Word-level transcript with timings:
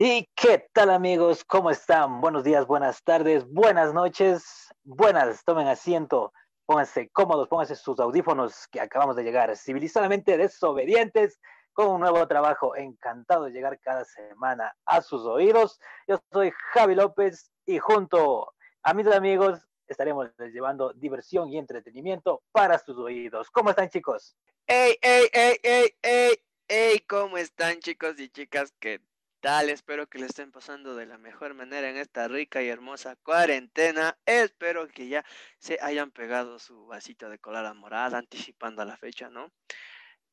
¿Y 0.00 0.28
qué 0.36 0.64
tal 0.72 0.90
amigos? 0.90 1.42
¿Cómo 1.44 1.72
están? 1.72 2.20
Buenos 2.20 2.44
días, 2.44 2.68
buenas 2.68 3.02
tardes, 3.02 3.44
buenas 3.48 3.92
noches, 3.92 4.44
buenas, 4.84 5.42
tomen 5.42 5.66
asiento, 5.66 6.32
pónganse 6.66 7.08
cómodos, 7.08 7.48
pónganse 7.48 7.74
sus 7.74 7.98
audífonos 7.98 8.68
que 8.70 8.80
acabamos 8.80 9.16
de 9.16 9.24
llegar 9.24 9.56
civilizadamente 9.56 10.38
desobedientes 10.38 11.40
con 11.72 11.88
un 11.88 12.00
nuevo 12.02 12.28
trabajo. 12.28 12.76
Encantado 12.76 13.46
de 13.46 13.50
llegar 13.50 13.80
cada 13.80 14.04
semana 14.04 14.72
a 14.86 15.02
sus 15.02 15.26
oídos. 15.26 15.80
Yo 16.06 16.20
soy 16.32 16.52
Javi 16.72 16.94
López 16.94 17.50
y 17.66 17.80
junto 17.80 18.54
a 18.84 18.94
mis 18.94 19.08
amigos 19.08 19.66
estaremos 19.88 20.30
llevando 20.38 20.92
diversión 20.92 21.48
y 21.48 21.58
entretenimiento 21.58 22.44
para 22.52 22.78
sus 22.78 22.96
oídos. 22.98 23.50
¿Cómo 23.50 23.70
están 23.70 23.88
chicos? 23.88 24.36
¡Ey, 24.64 24.96
ey, 25.02 25.26
ey, 25.32 25.56
ey, 25.60 25.98
ey! 26.02 26.44
¡Ey! 26.68 27.00
¿Cómo 27.00 27.36
están 27.36 27.80
chicos 27.80 28.20
y 28.20 28.28
chicas? 28.28 28.72
¿Qué 28.78 29.00
tal? 29.40 29.70
Espero 29.70 30.08
que 30.08 30.18
le 30.18 30.26
estén 30.26 30.50
pasando 30.52 30.94
de 30.96 31.06
la 31.06 31.18
mejor 31.18 31.54
manera 31.54 31.88
en 31.88 31.96
esta 31.96 32.28
rica 32.28 32.62
y 32.62 32.68
hermosa 32.68 33.16
cuarentena. 33.16 34.18
Espero 34.26 34.88
que 34.88 35.08
ya 35.08 35.24
se 35.58 35.78
hayan 35.80 36.10
pegado 36.10 36.58
su 36.58 36.86
vasito 36.86 37.28
de 37.28 37.38
colada 37.38 37.74
morada 37.74 38.18
anticipando 38.18 38.84
la 38.84 38.96
fecha, 38.96 39.30
¿no? 39.30 39.52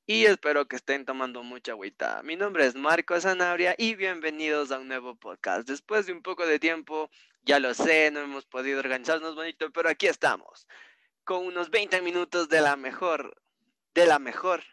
Y 0.08 0.26
espero 0.26 0.68
que 0.68 0.76
estén 0.76 1.06
tomando 1.06 1.44
mucha 1.44 1.72
agüita. 1.72 2.22
Mi 2.24 2.36
nombre 2.36 2.66
es 2.66 2.76
Marco 2.76 3.20
Zanabria 3.20 3.76
y 3.78 3.96
bienvenidos 3.96 4.72
a 4.72 4.80
un 4.80 4.88
nuevo 4.88 5.16
podcast. 5.16 5.68
Después 5.68 6.06
de 6.06 6.14
un 6.14 6.22
poco 6.22 6.46
de 6.46 6.60
tiempo, 6.60 7.10
ya 7.42 7.60
lo 7.60 7.74
sé, 7.74 8.12
no 8.12 8.20
hemos 8.20 8.46
podido 8.46 8.80
organizarnos 8.80 9.36
bonito, 9.36 9.72
pero 9.72 9.90
aquí 9.90 10.08
estamos, 10.08 10.68
con 11.24 11.46
unos 11.46 11.70
20 11.70 12.02
minutos 12.02 12.50
de 12.50 12.62
la 12.62 12.76
mejor, 12.76 13.42
de 13.94 14.06
la 14.06 14.20
mejor 14.20 14.64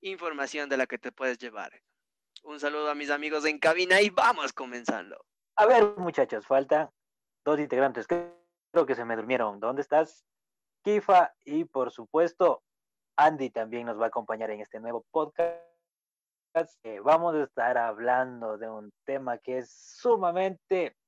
información 0.00 0.68
de 0.68 0.76
la 0.76 0.86
que 0.86 0.98
te 0.98 1.12
puedes 1.12 1.38
llevar. 1.38 1.80
Un 2.44 2.60
saludo 2.60 2.90
a 2.90 2.94
mis 2.94 3.08
amigos 3.08 3.46
en 3.46 3.58
cabina 3.58 4.02
y 4.02 4.10
vamos 4.10 4.52
comenzando. 4.52 5.16
A 5.56 5.64
ver, 5.64 5.96
muchachos, 5.96 6.46
faltan 6.46 6.90
dos 7.42 7.58
integrantes. 7.58 8.06
Creo 8.06 8.86
que 8.86 8.94
se 8.94 9.06
me 9.06 9.16
durmieron. 9.16 9.60
¿Dónde 9.60 9.80
estás? 9.80 10.26
Kifa 10.82 11.34
y 11.46 11.64
por 11.64 11.90
supuesto 11.90 12.62
Andy 13.16 13.48
también 13.48 13.86
nos 13.86 13.98
va 13.98 14.04
a 14.04 14.08
acompañar 14.08 14.50
en 14.50 14.60
este 14.60 14.78
nuevo 14.78 15.06
podcast. 15.10 15.56
Eh, 16.82 17.00
vamos 17.00 17.34
a 17.34 17.44
estar 17.44 17.78
hablando 17.78 18.58
de 18.58 18.68
un 18.68 18.92
tema 19.06 19.38
que 19.38 19.58
es 19.58 19.72
sumamente, 19.72 20.98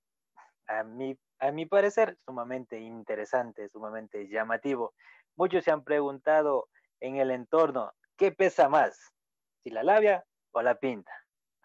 a 0.67 0.85
mi, 0.85 1.19
a 1.39 1.53
mi 1.53 1.67
parecer, 1.67 2.17
sumamente 2.25 2.81
interesante, 2.81 3.69
sumamente 3.69 4.27
llamativo. 4.27 4.95
Muchos 5.37 5.65
se 5.65 5.71
han 5.71 5.85
preguntado 5.85 6.71
en 6.99 7.17
el 7.17 7.31
entorno, 7.31 7.93
¿qué 8.17 8.33
pesa 8.33 8.71
más? 8.71 9.13
¿Si 9.63 9.69
la 9.69 9.83
labia 9.83 10.25
o 10.53 10.63
la 10.63 10.77
pinta? 10.77 11.13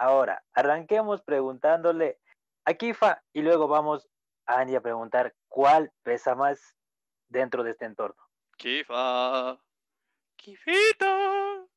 Ahora, 0.01 0.43
arranquemos 0.53 1.21
preguntándole 1.21 2.17
a 2.65 2.73
Kifa 2.73 3.21
y 3.33 3.43
luego 3.43 3.67
vamos 3.67 4.09
a 4.47 4.59
Andy 4.59 4.73
a 4.73 4.81
preguntar 4.81 5.35
cuál 5.47 5.91
pesa 6.01 6.33
más 6.33 6.75
dentro 7.29 7.63
de 7.63 7.69
este 7.69 7.85
entorno. 7.85 8.19
Kifa. 8.57 9.61
Kifito. 10.37 11.69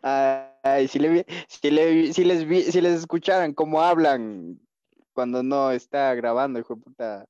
Ay, 0.00 0.86
si, 0.86 1.00
le, 1.00 1.26
si, 1.48 1.72
le, 1.72 2.12
si, 2.12 2.22
les 2.22 2.44
vi, 2.44 2.62
si 2.62 2.80
les 2.80 3.00
escucharan 3.00 3.52
cómo 3.52 3.82
hablan 3.82 4.60
cuando 5.12 5.42
no 5.42 5.72
está 5.72 6.14
grabando, 6.14 6.60
hijo 6.60 6.76
de 6.76 6.82
puta, 6.82 7.26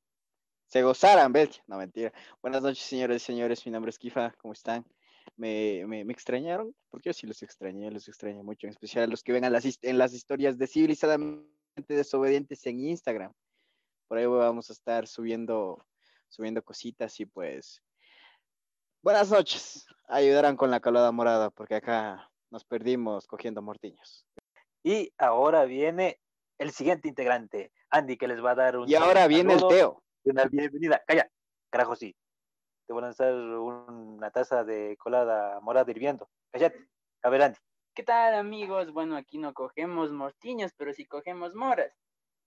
se 0.67 0.83
gozaran, 0.83 1.33
¿ves? 1.33 1.63
No, 1.67 1.79
mentira. 1.79 2.13
Buenas 2.43 2.61
noches, 2.61 2.85
señores 2.85 3.23
y 3.23 3.25
señores. 3.25 3.65
Mi 3.65 3.73
nombre 3.73 3.89
es 3.89 3.99
Kifa. 3.99 4.35
¿Cómo 4.37 4.53
están? 4.53 4.85
Me, 5.41 5.87
me, 5.87 6.05
me, 6.05 6.13
extrañaron, 6.13 6.77
porque 6.91 7.09
yo 7.09 7.13
sí 7.15 7.27
los 7.27 7.43
extrañé, 7.43 7.91
los 7.91 8.07
extrañé 8.09 8.43
mucho, 8.43 8.67
en 8.67 8.73
especial 8.73 9.09
los 9.09 9.23
que 9.23 9.33
ven 9.33 9.51
las, 9.51 9.65
en 9.81 9.97
las 9.97 10.13
historias 10.13 10.59
de 10.59 10.67
civilizadamente 10.67 11.49
desobedientes 11.89 12.67
en 12.67 12.81
Instagram. 12.81 13.33
Por 14.07 14.19
ahí 14.19 14.27
vamos 14.27 14.69
a 14.69 14.75
estar 14.75 15.07
subiendo, 15.07 15.83
subiendo 16.29 16.63
cositas 16.63 17.19
y 17.21 17.25
pues. 17.25 17.83
Buenas 19.03 19.31
noches. 19.31 19.87
Ayudarán 20.09 20.59
con 20.59 20.71
la 20.71 20.81
calada 20.81 21.11
morada, 21.11 21.49
porque 21.49 21.77
acá 21.77 22.31
nos 22.51 22.67
perdimos 22.67 23.27
cogiendo 23.27 23.63
mortiños. 23.63 24.27
Y 24.83 25.11
ahora 25.17 25.65
viene 25.65 26.21
el 26.59 26.71
siguiente 26.71 27.09
integrante, 27.09 27.73
Andy, 27.89 28.19
que 28.19 28.29
les 28.29 28.45
va 28.45 28.51
a 28.51 28.57
dar 28.57 28.77
un. 28.77 28.87
Y 28.87 28.95
ahora 28.95 29.27
viene 29.27 29.55
el 29.55 29.67
Teo. 29.67 30.03
Una 30.25 30.45
bienvenida. 30.45 31.03
Calla, 31.07 31.31
carajo, 31.71 31.97
sí 31.97 32.15
te 32.91 32.95
van 32.95 33.05
a 33.05 33.11
hacer 33.11 33.33
una 33.33 34.33
taza 34.33 34.65
de 34.65 34.97
colada 34.97 35.61
morada 35.61 35.89
hirviendo. 35.93 36.29
Cállate. 36.51 36.89
A 37.23 37.31
ver, 37.31 37.43
Andy. 37.43 37.59
¿Qué 37.95 38.03
tal, 38.03 38.35
amigos? 38.35 38.91
Bueno, 38.93 39.17
aquí 39.17 39.39
no 39.39 39.55
cogemos 39.55 40.11
mortiños, 40.11 40.73
pero 40.77 40.93
sí 40.93 41.07
cogemos 41.07 41.55
moras. 41.55 41.97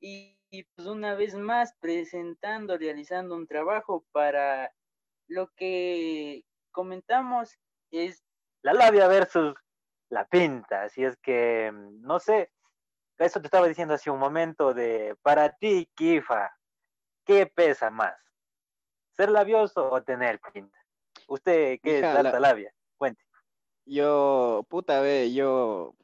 Y, 0.01 0.37
y, 0.49 0.63
pues 0.63 0.89
una 0.89 1.15
vez 1.15 1.33
más 1.33 1.77
presentando, 1.79 2.77
realizando 2.77 3.37
un 3.37 3.47
trabajo 3.47 4.05
para 4.11 4.73
lo 5.29 5.47
que 5.55 6.43
comentamos 6.71 7.57
es 7.91 8.21
la 8.63 8.73
labia 8.73 9.07
versus 9.07 9.55
la 10.09 10.27
pinta. 10.27 10.83
Así 10.83 11.05
es 11.05 11.15
que, 11.21 11.71
no 12.01 12.19
sé, 12.19 12.51
eso 13.17 13.39
te 13.39 13.47
estaba 13.47 13.69
diciendo 13.69 13.93
hace 13.93 14.11
un 14.11 14.19
momento 14.19 14.73
de, 14.73 15.15
para 15.21 15.53
ti, 15.53 15.89
Kifa, 15.95 16.53
¿qué 17.23 17.45
pesa 17.45 17.89
más? 17.89 18.17
¿Ser 19.16 19.29
labioso 19.29 19.91
o 19.91 20.01
tener 20.03 20.40
pinta? 20.53 20.78
¿Usted 21.28 21.79
qué 21.81 22.00
Hija, 22.00 22.18
es 22.18 22.24
la 22.24 22.40
labia? 22.40 22.74
Cuente. 22.97 23.24
Yo, 23.85 24.66
puta, 24.69 25.01
ve, 25.01 25.34
yo 25.34 25.96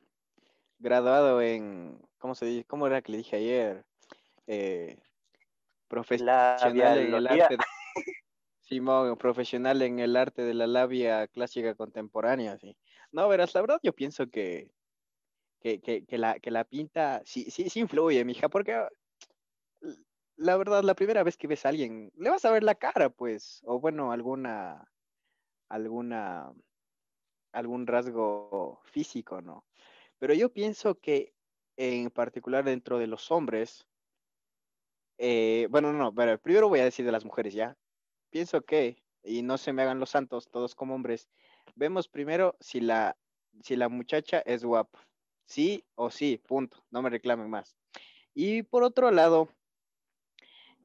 graduado 0.77 1.41
en, 1.41 1.99
¿cómo 2.17 2.35
se 2.35 2.45
dice? 2.45 2.65
¿Cómo 2.65 2.87
era 2.87 3.01
que 3.01 3.11
le 3.11 3.17
dije 3.19 3.35
ayer? 3.35 3.85
Eh, 4.47 4.97
profesional 5.87 6.97
en 6.99 7.13
el 7.15 7.27
arte 7.27 7.57
de, 7.57 7.63
Simón, 8.61 9.17
profesional 9.17 9.81
en 9.81 9.99
el 9.99 10.15
arte 10.15 10.43
de 10.43 10.53
la 10.53 10.67
labia 10.67 11.27
clásica 11.27 11.73
contemporánea, 11.75 12.57
sí. 12.57 12.77
No, 13.11 13.27
verás, 13.27 13.53
la 13.55 13.61
verdad 13.61 13.79
yo 13.81 13.93
pienso 13.93 14.29
que, 14.29 14.69
que, 15.59 15.81
que, 15.81 16.05
que 16.05 16.17
la, 16.17 16.39
que 16.39 16.51
la 16.51 16.63
pinta 16.63 17.21
sí, 17.25 17.49
sí, 17.49 17.69
sí 17.69 17.79
influye, 17.79 18.23
mija, 18.23 18.49
porque 18.49 18.87
la 20.39 20.55
verdad, 20.55 20.83
la 20.83 20.95
primera 20.95 21.23
vez 21.23 21.35
que 21.35 21.47
ves 21.47 21.65
a 21.65 21.69
alguien, 21.69 22.11
le 22.15 22.29
vas 22.29 22.45
a 22.45 22.51
ver 22.51 22.63
la 22.63 22.75
cara, 22.75 23.09
pues, 23.09 23.61
o 23.65 23.79
bueno, 23.79 24.13
alguna, 24.13 24.89
alguna, 25.67 26.53
algún 27.51 27.85
rasgo 27.85 28.79
físico, 28.85 29.41
¿no? 29.41 29.65
Pero 30.17 30.33
yo 30.33 30.53
pienso 30.53 30.95
que 30.95 31.33
en 31.75 32.09
particular 32.09 32.63
dentro 32.63 32.99
de 32.99 33.07
los 33.07 33.31
hombres, 33.31 33.85
eh, 35.17 35.67
bueno, 35.71 35.91
no, 35.91 36.15
pero 36.15 36.39
primero 36.39 36.69
voy 36.69 36.79
a 36.79 36.85
decir 36.85 37.05
de 37.05 37.11
las 37.11 37.25
mujeres, 37.25 37.53
¿ya? 37.53 37.77
Pienso 38.29 38.61
que, 38.61 39.03
y 39.23 39.41
no 39.41 39.57
se 39.57 39.73
me 39.73 39.81
hagan 39.81 39.99
los 39.99 40.11
santos, 40.11 40.49
todos 40.49 40.73
como 40.73 40.95
hombres, 40.95 41.29
vemos 41.75 42.07
primero 42.07 42.55
si 42.61 42.79
la, 42.79 43.17
si 43.61 43.75
la 43.75 43.89
muchacha 43.89 44.39
es 44.45 44.63
guapa, 44.63 45.05
sí 45.45 45.83
o 45.95 46.09
sí, 46.09 46.41
punto, 46.47 46.81
no 46.91 47.01
me 47.01 47.09
reclamen 47.09 47.49
más. 47.49 47.75
Y 48.33 48.63
por 48.63 48.83
otro 48.83 49.11
lado, 49.11 49.49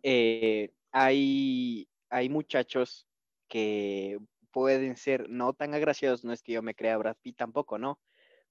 eh, 0.05 0.73
hay, 0.93 1.89
hay 2.11 2.29
muchachos 2.29 3.09
que 3.49 4.19
pueden 4.53 4.97
ser 4.97 5.29
no 5.31 5.55
tan 5.55 5.75
agraciados, 5.75 6.25
no 6.25 6.33
es 6.33 6.43
que 6.43 6.53
yo 6.53 6.63
me 6.63 6.75
crea 6.77 6.99
Brad 6.99 7.17
Pitt 7.23 7.39
tampoco, 7.39 7.79
¿no? 7.79 8.01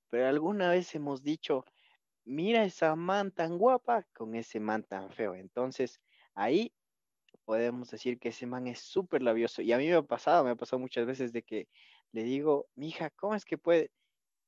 Pero 0.10 0.28
alguna 0.28 0.70
vez 0.72 0.96
hemos 0.96 1.24
dicho, 1.24 1.66
mira 2.26 2.66
esa 2.66 2.96
man 2.96 3.32
tan 3.32 3.58
guapa 3.58 4.08
con 4.14 4.36
ese 4.36 4.60
man 4.60 4.84
tan 4.84 5.12
feo. 5.12 5.36
Entonces, 5.36 6.02
ahí 6.36 6.74
podemos 7.46 7.92
decir 7.92 8.20
que 8.20 8.30
ese 8.30 8.48
man 8.48 8.68
es 8.68 8.80
súper 8.80 9.24
labioso. 9.24 9.62
Y 9.62 9.74
a 9.74 9.78
mí 9.78 9.88
me 9.88 9.96
ha 9.96 10.02
pasado, 10.04 10.44
me 10.44 10.52
ha 10.52 10.56
pasado 10.56 10.80
muchas 10.80 11.06
veces 11.08 11.34
de 11.34 11.44
que 11.44 11.68
le 12.12 12.24
digo, 12.24 12.68
mi 12.76 12.90
hija, 12.90 13.12
¿cómo 13.12 13.36
es 13.36 13.46
que 13.46 13.58
puede? 13.58 13.92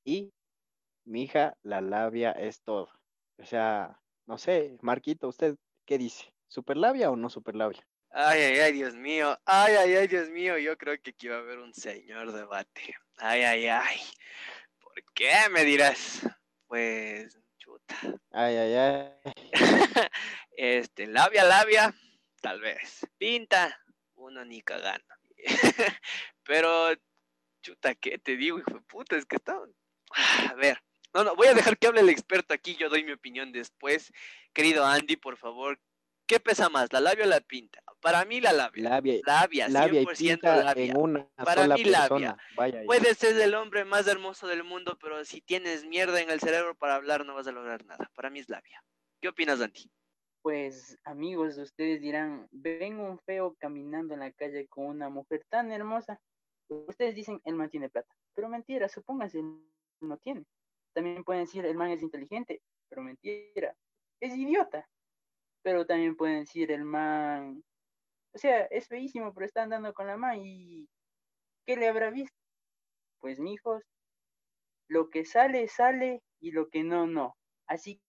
Y 0.06 0.34
mi 1.06 1.24
hija, 1.24 1.58
la 1.64 1.82
labia 1.82 2.32
es 2.34 2.62
todo. 2.64 2.90
O 3.40 3.46
sea, 3.46 4.02
no 4.28 4.38
sé, 4.40 4.78
Marquito, 4.82 5.30
¿usted 5.30 5.58
qué 5.86 5.98
dice? 6.00 6.35
¿Superlabia 6.56 7.12
o 7.12 7.18
no 7.18 7.30
superlabia? 7.30 7.86
Ay, 8.12 8.42
ay, 8.42 8.60
ay, 8.60 8.72
Dios 8.72 8.96
mío. 8.96 9.38
Ay, 9.44 9.76
ay, 9.76 9.94
ay, 9.96 10.08
Dios 10.08 10.30
mío. 10.30 10.58
Yo 10.58 10.78
creo 10.78 10.96
que 11.02 11.10
aquí 11.10 11.28
va 11.28 11.36
a 11.36 11.40
haber 11.40 11.60
un 11.60 11.74
señor 11.74 12.32
debate. 12.32 12.96
Ay, 13.18 13.42
ay, 13.42 13.68
ay. 13.68 14.00
¿Por 14.80 14.94
qué 15.14 15.34
me 15.52 15.66
dirás? 15.66 16.26
Pues, 16.66 17.38
chuta. 17.58 17.98
Ay, 18.32 18.56
ay, 18.56 18.74
ay. 18.74 19.34
este, 20.56 21.08
labia, 21.08 21.44
labia, 21.44 21.94
tal 22.40 22.62
vez. 22.62 23.06
Pinta, 23.18 23.78
uno 24.16 24.46
ni 24.46 24.62
cagando. 24.62 25.14
Pero, 26.46 26.96
chuta, 27.62 27.96
¿qué 27.96 28.18
te 28.18 28.38
digo, 28.38 28.60
hijo 28.60 28.76
de 28.76 28.82
puta? 28.84 29.18
Es 29.18 29.26
que 29.26 29.36
está. 29.36 29.60
A 30.50 30.54
ver. 30.54 30.82
No, 31.14 31.26
no, 31.26 31.36
voy 31.36 31.48
a 31.48 31.54
dejar 31.54 31.78
que 31.78 31.88
hable 31.88 32.00
el 32.00 32.10
experto 32.10 32.54
aquí. 32.54 32.78
Yo 32.78 32.88
doy 32.88 33.04
mi 33.04 33.12
opinión 33.12 33.52
después. 33.52 34.14
Querido 34.54 34.86
Andy, 34.86 35.18
por 35.18 35.36
favor, 35.36 35.82
¿Qué 36.28 36.40
pesa 36.40 36.70
más, 36.70 36.92
la 36.92 37.02
labia 37.02 37.26
o 37.26 37.28
la 37.28 37.40
pinta? 37.40 37.82
Para 38.02 38.26
mí 38.26 38.42
la 38.42 38.52
labia. 38.54 38.90
Labia, 38.90 39.24
labia, 39.26 39.68
100% 39.68 39.72
labia, 39.72 40.02
y 40.02 40.06
pinta 40.16 40.64
labia. 40.64 40.86
En 40.86 40.98
una 40.98 41.28
Para 41.36 41.64
sola 41.64 41.76
mí 41.76 41.84
persona. 41.84 42.10
labia. 42.10 42.38
Vaya, 42.56 42.82
Puedes 42.86 43.18
ser 43.18 43.40
el 43.40 43.54
hombre 43.56 43.86
más 43.86 44.08
hermoso 44.08 44.48
del 44.48 44.64
mundo, 44.64 44.98
pero 45.02 45.24
si 45.26 45.42
tienes 45.42 45.86
mierda 45.86 46.22
en 46.22 46.30
el 46.30 46.40
cerebro 46.40 46.76
para 46.76 46.96
hablar 46.96 47.26
no 47.26 47.36
vas 47.36 47.48
a 47.48 47.52
lograr 47.52 47.86
nada. 47.86 48.12
Para 48.16 48.30
mí 48.30 48.40
es 48.40 48.50
labia. 48.50 48.84
¿Qué 49.22 49.30
opinas, 49.30 49.60
Dante? 49.60 49.82
Pues 50.42 51.00
amigos, 51.04 51.58
ustedes 51.58 52.02
dirán, 52.02 52.48
ven 52.52 53.00
un 53.00 53.18
feo 53.20 53.56
caminando 53.60 54.14
en 54.14 54.20
la 54.20 54.32
calle 54.32 54.68
con 54.68 54.86
una 54.86 55.10
mujer 55.10 55.44
tan 55.50 55.72
hermosa. 55.72 56.20
Ustedes 56.68 57.16
dicen, 57.16 57.42
el 57.46 57.56
man 57.56 57.70
tiene 57.70 57.90
plata. 57.90 58.14
Pero 58.36 58.50
mentira, 58.50 58.88
supónganse, 58.90 59.42
no 60.02 60.18
tiene. 60.18 60.46
También 60.94 61.24
pueden 61.24 61.46
decir, 61.46 61.66
el 61.66 61.76
man 61.76 61.90
es 61.90 62.04
inteligente. 62.04 62.62
Pero 62.90 63.02
mentira, 63.02 63.76
es 64.20 64.36
idiota. 64.36 64.88
Pero 65.66 65.88
también 65.88 66.16
pueden 66.16 66.42
decir, 66.42 66.72
el 66.72 66.84
man, 66.84 67.64
o 68.36 68.38
sea, 68.38 68.66
es 68.66 68.88
feísimo, 68.88 69.34
pero 69.34 69.48
está 69.48 69.64
andando 69.64 69.96
con 69.96 70.06
la 70.06 70.16
man 70.16 70.40
y 70.46 70.88
¿qué 71.66 71.76
le 71.76 71.88
habrá 71.88 72.12
visto? 72.12 72.38
Pues, 73.20 73.40
mijos, 73.40 73.82
lo 74.88 75.10
que 75.10 75.26
sale, 75.26 75.68
sale 75.68 76.22
y 76.40 76.52
lo 76.52 76.70
que 76.70 76.84
no, 76.84 77.08
no. 77.08 77.36
Así 77.66 78.00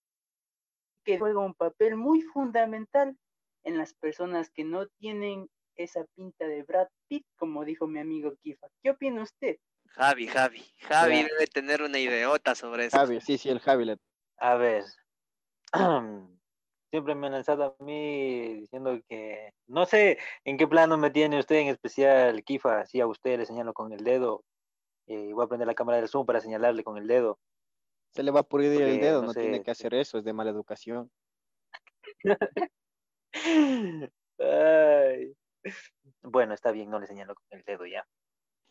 que 1.03 1.19
juega 1.19 1.41
un 1.41 1.55
papel 1.55 1.97
muy 1.97 2.21
fundamental 2.21 3.17
en 3.65 3.79
las 3.79 3.95
personas 3.95 4.51
que 4.51 4.65
no 4.65 4.87
tienen 4.99 5.49
esa 5.77 6.05
pinta 6.15 6.47
de 6.47 6.63
Brad 6.63 6.89
Pitt, 7.09 7.25
como 7.37 7.65
dijo 7.65 7.87
mi 7.87 8.01
amigo 8.01 8.37
Kifa. 8.43 8.67
¿Qué 8.83 8.91
opina 8.91 9.23
usted? 9.23 9.57
Javi, 9.93 10.27
Javi. 10.27 10.63
Javi 10.81 11.23
debe 11.23 11.47
tener 11.47 11.81
una 11.81 11.99
ideota 11.99 12.55
sobre 12.55 12.85
eso. 12.85 12.99
Javi, 12.99 13.23
sí, 13.23 13.39
sí, 13.39 13.49
el 13.49 13.61
Javi. 13.61 13.97
A 14.37 14.57
ver, 14.57 14.85
siempre 16.91 17.15
me 17.15 17.27
han 17.27 17.33
lanzado 17.33 17.77
a 17.79 17.85
mí 17.85 18.55
diciendo 18.55 18.99
que 19.09 19.53
no 19.67 19.87
sé 19.87 20.19
en 20.45 20.57
qué 20.57 20.67
plano 20.67 20.97
me 20.97 21.11
tiene 21.11 21.39
usted 21.39 21.57
en 21.57 21.69
especial, 21.69 22.43
Kifa, 22.45 22.87
si 22.87 23.01
a 23.01 23.07
usted 23.07 23.39
le 23.39 23.47
señalo 23.47 23.73
con 23.75 23.93
el 23.93 24.05
dedo. 24.05 24.45
Eh, 25.07 25.33
voy 25.33 25.45
a 25.45 25.49
prender 25.49 25.69
la 25.69 25.75
cámara 25.75 25.99
del 25.99 26.09
Zoom 26.09 26.27
para 26.27 26.41
señalarle 26.41 26.83
con 26.83 26.99
el 26.99 27.07
dedo. 27.07 27.39
Se 28.15 28.23
le 28.23 28.31
va 28.31 28.41
a 28.41 28.49
pudrir 28.49 28.81
el 28.83 29.01
dedo, 29.01 29.23
no, 29.23 29.35
tiene 29.35 29.63
que 29.63 29.71
hacer 29.71 29.95
eso, 29.95 30.19
es 30.19 30.25
de 30.25 30.33
mala 30.33 30.51
educación. 30.51 31.11
Bueno, 36.23 36.55
está 36.55 36.71
bien, 36.71 36.91
no 36.91 37.01
le 37.01 37.07
señalo 37.07 37.35
con 37.35 37.45
el 37.51 37.65
dedo 37.65 37.87
ya. 37.87 38.07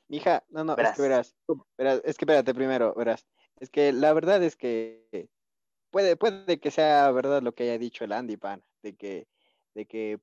Mija, 0.08 0.44
no, 0.50 0.64
no, 0.64 0.78
es 0.78 0.92
que 0.92 1.02
verás, 1.02 1.36
verás, 1.78 2.02
es 2.06 2.18
que 2.18 2.26
espérate 2.26 2.54
primero, 2.54 2.94
verás. 2.94 3.26
Es 3.60 3.70
que 3.70 3.92
la 3.92 4.14
verdad 4.14 4.44
es 4.44 4.56
que 4.56 5.30
puede, 6.18 6.60
que 6.60 6.72
sea 6.72 7.10
verdad 7.12 7.42
lo 7.42 7.54
que 7.54 7.64
haya 7.64 7.78
dicho 7.78 8.04
el 8.04 8.12
Andy 8.12 8.36
Pan, 8.36 8.64
de 8.82 8.96
que, 8.96 9.28
de 9.74 9.86
que 9.86 10.20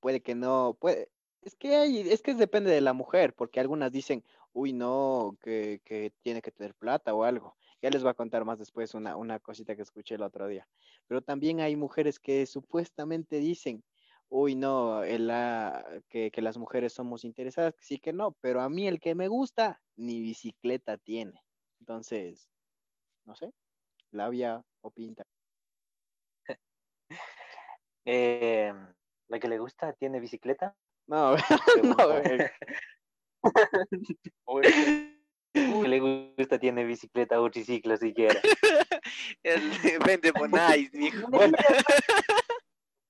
puede 0.00 0.20
que 0.20 0.34
no, 0.34 0.76
puede, 0.78 1.08
es 1.42 1.56
que 1.56 1.76
hay, 1.76 2.00
es 2.00 2.20
que 2.22 2.34
depende 2.34 2.70
de 2.70 2.82
la 2.82 2.92
mujer, 2.92 3.34
porque 3.34 3.60
algunas 3.60 3.90
dicen, 3.90 4.22
uy, 4.52 4.72
no, 4.74 5.38
que, 5.42 5.80
que 5.84 6.12
tiene 6.22 6.42
que 6.42 6.50
tener 6.50 6.74
plata 6.74 7.14
o 7.14 7.24
algo. 7.24 7.56
Ya 7.80 7.90
les 7.90 8.02
voy 8.02 8.10
a 8.10 8.14
contar 8.14 8.44
más 8.44 8.58
después 8.58 8.94
una, 8.94 9.16
una 9.16 9.38
cosita 9.38 9.76
que 9.76 9.82
escuché 9.82 10.16
el 10.16 10.22
otro 10.22 10.46
día. 10.48 10.68
Pero 11.06 11.22
también 11.22 11.60
hay 11.60 11.76
mujeres 11.76 12.18
que 12.18 12.44
supuestamente 12.44 13.38
dicen, 13.38 13.84
uy, 14.28 14.56
no, 14.56 15.00
que, 16.08 16.30
que, 16.30 16.42
las 16.42 16.58
mujeres 16.58 16.92
somos 16.92 17.24
interesadas, 17.24 17.74
sí 17.80 17.98
que 17.98 18.12
no, 18.12 18.32
pero 18.40 18.60
a 18.60 18.68
mí 18.68 18.86
el 18.88 19.00
que 19.00 19.14
me 19.14 19.28
gusta, 19.28 19.80
ni 19.96 20.20
bicicleta 20.20 20.98
tiene. 20.98 21.42
Entonces, 21.80 22.48
no 23.24 23.34
sé, 23.36 23.52
labia 24.12 24.62
o 24.82 24.90
pinta. 24.90 25.24
Eh, 28.10 28.72
¿La 29.28 29.38
que 29.38 29.48
le 29.48 29.58
gusta 29.58 29.92
tiene 29.92 30.18
bicicleta? 30.18 30.74
No, 31.08 31.36
no. 31.82 32.06
que 35.52 35.88
le 35.88 36.00
gusta 36.38 36.58
tiene 36.58 36.84
bicicleta 36.84 37.38
o 37.38 37.50
triciclo 37.50 37.98
siquiera. 37.98 38.40
Vende 40.06 40.32
Bonais, 40.32 40.90
mijo. 40.94 41.28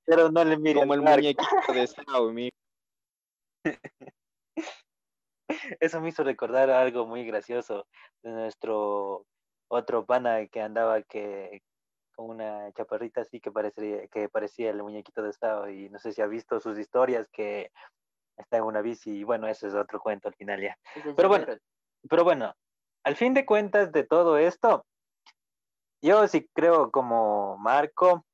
pero 0.05 0.33
no 0.33 0.45
le 0.45 0.57
mire 0.57 0.81
Como 0.81 0.95
el 0.95 1.03
muñequito 1.03 1.73
de 1.73 1.87
Sao, 1.87 2.33
mijo. 2.33 2.57
Eso 5.81 6.01
me 6.01 6.09
hizo 6.09 6.25
recordar 6.25 6.71
algo 6.71 7.07
muy 7.07 7.25
gracioso 7.25 7.87
de 8.23 8.33
nuestro 8.33 9.27
otro 9.69 10.05
pana 10.05 10.47
que 10.47 10.61
andaba 10.61 11.03
que 11.03 11.63
con 12.15 12.31
una 12.31 12.73
chaparrita 12.73 13.21
así 13.21 13.41
que 13.41 13.53
parecía, 13.53 14.09
que 14.09 14.29
parecía 14.29 14.71
el 14.71 14.83
muñequito 14.83 15.23
de 15.23 15.31
Estado 15.31 15.71
y 15.71 15.89
no 15.89 15.99
sé 15.99 16.13
si 16.13 16.21
ha 16.21 16.27
visto 16.27 16.59
sus 16.59 16.79
historias 16.79 17.29
que 17.31 17.71
está 18.37 18.57
en 18.57 18.65
una 18.65 18.83
bici 18.83 19.19
y 19.19 19.25
bueno, 19.25 19.47
ese 19.47 19.69
es 19.69 19.75
otro 19.75 20.01
cuento 20.01 20.29
al 20.29 20.35
final 20.35 20.61
ya. 20.61 20.77
Pero 21.17 21.29
bueno, 21.29 21.47
pero 22.09 22.25
bueno, 22.25 22.55
al 23.05 23.17
fin 23.17 23.35
de 23.35 23.47
cuentas 23.47 23.93
de 23.93 24.05
todo 24.05 24.37
esto, 24.39 24.85
yo 26.03 26.27
sí 26.29 26.49
creo 26.53 26.91
como 26.91 27.57
Marco 27.59 28.25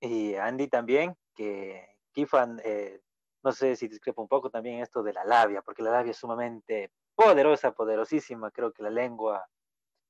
y 0.00 0.34
Andy 0.34 0.68
también, 0.68 1.16
que 1.34 1.96
Kifan, 2.12 2.60
eh, 2.64 3.00
no 3.42 3.52
sé 3.52 3.76
si 3.76 3.88
discrepo 3.88 4.22
un 4.22 4.28
poco 4.28 4.50
también 4.50 4.80
esto 4.80 5.02
de 5.02 5.12
la 5.12 5.24
labia, 5.24 5.62
porque 5.62 5.82
la 5.82 5.90
labia 5.90 6.10
es 6.10 6.16
sumamente 6.16 6.90
poderosa, 7.14 7.72
poderosísima, 7.72 8.50
creo 8.50 8.72
que 8.72 8.82
la 8.82 8.90
lengua 8.90 9.46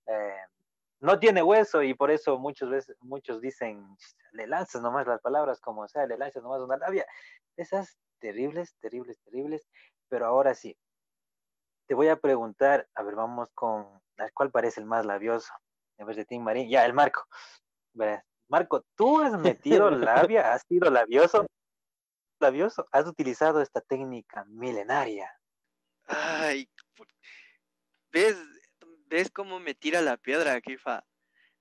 eh, 0.07 0.37
no 1.01 1.19
tiene 1.19 1.43
hueso 1.43 1.83
y 1.83 1.95
por 1.95 2.11
eso 2.11 2.39
muchos 2.39 2.71
veces, 2.71 2.97
muchos 3.01 3.41
dicen, 3.41 3.85
le 4.33 4.47
lanzas 4.47 4.83
nomás 4.83 5.07
las 5.07 5.21
palabras 5.21 5.61
como 5.61 5.87
sea, 5.89 6.07
le 6.07 6.17
lanzas 6.17 6.43
nomás 6.43 6.61
una 6.61 6.77
labia. 6.77 7.07
Esas 7.57 7.99
terribles, 8.21 8.77
terribles, 8.81 9.21
terribles, 9.21 9.69
pero 10.09 10.27
ahora 10.27 10.55
sí, 10.55 10.77
te 11.87 11.95
voy 11.95 12.09
a 12.09 12.17
preguntar, 12.17 12.89
a 12.95 13.03
ver, 13.03 13.17
vamos 13.17 13.51
con, 13.55 14.01
¿cuál 14.35 14.51
parece 14.51 14.81
el 14.81 14.87
más 14.87 15.05
labioso? 15.05 15.53
En 15.99 16.07
vez 16.07 16.17
de 16.17 16.25
Tim 16.25 16.43
Marín, 16.43 16.69
ya, 16.69 16.87
el 16.87 16.95
Marco. 16.95 17.27
Marco, 18.49 18.85
¿tú 18.95 19.21
has 19.21 19.39
metido 19.39 19.91
labia? 20.31 20.53
¿Has 20.53 20.63
sido 20.69 20.91
labioso? 20.91 21.47
¿Labioso? 22.41 22.87
¿Has 22.93 23.07
utilizado 23.07 23.61
esta 23.61 23.81
técnica 23.81 24.45
milenaria? 24.47 25.31
Ay, 26.07 26.69
¿ves, 28.13 28.37
¿ves 29.13 29.31
cómo 29.31 29.61
me 29.61 29.75
tira 29.75 30.01
la 30.01 30.17
piedra, 30.17 30.61
Kifa? 30.61 31.05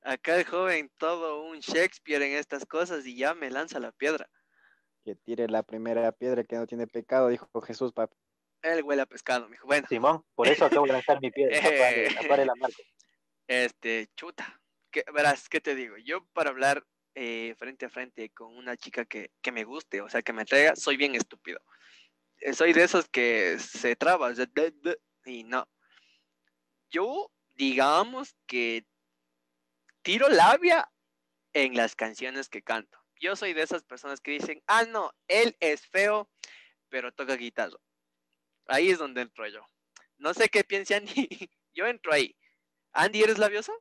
Acá 0.04 0.38
el 0.38 0.46
joven, 0.46 0.90
todo 0.98 1.44
un 1.44 1.60
Shakespeare 1.60 2.24
en 2.24 2.38
estas 2.38 2.66
cosas 2.66 3.06
y 3.06 3.16
ya 3.16 3.36
me 3.36 3.52
lanza 3.52 3.80
la 3.80 3.92
piedra. 3.92 4.30
Que 5.04 5.16
tire 5.16 5.48
la 5.48 5.62
primera 5.62 6.12
piedra 6.14 6.44
que 6.44 6.56
no 6.56 6.66
tiene 6.66 6.88
pecado, 6.88 7.28
dijo 7.28 7.48
Jesús, 7.62 7.92
papi. 7.92 8.16
Él 8.62 8.84
huele 8.84 9.02
a 9.02 9.06
pescado, 9.06 9.50
mijo. 9.50 9.68
Bueno. 9.68 9.86
Simón, 9.88 10.24
por 10.34 10.48
eso 10.48 10.66
acabo 10.66 10.86
de 10.86 10.94
lanzar 10.94 11.20
mi 11.22 11.30
piedra. 11.30 11.58
Apare, 12.26 12.46
la 12.46 12.56
marca. 12.56 12.78
Este, 13.48 14.08
chuta. 14.16 14.62
¿Qué, 14.90 15.04
verás, 15.14 15.50
¿qué 15.50 15.60
te 15.60 15.76
digo? 15.76 15.98
Yo 15.98 16.26
para 16.34 16.52
hablar 16.52 16.86
eh, 17.16 17.56
frente 17.58 17.86
a 17.86 17.90
frente 17.90 18.30
con 18.30 18.56
una 18.56 18.78
chica 18.78 19.06
que, 19.06 19.32
que, 19.42 19.52
me 19.52 19.66
guste, 19.66 20.02
o 20.02 20.10
sea, 20.10 20.22
que 20.22 20.34
me 20.34 20.46
traiga, 20.46 20.76
soy 20.76 20.96
bien 20.96 21.16
estúpido. 21.16 21.60
Eh, 22.40 22.54
soy 22.54 22.72
de 22.74 22.84
esos 22.84 23.10
que 23.10 23.58
se 23.60 23.96
traba, 23.96 24.32
y 25.26 25.44
no. 25.44 25.68
Yo, 26.90 27.32
digamos 27.62 28.36
que 28.48 28.88
tiro 30.02 30.30
labia 30.30 30.92
en 31.54 31.76
las 31.76 31.96
canciones 31.96 32.50
que 32.50 32.64
canto. 32.64 32.98
Yo 33.20 33.36
soy 33.36 33.54
de 33.54 33.62
esas 33.62 33.84
personas 33.84 34.20
que 34.20 34.32
dicen, 34.32 34.64
ah, 34.66 34.84
no, 34.86 35.12
él 35.28 35.56
es 35.60 35.86
feo, 35.86 36.28
pero 36.90 37.12
toca 37.12 37.36
guitarra. 37.36 37.78
Ahí 38.66 38.90
es 38.90 38.98
donde 38.98 39.22
entro 39.22 39.48
yo. 39.48 39.64
No 40.18 40.34
sé 40.34 40.50
qué 40.50 40.64
piensa 40.64 40.98
Andy. 40.98 41.14
yo 41.76 41.86
entro 41.86 42.12
ahí. 42.14 42.36
Andy, 42.94 43.22
¿eres 43.22 43.38
labioso? 43.38 43.74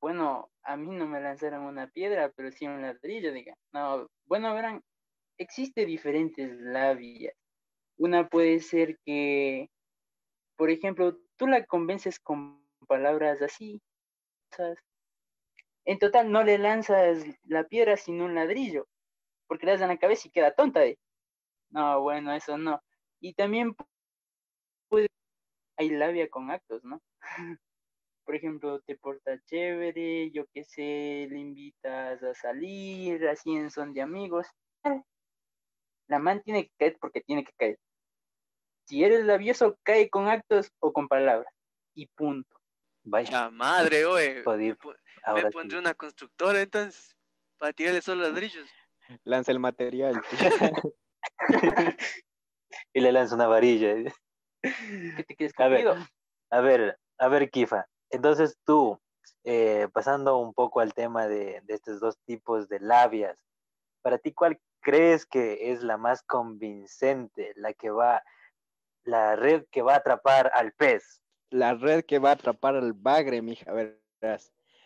Bueno, 0.00 0.50
a 0.64 0.76
mí 0.76 0.92
no 0.92 1.06
me 1.06 1.20
lanzaron 1.20 1.62
una 1.62 1.86
piedra, 1.86 2.32
pero 2.32 2.50
sí 2.50 2.66
un 2.66 2.82
ladrillo, 2.82 3.32
diga. 3.32 3.56
No, 3.72 4.10
bueno, 4.24 4.52
verán, 4.52 4.82
existe 5.38 5.86
diferentes 5.86 6.50
labias. 6.58 7.36
Una 7.98 8.28
puede 8.28 8.58
ser 8.58 8.98
que, 9.06 9.70
por 10.56 10.70
ejemplo, 10.70 11.20
tú 11.36 11.46
la 11.46 11.64
convences 11.66 12.18
con 12.18 12.61
palabras 12.92 13.40
así. 13.40 13.80
En 15.86 15.98
total 15.98 16.30
no 16.30 16.44
le 16.44 16.58
lanzas 16.58 17.24
la 17.44 17.64
piedra 17.64 17.96
sino 17.96 18.26
un 18.26 18.34
ladrillo, 18.34 18.86
porque 19.46 19.64
le 19.64 19.72
das 19.72 19.80
en 19.80 19.88
la 19.88 19.96
cabeza 19.96 20.28
y 20.28 20.30
queda 20.30 20.54
tonta. 20.54 20.80
De. 20.80 20.98
No, 21.70 22.02
bueno, 22.02 22.34
eso 22.34 22.58
no. 22.58 22.82
Y 23.18 23.32
también 23.32 23.74
hay 25.78 25.88
labia 25.88 26.28
con 26.28 26.50
actos, 26.50 26.84
¿no? 26.84 27.00
Por 28.26 28.36
ejemplo, 28.36 28.78
te 28.82 28.96
porta 28.98 29.40
chévere, 29.46 30.30
yo 30.30 30.44
qué 30.52 30.62
sé, 30.64 31.26
le 31.30 31.38
invitas 31.38 32.22
a 32.22 32.34
salir, 32.34 33.26
así 33.26 33.56
en 33.56 33.70
son 33.70 33.94
de 33.94 34.02
amigos. 34.02 34.46
La 36.08 36.18
man 36.18 36.42
tiene 36.42 36.64
que 36.64 36.72
caer 36.78 36.98
porque 37.00 37.22
tiene 37.22 37.42
que 37.42 37.52
caer. 37.56 37.78
Si 38.86 39.02
eres 39.02 39.24
labioso, 39.24 39.78
cae 39.82 40.10
con 40.10 40.28
actos 40.28 40.70
o 40.78 40.92
con 40.92 41.08
palabras. 41.08 41.52
Y 41.94 42.06
punto. 42.08 42.61
Vaya 43.04 43.50
madre, 43.50 44.04
oye. 44.06 44.42
Me 45.34 45.50
pondré 45.50 45.78
una 45.78 45.94
constructora 45.94 46.60
entonces 46.60 47.16
para 47.58 47.72
tirarle 47.72 48.02
solo 48.02 48.22
ladrillos. 48.22 48.68
Lanza 49.24 49.52
el 49.52 49.60
material. 49.60 50.20
y 52.92 53.00
le 53.00 53.12
lanza 53.12 53.34
una 53.34 53.46
varilla. 53.46 53.94
¿Qué 54.62 55.24
te 55.24 55.36
quieres 55.36 55.54
a 55.58 55.68
ver, 55.68 55.86
a 56.50 56.60
ver, 56.60 56.98
a 57.18 57.28
ver, 57.28 57.50
Kifa. 57.50 57.86
Entonces 58.10 58.58
tú, 58.64 59.00
eh, 59.44 59.88
pasando 59.92 60.38
un 60.38 60.54
poco 60.54 60.80
al 60.80 60.94
tema 60.94 61.26
de, 61.26 61.60
de 61.64 61.74
estos 61.74 62.00
dos 62.00 62.18
tipos 62.24 62.68
de 62.68 62.80
labias, 62.80 63.38
para 64.02 64.18
ti, 64.18 64.32
¿cuál 64.32 64.60
crees 64.80 65.24
que 65.26 65.72
es 65.72 65.82
la 65.82 65.96
más 65.96 66.22
convincente, 66.22 67.52
la 67.56 67.72
que 67.72 67.90
va, 67.90 68.22
la 69.04 69.36
red 69.36 69.64
que 69.70 69.82
va 69.82 69.94
a 69.94 69.98
atrapar 69.98 70.50
al 70.54 70.72
pez? 70.72 71.21
La 71.52 71.74
red 71.74 72.04
que 72.04 72.18
va 72.18 72.30
a 72.30 72.32
atrapar 72.32 72.76
al 72.76 72.94
bagre, 72.94 73.42
mija, 73.42 73.70
a 73.70 73.74
ver, 73.74 74.00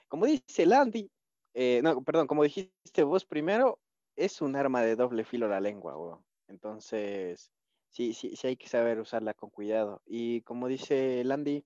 como 0.09 0.27
dice 0.27 0.67
Landy, 0.67 1.11
eh, 1.55 1.81
no, 1.83 2.03
perdón, 2.03 2.27
como 2.27 2.43
dijiste 2.43 3.05
vos 3.05 3.25
primero, 3.25 3.79
es 4.17 4.41
un 4.41 4.57
arma 4.57 4.83
de 4.83 4.97
doble 4.97 5.25
filo 5.25 5.47
la 5.47 5.61
lengua. 5.61 6.21
Entonces, 6.49 7.53
sí, 7.89 8.13
sí, 8.15 8.35
sí 8.35 8.47
hay 8.49 8.57
que 8.57 8.69
saber 8.69 8.99
usarla 8.99 9.33
con 9.35 9.51
cuidado. 9.51 10.03
Y 10.07 10.41
como 10.43 10.67
dice 10.67 11.23
Landy, 11.25 11.65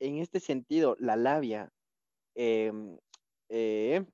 en 0.00 0.18
este 0.18 0.40
sentido, 0.40 0.96
la 0.98 1.16
labia, 1.16 1.70
em, 2.34 2.98
eh, 3.50 4.04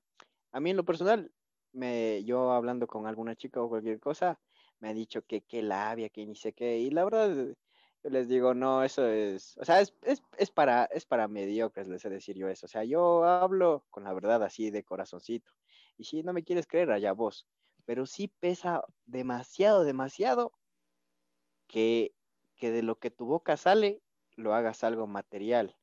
a 0.51 0.59
mí 0.59 0.71
en 0.71 0.77
lo 0.77 0.85
personal, 0.85 1.31
me, 1.71 2.23
yo 2.25 2.51
hablando 2.51 2.85
con 2.87 3.07
alguna 3.07 3.35
chica 3.35 3.61
o 3.61 3.69
cualquier 3.69 3.99
cosa, 4.01 4.39
me 4.79 4.89
ha 4.89 4.93
dicho 4.93 5.21
que 5.23 5.41
qué 5.41 5.61
labia, 5.63 6.09
que 6.09 6.25
ni 6.25 6.35
sé 6.35 6.53
qué, 6.53 6.79
y 6.79 6.89
la 6.91 7.05
verdad, 7.05 7.55
les 8.03 8.27
digo, 8.27 8.53
no, 8.53 8.83
eso 8.83 9.07
es, 9.07 9.57
o 9.57 9.65
sea, 9.65 9.81
es, 9.81 9.93
es, 10.01 10.21
es, 10.37 10.51
para, 10.51 10.85
es 10.85 11.05
para 11.05 11.27
mediocres, 11.27 11.87
les 11.87 12.03
he 12.05 12.09
decir 12.09 12.35
yo 12.35 12.47
eso, 12.47 12.65
o 12.65 12.69
sea, 12.69 12.83
yo 12.83 13.23
hablo 13.23 13.85
con 13.89 14.03
la 14.03 14.13
verdad 14.13 14.43
así 14.43 14.71
de 14.71 14.83
corazoncito, 14.83 15.51
y 15.97 16.05
si 16.05 16.23
no 16.23 16.33
me 16.33 16.43
quieres 16.43 16.67
creer, 16.67 16.91
allá 16.91 17.13
vos, 17.13 17.47
pero 17.85 18.05
sí 18.05 18.27
pesa 18.27 18.83
demasiado, 19.05 19.83
demasiado 19.83 20.53
que, 21.67 22.13
que 22.55 22.71
de 22.71 22.83
lo 22.83 22.97
que 22.97 23.11
tu 23.11 23.25
boca 23.25 23.57
sale, 23.57 24.01
lo 24.35 24.53
hagas 24.55 24.83
algo 24.83 25.07
material 25.07 25.75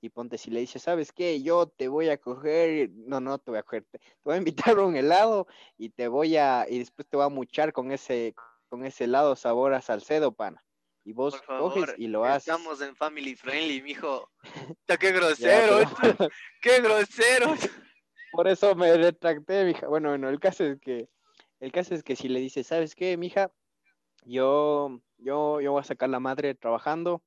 y 0.00 0.10
ponte 0.10 0.38
si 0.38 0.50
le 0.50 0.60
dices, 0.60 0.82
¿sabes 0.82 1.12
qué? 1.12 1.42
Yo 1.42 1.66
te 1.68 1.88
voy 1.88 2.08
a 2.08 2.18
coger, 2.18 2.90
no, 2.90 3.20
no 3.20 3.38
te 3.38 3.50
voy 3.50 3.58
a 3.58 3.62
coger, 3.62 3.84
te, 3.90 4.00
voy 4.24 4.34
a 4.34 4.38
invitar 4.38 4.78
a 4.78 4.84
un 4.84 4.96
helado 4.96 5.46
y 5.76 5.90
te 5.90 6.08
voy 6.08 6.36
a, 6.36 6.66
y 6.68 6.78
después 6.78 7.08
te 7.08 7.16
voy 7.16 7.26
a 7.26 7.30
muchar 7.30 7.72
con 7.72 7.90
ese, 7.92 8.34
con 8.68 8.84
ese 8.84 9.04
helado 9.04 9.34
sabor 9.36 9.74
a 9.74 9.82
salcedo, 9.82 10.32
pana. 10.32 10.64
Y 11.08 11.14
vos 11.14 11.40
coges 11.40 11.94
y 11.96 12.06
lo 12.06 12.22
haces. 12.22 12.48
Estamos 12.48 12.82
en 12.82 12.94
family 12.94 13.34
friendly, 13.34 13.80
mijo. 13.80 14.30
qué 15.00 15.10
grosero, 15.10 15.78
qué 16.60 16.80
grosero. 16.82 17.54
Por 18.30 18.46
eso 18.46 18.74
me 18.74 18.94
retracté, 18.94 19.64
mija. 19.64 19.88
Bueno, 19.88 20.10
bueno, 20.10 20.28
el 20.28 20.38
caso 20.38 20.64
es 20.64 20.78
que, 20.78 21.08
el 21.60 21.72
caso 21.72 21.94
es 21.94 22.02
que 22.02 22.14
si 22.14 22.28
le 22.28 22.40
dices, 22.40 22.66
¿sabes 22.66 22.94
qué, 22.94 23.16
mija? 23.16 23.50
Yo, 24.26 25.00
yo, 25.16 25.62
yo 25.62 25.72
voy 25.72 25.80
a 25.80 25.84
sacar 25.84 26.10
la 26.10 26.20
madre 26.20 26.54
trabajando 26.54 27.22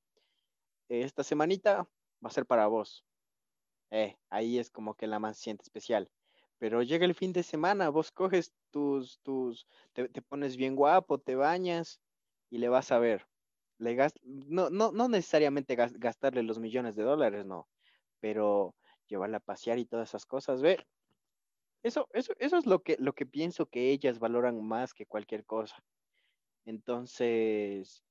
esta 0.88 1.24
semanita, 1.24 1.88
va 2.24 2.30
a 2.30 2.30
ser 2.30 2.46
para 2.46 2.68
vos. 2.68 3.04
Eh, 3.90 4.16
ahí 4.30 4.60
es 4.60 4.70
como 4.70 4.94
que 4.94 5.08
la 5.08 5.18
más 5.18 5.40
siente 5.40 5.64
especial. 5.64 6.08
Pero 6.60 6.84
llega 6.84 7.06
el 7.06 7.16
fin 7.16 7.34
de 7.34 7.42
semana, 7.42 7.90
vos 7.90 8.12
coges 8.12 8.54
tus, 8.70 9.20
tus, 9.24 9.66
te, 9.94 10.08
pones 10.22 10.56
bien 10.56 10.76
guapo, 10.76 11.18
te 11.18 11.34
bañas 11.34 12.00
y 12.52 12.60
le 12.60 12.70
vas 12.70 12.92
a 12.92 13.00
ver. 13.00 13.26
Le 13.82 13.98
no, 14.24 14.70
no, 14.70 14.92
no 14.92 15.10
necesariamente 15.10 15.76
gastarle 15.76 16.44
los 16.44 16.60
millones 16.60 16.96
de 16.96 17.02
dólares, 17.02 17.48
no, 17.48 17.68
pero 18.20 18.76
llevarla 19.08 19.38
a 19.38 19.42
pasear 19.42 19.80
y 19.80 19.86
todas 19.86 20.10
esas 20.10 20.28
cosas, 20.28 20.62
ve. 20.62 20.86
Eso, 21.82 22.08
eso, 22.14 22.34
eso 22.38 22.58
es 22.58 22.68
lo 22.68 22.84
que, 22.84 22.96
lo 23.00 23.14
que 23.14 23.26
pienso 23.26 23.66
que 23.66 23.90
ellas 23.90 24.20
valoran 24.20 24.64
más 24.64 24.94
que 24.94 25.08
cualquier 25.08 25.46
cosa. 25.46 25.84
Entonces, 26.66 28.04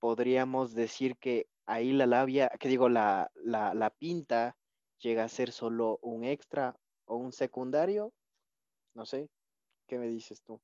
podríamos 0.00 0.74
decir 0.74 1.16
que 1.18 1.46
ahí 1.66 1.92
la 1.92 2.06
labia, 2.06 2.48
que 2.58 2.68
digo, 2.68 2.88
la, 2.88 3.30
la, 3.36 3.90
pinta 3.90 4.56
llega 4.98 5.22
a 5.22 5.28
ser 5.28 5.52
solo 5.52 6.00
un 6.02 6.24
extra 6.24 6.74
o 7.04 7.16
un 7.16 7.32
secundario. 7.32 8.12
No 8.94 9.06
sé, 9.06 9.30
¿qué 9.86 9.96
me 9.96 10.08
dices 10.08 10.42
tú? 10.42 10.60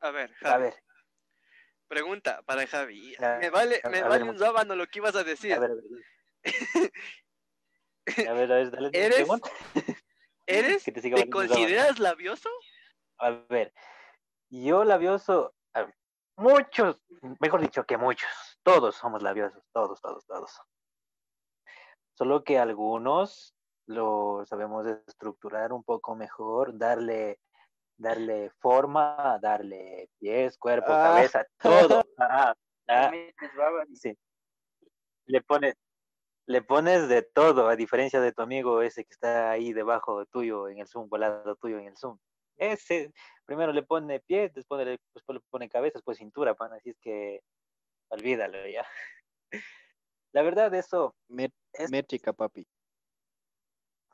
A 0.00 0.10
ver, 0.10 0.32
Javi. 0.32 0.54
A 0.54 0.58
ver. 0.58 0.85
Pregunta 1.88 2.42
para 2.46 2.66
Javi. 2.66 3.16
me 3.18 3.50
vale, 3.50 3.80
me 3.90 4.02
vale 4.02 4.24
un 4.24 4.38
sábano 4.38 4.74
lo 4.74 4.86
que 4.86 4.98
ibas 4.98 5.14
a 5.16 5.24
decir. 5.24 5.54
A 5.54 5.58
ver, 5.60 5.70
a 5.70 5.74
ver. 5.74 5.84
a 8.28 8.32
ver, 8.32 8.52
a 8.52 8.56
ver 8.56 8.70
dale, 8.70 8.90
¿Eres, 8.92 9.28
¿eres 10.46 10.84
te, 10.84 10.92
¿te 10.92 11.30
consideras 11.30 11.98
labioso? 11.98 12.48
A 13.18 13.30
ver, 13.48 13.72
yo 14.50 14.84
labioso, 14.84 15.54
muchos, 16.36 17.00
mejor 17.40 17.60
dicho 17.60 17.84
que 17.84 17.96
muchos, 17.96 18.30
todos 18.62 18.94
somos 18.96 19.22
labiosos, 19.22 19.62
todos, 19.72 20.00
todos, 20.00 20.26
todos. 20.26 20.60
Solo 22.14 22.44
que 22.44 22.58
algunos 22.58 23.54
lo 23.86 24.44
sabemos 24.46 24.86
estructurar 24.86 25.72
un 25.72 25.84
poco 25.84 26.14
mejor, 26.14 26.76
darle, 26.76 27.40
darle 27.96 28.50
forma, 28.60 29.38
darle 29.40 30.10
pies, 30.18 30.58
cuerpo, 30.58 30.92
ah. 30.92 31.14
cabeza, 31.14 31.46
todo. 31.58 32.04
Ah, 32.18 32.54
ah, 32.88 33.10
sí. 33.94 34.16
Le 35.26 35.40
pones, 35.42 35.74
le 36.46 36.62
pones 36.62 37.08
de 37.08 37.22
todo, 37.22 37.68
a 37.68 37.76
diferencia 37.76 38.20
de 38.20 38.32
tu 38.32 38.42
amigo 38.42 38.82
ese 38.82 39.04
que 39.04 39.12
está 39.12 39.50
ahí 39.50 39.72
debajo 39.72 40.26
tuyo 40.26 40.68
en 40.68 40.78
el 40.78 40.86
Zoom, 40.86 41.08
volado 41.08 41.56
tuyo 41.56 41.78
en 41.78 41.88
el 41.88 41.96
Zoom. 41.96 42.18
Ese 42.56 43.12
primero 43.44 43.72
le 43.72 43.82
pone 43.82 44.20
pie, 44.20 44.50
después 44.54 44.84
le, 44.84 44.98
después 45.14 45.36
le 45.36 45.40
pone 45.50 45.68
cabeza, 45.68 45.98
después 45.98 46.18
cintura, 46.18 46.54
pan, 46.54 46.72
así 46.72 46.90
es 46.90 46.98
que 47.00 47.40
olvídalo 48.08 48.66
ya. 48.68 48.86
La 50.32 50.42
verdad, 50.42 50.74
eso... 50.74 51.14
es... 51.72 51.90
Métrica, 51.90 52.32
papi. 52.32 52.66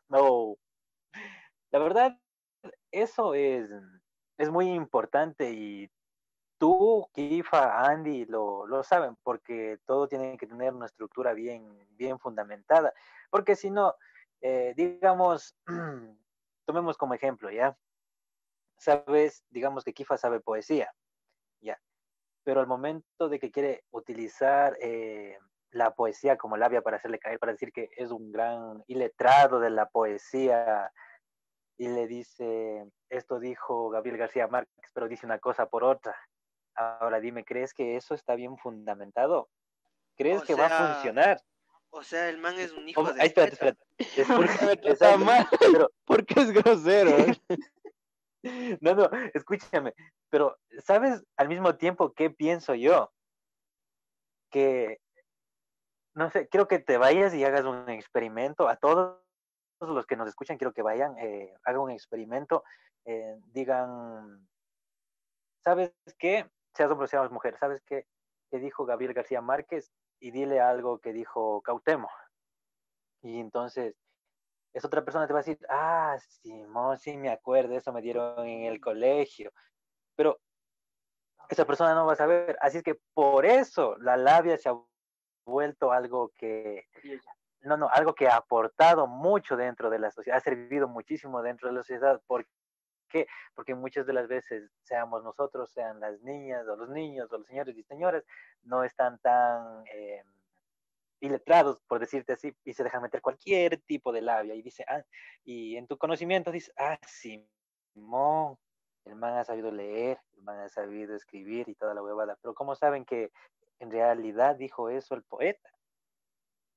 No. 0.08 0.56
La 1.72 1.78
verdad, 1.78 2.16
eso 2.92 3.34
es, 3.34 3.70
es 4.38 4.50
muy 4.50 4.70
importante 4.70 5.50
y 5.50 5.90
tú, 6.58 7.08
Kifa, 7.12 7.86
Andy, 7.86 8.26
lo, 8.26 8.66
lo 8.66 8.82
saben, 8.84 9.16
porque 9.24 9.78
todo 9.86 10.06
tiene 10.06 10.38
que 10.38 10.46
tener 10.46 10.72
una 10.72 10.86
estructura 10.86 11.32
bien, 11.32 11.86
bien 11.96 12.18
fundamentada. 12.20 12.92
Porque 13.30 13.56
si 13.56 13.70
no, 13.70 13.96
eh, 14.40 14.74
digamos, 14.76 15.56
tomemos 16.66 16.96
como 16.96 17.14
ejemplo, 17.14 17.50
¿ya? 17.50 17.76
sabes, 18.82 19.44
digamos 19.50 19.84
que 19.84 19.94
Kifa 19.94 20.16
sabe 20.16 20.40
poesía, 20.40 20.92
ya, 21.60 21.80
pero 22.42 22.60
al 22.60 22.66
momento 22.66 23.28
de 23.28 23.38
que 23.38 23.52
quiere 23.52 23.84
utilizar 23.92 24.76
eh, 24.80 25.38
la 25.70 25.94
poesía 25.94 26.36
como 26.36 26.56
labia 26.56 26.82
para 26.82 26.96
hacerle 26.96 27.20
caer, 27.20 27.38
para 27.38 27.52
decir 27.52 27.72
que 27.72 27.90
es 27.96 28.10
un 28.10 28.32
gran 28.32 28.82
iletrado 28.88 29.60
de 29.60 29.70
la 29.70 29.88
poesía, 29.88 30.92
y 31.82 31.88
le 31.88 32.06
dice, 32.06 32.86
esto 33.10 33.40
dijo 33.40 33.90
Gabriel 33.90 34.16
García 34.16 34.46
Márquez, 34.46 34.88
pero 34.94 35.08
dice 35.08 35.26
una 35.26 35.40
cosa 35.40 35.66
por 35.66 35.82
otra. 35.82 36.14
Ahora 36.76 37.18
dime, 37.18 37.44
¿crees 37.44 37.74
que 37.74 37.96
eso 37.96 38.14
está 38.14 38.36
bien 38.36 38.56
fundamentado? 38.56 39.48
¿Crees 40.16 40.44
que 40.44 40.54
va 40.54 40.66
a 40.66 40.94
funcionar? 40.94 41.42
O 41.90 42.04
sea, 42.04 42.28
el 42.28 42.38
man 42.38 42.56
es 42.56 42.70
un 42.70 42.88
hijo 42.88 43.02
de... 43.12 43.20
Ay, 43.20 43.26
espérate, 43.26 43.54
espérate. 43.54 43.84
Porque 46.04 46.34
es 46.40 46.52
grosero. 46.52 47.16
No, 48.80 48.96
no, 48.96 49.08
escúchame, 49.34 49.94
pero 50.28 50.58
¿sabes 50.84 51.22
al 51.36 51.46
mismo 51.46 51.76
tiempo 51.76 52.12
qué 52.12 52.28
pienso 52.28 52.74
yo? 52.74 53.12
Que, 54.50 54.98
no 56.14 56.28
sé, 56.28 56.48
quiero 56.48 56.66
que 56.66 56.80
te 56.80 56.96
vayas 56.96 57.34
y 57.34 57.44
hagas 57.44 57.64
un 57.64 57.88
experimento. 57.88 58.68
A 58.68 58.74
todos 58.74 59.21
los 59.90 60.06
que 60.06 60.16
nos 60.16 60.28
escuchan, 60.28 60.58
quiero 60.58 60.72
que 60.72 60.82
vayan, 60.82 61.16
eh, 61.18 61.54
hagan 61.64 61.82
un 61.82 61.90
experimento, 61.90 62.64
eh, 63.04 63.38
digan, 63.46 64.46
¿sabes 65.64 65.92
qué? 66.18 66.48
Seas 66.74 66.90
hombre 66.90 67.04
o 67.04 67.08
seas 67.08 67.30
mujer, 67.30 67.56
¿sabes 67.58 67.82
qué? 67.82 68.06
Que 68.50 68.58
dijo 68.58 68.84
Gabriel 68.84 69.14
García 69.14 69.40
Márquez 69.40 69.92
y 70.20 70.30
dile 70.30 70.60
algo 70.60 70.98
que 70.98 71.12
dijo 71.12 71.62
Cautemo. 71.62 72.08
Y 73.22 73.40
entonces 73.40 73.94
es 74.72 74.84
otra 74.84 75.04
persona 75.04 75.26
te 75.26 75.32
va 75.32 75.40
a 75.40 75.42
decir, 75.42 75.58
ah, 75.68 76.16
Simón, 76.18 76.96
sí 76.96 77.16
me 77.16 77.28
acuerdo, 77.28 77.76
eso 77.76 77.92
me 77.92 78.00
dieron 78.00 78.46
en 78.46 78.64
el 78.64 78.80
colegio. 78.80 79.52
Pero 80.16 80.40
esa 81.48 81.66
persona 81.66 81.94
no 81.94 82.06
va 82.06 82.14
a 82.14 82.16
saber. 82.16 82.56
Así 82.60 82.78
es 82.78 82.82
que 82.82 82.98
por 83.14 83.44
eso 83.44 83.96
la 83.98 84.16
labia 84.16 84.56
se 84.56 84.70
ha 84.70 84.76
vuelto 85.44 85.92
algo 85.92 86.30
que, 86.36 86.86
no, 87.62 87.76
no, 87.76 87.88
algo 87.88 88.14
que 88.14 88.28
ha 88.28 88.36
aportado 88.36 89.06
mucho 89.06 89.56
dentro 89.56 89.90
de 89.90 89.98
la 89.98 90.10
sociedad, 90.10 90.38
ha 90.38 90.40
servido 90.40 90.88
muchísimo 90.88 91.42
dentro 91.42 91.68
de 91.68 91.74
la 91.74 91.80
sociedad. 91.80 92.20
¿Por 92.26 92.46
qué? 93.08 93.26
Porque 93.54 93.74
muchas 93.74 94.06
de 94.06 94.12
las 94.12 94.28
veces, 94.28 94.70
seamos 94.82 95.22
nosotros, 95.24 95.70
sean 95.72 96.00
las 96.00 96.20
niñas 96.22 96.66
o 96.68 96.76
los 96.76 96.88
niños 96.88 97.30
o 97.32 97.38
los 97.38 97.46
señores 97.46 97.76
y 97.76 97.82
señoras, 97.82 98.24
no 98.62 98.84
están 98.84 99.18
tan... 99.18 99.84
Eh, 99.92 100.22
iletrados, 101.22 101.80
por 101.86 102.00
decirte 102.00 102.32
así, 102.32 102.52
y 102.64 102.74
se 102.74 102.82
dejan 102.82 103.00
meter 103.00 103.22
cualquier 103.22 103.80
tipo 103.82 104.12
de 104.12 104.20
labia 104.20 104.56
y 104.56 104.62
dice, 104.62 104.84
ah, 104.88 105.02
y 105.44 105.76
en 105.76 105.86
tu 105.86 105.96
conocimiento 105.96 106.50
dice, 106.50 106.72
ah, 106.76 106.98
Simón, 107.06 108.58
el 109.04 109.14
man 109.14 109.34
ha 109.34 109.44
sabido 109.44 109.70
leer, 109.70 110.20
el 110.36 110.42
man 110.42 110.58
ha 110.58 110.68
sabido 110.68 111.14
escribir 111.14 111.68
y 111.68 111.76
toda 111.76 111.94
la 111.94 112.02
huevada, 112.02 112.36
pero 112.42 112.54
¿cómo 112.54 112.74
saben 112.74 113.04
que 113.04 113.30
en 113.78 113.92
realidad 113.92 114.56
dijo 114.56 114.90
eso 114.90 115.14
el 115.14 115.22
poeta? 115.22 115.70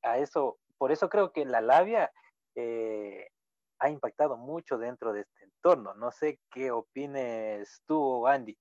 A 0.03 0.19
eso, 0.19 0.59
por 0.77 0.91
eso 0.91 1.09
creo 1.09 1.31
que 1.31 1.45
la 1.45 1.61
labia 1.61 2.11
eh, 2.55 3.29
ha 3.79 3.89
impactado 3.89 4.37
mucho 4.37 4.77
dentro 4.77 5.13
de 5.13 5.21
este 5.21 5.43
entorno. 5.43 5.93
No 5.95 6.11
sé 6.11 6.39
qué 6.51 6.71
opines 6.71 7.81
tú, 7.85 8.27
Andy. 8.27 8.57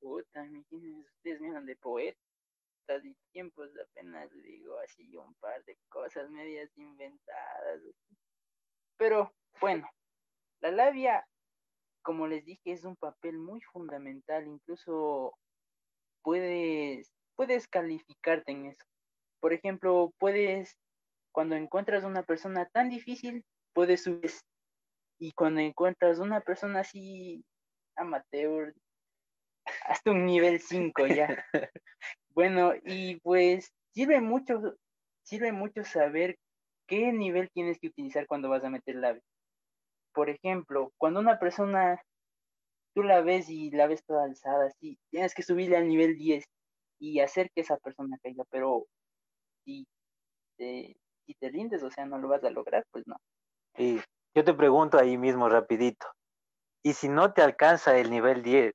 Puta, 0.00 0.46
ustedes 0.70 1.66
de 1.66 1.76
poetas 1.76 2.18
y 3.02 3.14
tiempos, 3.32 3.70
apenas 3.90 4.30
digo 4.42 4.78
así 4.78 5.16
un 5.16 5.34
par 5.34 5.62
de 5.64 5.76
cosas 5.88 6.30
medias 6.30 6.70
inventadas. 6.76 7.82
Pero 8.96 9.32
bueno, 9.60 9.88
la 10.60 10.70
labia, 10.70 11.26
como 12.02 12.26
les 12.26 12.44
dije, 12.44 12.72
es 12.72 12.84
un 12.84 12.96
papel 12.96 13.38
muy 13.38 13.60
fundamental, 13.60 14.46
incluso 14.46 15.36
puedes, 16.22 17.12
puedes 17.36 17.68
calificarte 17.68 18.52
en 18.52 18.66
eso. 18.66 18.84
Por 19.40 19.52
ejemplo, 19.52 20.12
puedes, 20.18 20.76
cuando 21.38 21.54
encuentras 21.54 22.02
una 22.02 22.24
persona 22.24 22.66
tan 22.66 22.90
difícil, 22.90 23.44
puedes 23.72 24.02
subir. 24.02 24.32
Y 25.20 25.30
cuando 25.30 25.60
encuentras 25.60 26.18
una 26.18 26.40
persona 26.40 26.80
así 26.80 27.44
amateur, 27.94 28.74
hasta 29.84 30.10
un 30.10 30.26
nivel 30.26 30.58
5 30.58 31.06
ya. 31.06 31.46
bueno, 32.34 32.72
y 32.82 33.20
pues 33.20 33.72
sirve 33.94 34.20
mucho, 34.20 34.74
sirve 35.22 35.52
mucho 35.52 35.84
saber 35.84 36.36
qué 36.88 37.12
nivel 37.12 37.48
tienes 37.52 37.78
que 37.78 37.86
utilizar 37.86 38.26
cuando 38.26 38.48
vas 38.48 38.64
a 38.64 38.70
meter 38.70 38.96
la 38.96 39.16
Por 40.12 40.30
ejemplo, 40.30 40.92
cuando 40.98 41.20
una 41.20 41.38
persona 41.38 42.02
tú 42.96 43.04
la 43.04 43.20
ves 43.20 43.48
y 43.48 43.70
la 43.70 43.86
ves 43.86 44.04
toda 44.04 44.24
alzada, 44.24 44.66
así, 44.66 44.98
tienes 45.12 45.36
que 45.36 45.44
subirle 45.44 45.76
al 45.76 45.86
nivel 45.86 46.16
10 46.16 46.44
y 46.98 47.20
hacer 47.20 47.48
que 47.54 47.60
esa 47.60 47.76
persona 47.76 48.18
caiga, 48.24 48.42
pero 48.50 48.88
si 49.64 49.86
te, 50.56 50.96
si 51.28 51.34
te 51.34 51.50
rindes, 51.50 51.82
o 51.82 51.90
sea, 51.90 52.06
no 52.06 52.16
lo 52.16 52.26
vas 52.26 52.42
a 52.42 52.50
lograr, 52.50 52.86
pues 52.90 53.06
no. 53.06 53.16
Y 53.76 54.00
yo 54.34 54.44
te 54.44 54.54
pregunto 54.54 54.98
ahí 54.98 55.18
mismo 55.18 55.50
rapidito, 55.50 56.06
y 56.82 56.94
si 56.94 57.10
no 57.10 57.34
te 57.34 57.42
alcanza 57.42 57.98
el 57.98 58.10
nivel 58.10 58.42
10, 58.42 58.72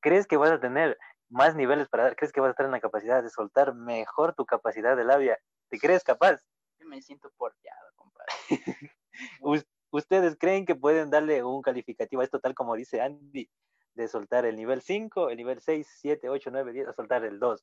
¿crees 0.00 0.26
que 0.26 0.38
vas 0.38 0.50
a 0.50 0.60
tener 0.60 0.96
más 1.28 1.54
niveles 1.54 1.88
para 1.88 2.04
dar? 2.04 2.16
¿Crees 2.16 2.32
que 2.32 2.40
vas 2.40 2.48
a 2.48 2.50
estar 2.52 2.64
en 2.64 2.72
la 2.72 2.80
capacidad 2.80 3.22
de 3.22 3.28
soltar 3.28 3.74
mejor 3.74 4.34
tu 4.34 4.46
capacidad 4.46 4.96
de 4.96 5.04
labia? 5.04 5.38
¿Te 5.68 5.78
crees 5.78 6.02
capaz? 6.02 6.40
Yo 6.78 6.88
me 6.88 7.02
siento 7.02 7.30
porteado, 7.36 7.92
compadre. 7.96 8.32
¿Ustedes 9.92 10.36
creen 10.38 10.64
que 10.64 10.74
pueden 10.74 11.10
darle 11.10 11.44
un 11.44 11.60
calificativo 11.60 12.22
a 12.22 12.24
esto 12.24 12.40
tal 12.40 12.54
como 12.54 12.76
dice 12.76 13.02
Andy? 13.02 13.50
De 13.94 14.08
soltar 14.08 14.46
el 14.46 14.56
nivel 14.56 14.80
5, 14.80 15.28
el 15.28 15.36
nivel 15.36 15.60
6, 15.60 15.86
7, 16.00 16.30
8, 16.30 16.50
9, 16.50 16.72
10, 16.72 16.88
a 16.88 16.92
soltar 16.94 17.24
el 17.24 17.38
2. 17.38 17.62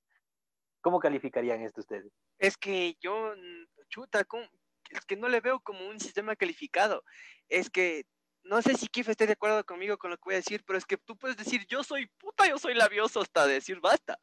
¿Cómo 0.81 0.99
calificarían 0.99 1.61
esto 1.61 1.81
ustedes? 1.81 2.11
Es 2.37 2.55
que 2.55 2.95
yo, 3.01 3.33
chuta, 3.89 4.25
es 4.89 5.05
que 5.05 5.15
no 5.15 5.27
le 5.27 5.41
veo 5.41 5.59
como 5.59 5.87
un 5.87 5.99
sistema 5.99 6.35
calificado. 6.35 7.03
Es 7.49 7.69
que 7.69 8.05
no 8.43 8.61
sé 8.61 8.75
si 8.75 8.87
Kif 8.87 9.09
esté 9.09 9.27
de 9.27 9.33
acuerdo 9.33 9.65
conmigo 9.65 9.97
con 9.97 10.11
lo 10.11 10.17
que 10.17 10.23
voy 10.25 10.33
a 10.35 10.37
decir, 10.37 10.63
pero 10.65 10.77
es 10.77 10.85
que 10.85 10.97
tú 10.97 11.17
puedes 11.17 11.37
decir, 11.37 11.65
yo 11.67 11.83
soy 11.83 12.07
puta, 12.17 12.47
yo 12.47 12.57
soy 12.57 12.73
labioso 12.73 13.21
hasta 13.21 13.45
decir 13.45 13.79
basta. 13.79 14.17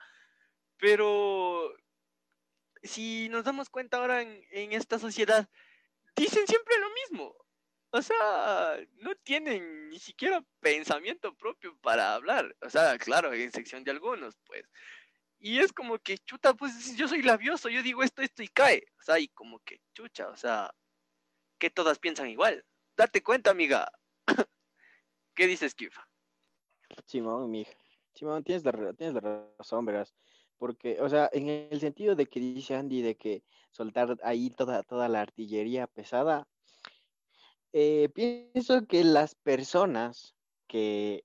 Pero 0.78 1.74
si 2.82 3.28
nos 3.28 3.44
damos 3.44 3.68
cuenta 3.68 3.98
ahora 3.98 4.22
en, 4.22 4.42
en 4.50 4.72
esta 4.72 4.98
sociedad, 4.98 5.48
dicen 6.16 6.46
siempre 6.46 6.78
lo 6.78 6.88
mismo. 6.90 7.36
O 7.90 8.02
sea, 8.02 8.76
no 9.02 9.14
tienen 9.22 9.88
ni 9.88 10.00
siquiera 10.00 10.44
pensamiento 10.58 11.32
propio 11.36 11.78
para 11.80 12.14
hablar. 12.14 12.56
O 12.60 12.68
sea, 12.68 12.98
claro, 12.98 13.32
en 13.32 13.52
sección 13.52 13.84
de 13.84 13.92
algunos, 13.92 14.36
pues. 14.46 14.64
Y 15.44 15.58
es 15.58 15.74
como 15.74 15.98
que, 15.98 16.16
chuta, 16.16 16.54
pues 16.54 16.96
yo 16.96 17.06
soy 17.06 17.20
labioso, 17.20 17.68
yo 17.68 17.82
digo 17.82 18.02
esto, 18.02 18.22
esto 18.22 18.42
y 18.42 18.48
cae. 18.48 18.82
O 18.98 19.02
sea, 19.02 19.18
y 19.18 19.28
como 19.28 19.58
que, 19.58 19.78
chucha, 19.92 20.28
o 20.30 20.36
sea, 20.38 20.74
que 21.58 21.68
todas 21.68 21.98
piensan 21.98 22.30
igual. 22.30 22.64
Date 22.96 23.22
cuenta, 23.22 23.50
amiga. 23.50 23.92
¿Qué 25.34 25.46
dices, 25.46 25.74
Kifa? 25.74 26.08
Simón, 27.04 27.50
mi 27.50 27.60
hija. 27.60 27.76
Simón, 28.14 28.42
tienes 28.42 28.64
la, 28.64 28.94
tienes 28.94 29.22
la 29.22 29.46
razón, 29.58 29.84
verás. 29.84 30.14
Porque, 30.56 30.98
o 31.02 31.10
sea, 31.10 31.28
en 31.30 31.50
el 31.50 31.78
sentido 31.78 32.16
de 32.16 32.24
que 32.24 32.40
dice 32.40 32.74
Andy 32.74 33.02
de 33.02 33.16
que 33.16 33.44
soltar 33.70 34.16
ahí 34.22 34.48
toda, 34.48 34.82
toda 34.82 35.10
la 35.10 35.20
artillería 35.20 35.86
pesada, 35.86 36.48
eh, 37.74 38.08
pienso 38.14 38.86
que 38.86 39.04
las 39.04 39.34
personas 39.34 40.34
que 40.66 41.22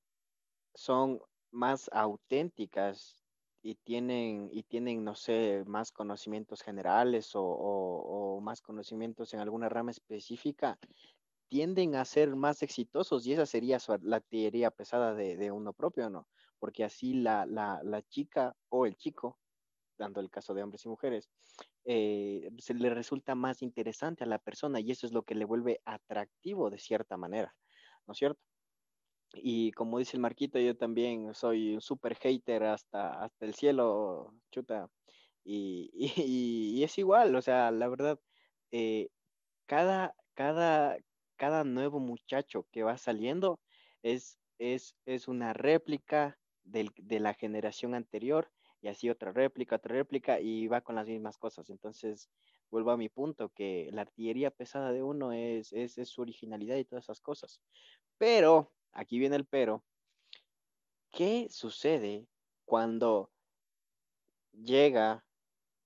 son 0.75 1.21
más 1.51 1.89
auténticas 1.93 3.19
y 3.61 3.75
tienen, 3.75 4.49
y 4.51 4.63
tienen, 4.63 5.03
no 5.03 5.15
sé, 5.15 5.63
más 5.67 5.91
conocimientos 5.91 6.61
generales 6.61 7.31
o, 7.33 8.39
más 8.41 8.61
conocimientos 8.61 9.33
en 9.33 9.41
alguna 9.41 9.69
rama 9.69 9.91
específica, 9.91 10.79
tienden 11.47 11.95
a 11.95 12.05
ser 12.05 12.35
más 12.35 12.61
exitosos 12.63 13.25
y 13.25 13.33
esa 13.33 13.45
sería 13.45 13.77
la 14.01 14.17
artillería 14.17 14.71
pesada 14.71 15.13
de, 15.13 15.51
uno 15.51 15.73
propio, 15.73 16.09
¿no? 16.09 16.27
Porque 16.59 16.83
así 16.83 17.13
la, 17.13 17.45
la 17.45 18.01
chica 18.03 18.55
o 18.69 18.85
el 18.85 18.95
chico, 18.95 19.37
dando 19.97 20.21
el 20.21 20.29
caso 20.29 20.53
de 20.53 20.63
hombres 20.63 20.85
y 20.85 20.89
mujeres, 20.89 21.29
eh, 21.85 22.49
se 22.59 22.73
le 22.73 22.89
resulta 22.89 23.35
más 23.35 23.61
interesante 23.61 24.23
a 24.23 24.27
la 24.27 24.37
persona 24.37 24.79
y 24.79 24.91
eso 24.91 25.07
es 25.07 25.13
lo 25.13 25.23
que 25.23 25.35
le 25.35 25.45
vuelve 25.45 25.81
atractivo 25.85 26.69
de 26.69 26.77
cierta 26.77 27.17
manera, 27.17 27.55
¿no 28.05 28.11
es 28.11 28.17
cierto? 28.19 28.39
Y 29.33 29.71
como 29.73 29.99
dice 29.99 30.17
el 30.17 30.21
Marquito, 30.21 30.59
yo 30.59 30.75
también 30.75 31.33
soy 31.33 31.75
un 31.75 31.81
super 31.81 32.15
hater 32.15 32.63
hasta, 32.63 33.23
hasta 33.23 33.45
el 33.45 33.53
cielo, 33.55 34.33
chuta. 34.51 34.89
Y, 35.45 35.89
y, 35.95 36.83
es 36.83 36.97
igual, 36.99 37.35
o 37.35 37.41
sea, 37.41 37.71
la 37.71 37.87
verdad, 37.87 38.19
eh, 38.71 39.09
cada, 39.65 40.13
cada, 40.35 40.97
cada 41.37 41.63
nuevo 41.63 41.99
muchacho 41.99 42.67
que 42.71 42.83
va 42.83 42.97
saliendo 42.97 43.59
es, 44.03 44.37
es, 44.59 44.95
es 45.05 45.27
una 45.27 45.53
réplica 45.53 46.37
del, 46.63 46.91
de 46.97 47.19
la 47.19 47.33
generación 47.33 47.95
anterior 47.95 48.51
y 48.81 48.87
así 48.87 49.09
otra 49.09 49.31
réplica, 49.31 49.77
otra 49.77 49.95
réplica 49.95 50.39
y 50.39 50.67
va 50.67 50.81
con 50.81 50.95
las 50.95 51.07
mismas 51.07 51.37
cosas. 51.37 51.69
Entonces, 51.69 52.29
vuelvo 52.71 52.91
a 52.91 52.97
mi 52.97 53.09
punto, 53.09 53.49
que 53.49 53.89
la 53.91 54.01
artillería 54.01 54.51
pesada 54.51 54.91
de 54.91 55.03
uno 55.03 55.31
es, 55.31 55.73
es, 55.73 55.95
su 56.09 56.21
originalidad 56.21 56.77
y 56.77 56.85
todas 56.85 57.05
esas 57.05 57.21
cosas. 57.21 57.59
Pero, 58.17 58.71
aquí 58.91 59.19
viene 59.19 59.35
el 59.35 59.45
pero, 59.45 59.83
¿qué 61.11 61.47
sucede 61.49 62.27
cuando 62.65 63.31
llega 64.51 65.23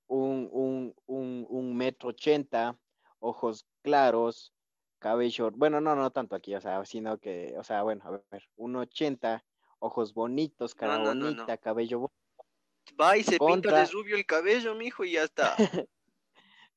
un, 0.08 0.50
un, 0.52 0.96
un, 1.06 1.46
un 1.50 1.76
metro 1.76 2.10
ochenta, 2.10 2.78
ojos 3.20 3.66
claros, 3.82 4.54
cabello, 5.00 5.52
bueno, 5.52 5.82
no, 5.82 5.96
no 5.96 6.12
tanto 6.12 6.36
aquí, 6.36 6.56
o 6.56 6.62
sea, 6.62 6.84
sino 6.86 7.18
que, 7.18 7.56
o 7.58 7.64
sea, 7.64 7.84
bueno, 7.84 8.04
a 8.06 8.12
ver, 8.32 8.50
un 8.56 8.76
ochenta, 8.76 9.44
ojos 9.80 10.14
bonitos, 10.14 10.76
cara 10.76 10.98
bonita, 10.98 11.58
cabello 11.58 12.00
bonito 12.00 12.24
Va 13.00 13.18
y 13.18 13.24
se 13.24 13.40
pinta 13.40 13.80
de 13.80 13.86
rubio 13.86 14.16
el 14.16 14.26
cabello, 14.26 14.76
mijo, 14.76 15.04
y 15.04 15.14
ya 15.14 15.24
está. 15.24 15.56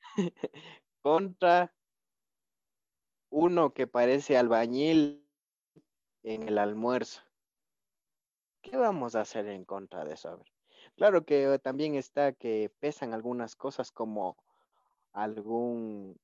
Contra 1.03 1.75
uno 3.29 3.75
que 3.75 3.87
parece 3.87 4.37
albañil 4.37 5.26
en 6.27 6.49
el 6.49 6.59
almuerzo. 6.59 7.23
¿Qué 8.61 8.77
vamos 8.77 9.15
a 9.15 9.21
hacer 9.21 9.47
en 9.47 9.65
contra 9.65 10.05
de 10.05 10.15
eso? 10.15 10.45
Claro 10.97 11.25
que 11.25 11.59
también 11.61 11.95
está 11.95 12.33
que 12.33 12.71
pesan 12.81 13.15
algunas 13.15 13.55
cosas 13.55 13.93
como 13.93 14.37
algún 15.13 16.19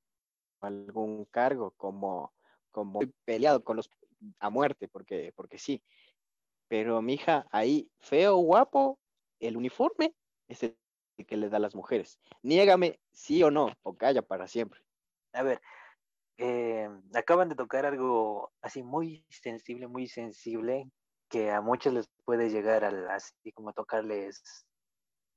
algún 0.61 1.25
cargo, 1.27 1.71
como 1.77 2.35
como 2.73 3.01
peleado 3.25 3.63
con 3.63 3.77
los 3.77 3.91
a 4.41 4.51
muerte, 4.51 4.89
porque 4.89 5.33
porque 5.37 5.59
sí. 5.59 5.85
Pero 6.67 7.01
mija, 7.01 7.47
ahí 7.53 7.89
feo, 8.01 8.37
guapo, 8.39 8.99
el 9.39 9.57
uniforme 9.57 10.15
es 10.49 10.65
el 10.65 10.77
que 11.29 11.37
le 11.37 11.49
da 11.49 11.59
a 11.59 11.61
las 11.61 11.77
mujeres. 11.77 12.19
Niégame 12.43 12.99
sí 13.13 13.41
o 13.45 13.53
no, 13.53 13.69
o 13.83 13.95
calla 13.95 14.23
para 14.23 14.49
siempre. 14.49 14.81
A 15.33 15.45
ver, 15.45 15.61
eh, 16.43 16.89
acaban 17.15 17.49
de 17.49 17.55
tocar 17.55 17.87
algo 17.87 18.51
así 18.61 18.83
muy 18.83 19.25
sensible, 19.31 19.87
muy 19.87 20.09
sensible, 20.09 20.91
que 21.29 21.51
a 21.51 21.61
muchos 21.61 21.95
les 21.95 22.09
puede 22.25 22.51
llegar 22.51 22.85
a 22.85 23.15
así 23.15 23.53
como 23.53 23.73
tocarles 23.73 24.67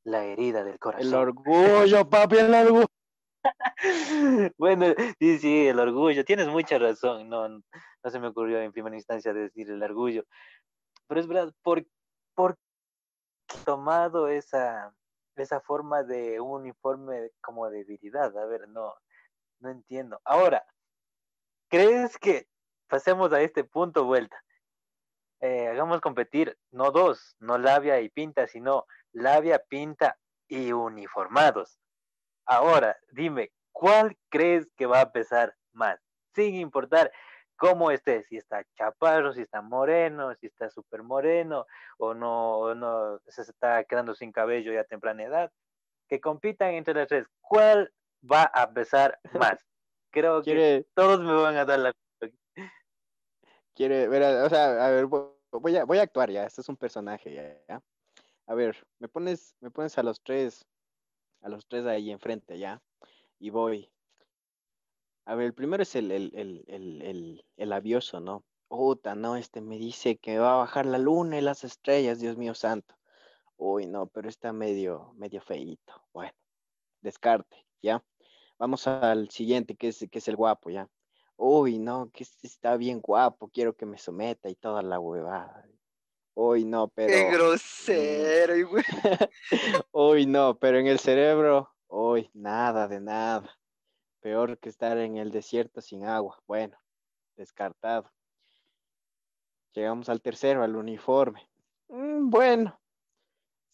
la 0.03 0.25
herida 0.25 0.63
del 0.63 0.79
corazón. 0.79 1.07
El 1.07 1.13
orgullo, 1.13 2.09
papi, 2.09 2.37
el 2.37 2.53
orgullo. 2.53 2.87
bueno, 4.57 4.87
sí, 5.19 5.37
sí, 5.37 5.67
el 5.67 5.79
orgullo. 5.79 6.25
Tienes 6.25 6.47
mucha 6.47 6.79
razón. 6.79 7.29
No, 7.29 7.47
no 7.49 7.61
se 8.09 8.19
me 8.19 8.27
ocurrió 8.27 8.59
en 8.61 8.71
primera 8.71 8.95
instancia 8.95 9.33
decir 9.33 9.69
el 9.69 9.83
orgullo. 9.83 10.25
Pero 11.07 11.21
es 11.21 11.27
verdad, 11.27 11.53
¿por, 11.61 11.85
por 12.33 12.57
tomado 13.63 14.27
esa, 14.27 14.93
esa 15.35 15.59
forma 15.59 16.03
de 16.03 16.39
un 16.39 16.61
uniforme 16.61 17.31
como 17.41 17.69
debilidad. 17.69 18.35
A 18.37 18.45
ver, 18.45 18.67
no, 18.69 18.93
no 19.59 19.69
entiendo. 19.69 20.19
Ahora, 20.23 20.65
¿crees 21.69 22.17
que 22.17 22.47
pasemos 22.87 23.33
a 23.33 23.41
este 23.41 23.63
punto 23.63 24.05
vuelta? 24.05 24.41
Eh, 25.41 25.67
hagamos 25.67 26.01
competir 26.01 26.57
no 26.71 26.91
dos, 26.91 27.35
no 27.39 27.57
labia 27.57 27.99
y 28.01 28.09
pinta, 28.09 28.47
sino 28.47 28.85
labia, 29.11 29.59
pinta 29.59 30.17
y 30.47 30.71
uniformados. 30.71 31.79
Ahora, 32.45 32.97
dime, 33.11 33.51
¿cuál 33.71 34.17
crees 34.29 34.67
que 34.75 34.85
va 34.85 35.01
a 35.01 35.11
pesar 35.11 35.55
más? 35.73 35.99
sin 36.35 36.55
importar 36.55 37.11
cómo 37.55 37.89
esté, 37.89 38.23
si 38.23 38.35
está 38.37 38.65
chaparro, 38.75 39.33
si 39.33 39.41
está 39.41 39.61
moreno, 39.61 40.35
si 40.35 40.47
está 40.47 40.69
súper 40.69 41.01
moreno, 41.01 41.65
o 41.97 42.13
no, 42.13 42.57
o 42.57 42.75
no 42.75 43.19
se 43.27 43.41
está 43.41 43.83
quedando 43.85 44.13
sin 44.13 44.33
cabello 44.33 44.73
ya 44.73 44.81
a 44.81 44.83
temprana 44.83 45.23
edad, 45.23 45.51
que 46.09 46.19
compitan 46.19 46.73
entre 46.73 46.93
las 46.93 47.07
tres. 47.07 47.25
¿Cuál 47.39 47.91
va 48.29 48.43
a 48.43 48.69
pesar 48.71 49.17
más? 49.33 49.65
Creo 50.15 50.41
que 50.41 50.87
todos 50.93 51.19
me 51.19 51.33
van 51.33 51.57
a 51.57 51.65
dar 51.65 51.77
la 51.77 51.93
quiere 53.73 54.07
ver, 54.07 54.23
o 54.45 54.49
sea, 54.49 54.87
a 54.87 54.89
ver, 54.89 55.07
voy 55.07 55.75
a, 55.75 55.83
voy 55.83 55.97
a 55.97 56.03
actuar 56.03 56.31
ya, 56.31 56.45
este 56.45 56.61
es 56.61 56.69
un 56.69 56.77
personaje 56.77 57.59
ya, 57.67 57.83
A 58.47 58.53
ver, 58.55 58.87
me 58.99 59.09
pones, 59.09 59.57
me 59.59 59.71
pones 59.71 59.97
a 59.97 60.03
los 60.03 60.21
tres, 60.21 60.65
a 61.41 61.49
los 61.49 61.67
tres 61.67 61.85
ahí 61.85 62.11
enfrente 62.11 62.57
ya, 62.57 62.81
y 63.39 63.49
voy. 63.49 63.91
A 65.25 65.35
ver, 65.35 65.47
el 65.47 65.53
primero 65.53 65.83
es 65.83 65.93
el, 65.97 66.09
el, 66.11 66.31
el, 66.33 66.63
el, 66.69 67.45
el 67.57 67.73
avioso, 67.73 68.21
¿no? 68.21 68.45
Puta, 68.69 69.15
no, 69.15 69.35
este 69.35 69.59
me 69.59 69.77
dice 69.77 70.15
que 70.15 70.39
va 70.39 70.53
a 70.53 70.57
bajar 70.59 70.85
la 70.85 70.97
luna 70.97 71.37
y 71.37 71.41
las 71.41 71.65
estrellas, 71.65 72.21
Dios 72.21 72.37
mío 72.37 72.53
santo. 72.53 72.95
Uy, 73.57 73.85
no, 73.85 74.07
pero 74.07 74.29
está 74.29 74.53
medio, 74.53 75.11
medio 75.17 75.41
feíto. 75.41 75.93
Bueno, 76.13 76.31
descarte, 77.01 77.65
¿ya? 77.81 78.01
Vamos 78.57 78.87
al 78.87 79.29
siguiente, 79.29 79.75
que 79.75 79.89
es, 79.89 80.05
que 80.09 80.19
es 80.19 80.27
el 80.27 80.35
guapo, 80.35 80.69
¿ya? 80.69 80.89
uy, 81.37 81.79
no, 81.79 82.09
que 82.13 82.25
está 82.43 82.77
bien 82.77 83.01
guapo, 83.01 83.49
quiero 83.49 83.75
que 83.75 83.85
me 83.85 83.97
someta 83.97 84.49
y 84.49 84.55
toda 84.55 84.81
la 84.81 84.99
huevada. 84.99 85.67
Uy, 86.33 86.65
no, 86.65 86.89
pero. 86.89 87.13
Qué 87.13 87.31
grosero, 87.31 88.69
güey. 88.69 88.83
uy, 89.91 90.25
no, 90.25 90.57
pero 90.57 90.79
en 90.79 90.87
el 90.87 90.99
cerebro, 90.99 91.73
uy, 91.87 92.29
nada 92.33 92.87
de 92.87 92.99
nada. 92.99 93.57
Peor 94.19 94.57
que 94.57 94.69
estar 94.69 94.97
en 94.97 95.17
el 95.17 95.31
desierto 95.31 95.81
sin 95.81 96.05
agua. 96.05 96.41
Bueno, 96.47 96.77
descartado. 97.37 98.11
Llegamos 99.73 100.09
al 100.09 100.21
tercero, 100.21 100.63
al 100.63 100.75
uniforme. 100.75 101.49
Mm, 101.87 102.29
bueno, 102.29 102.79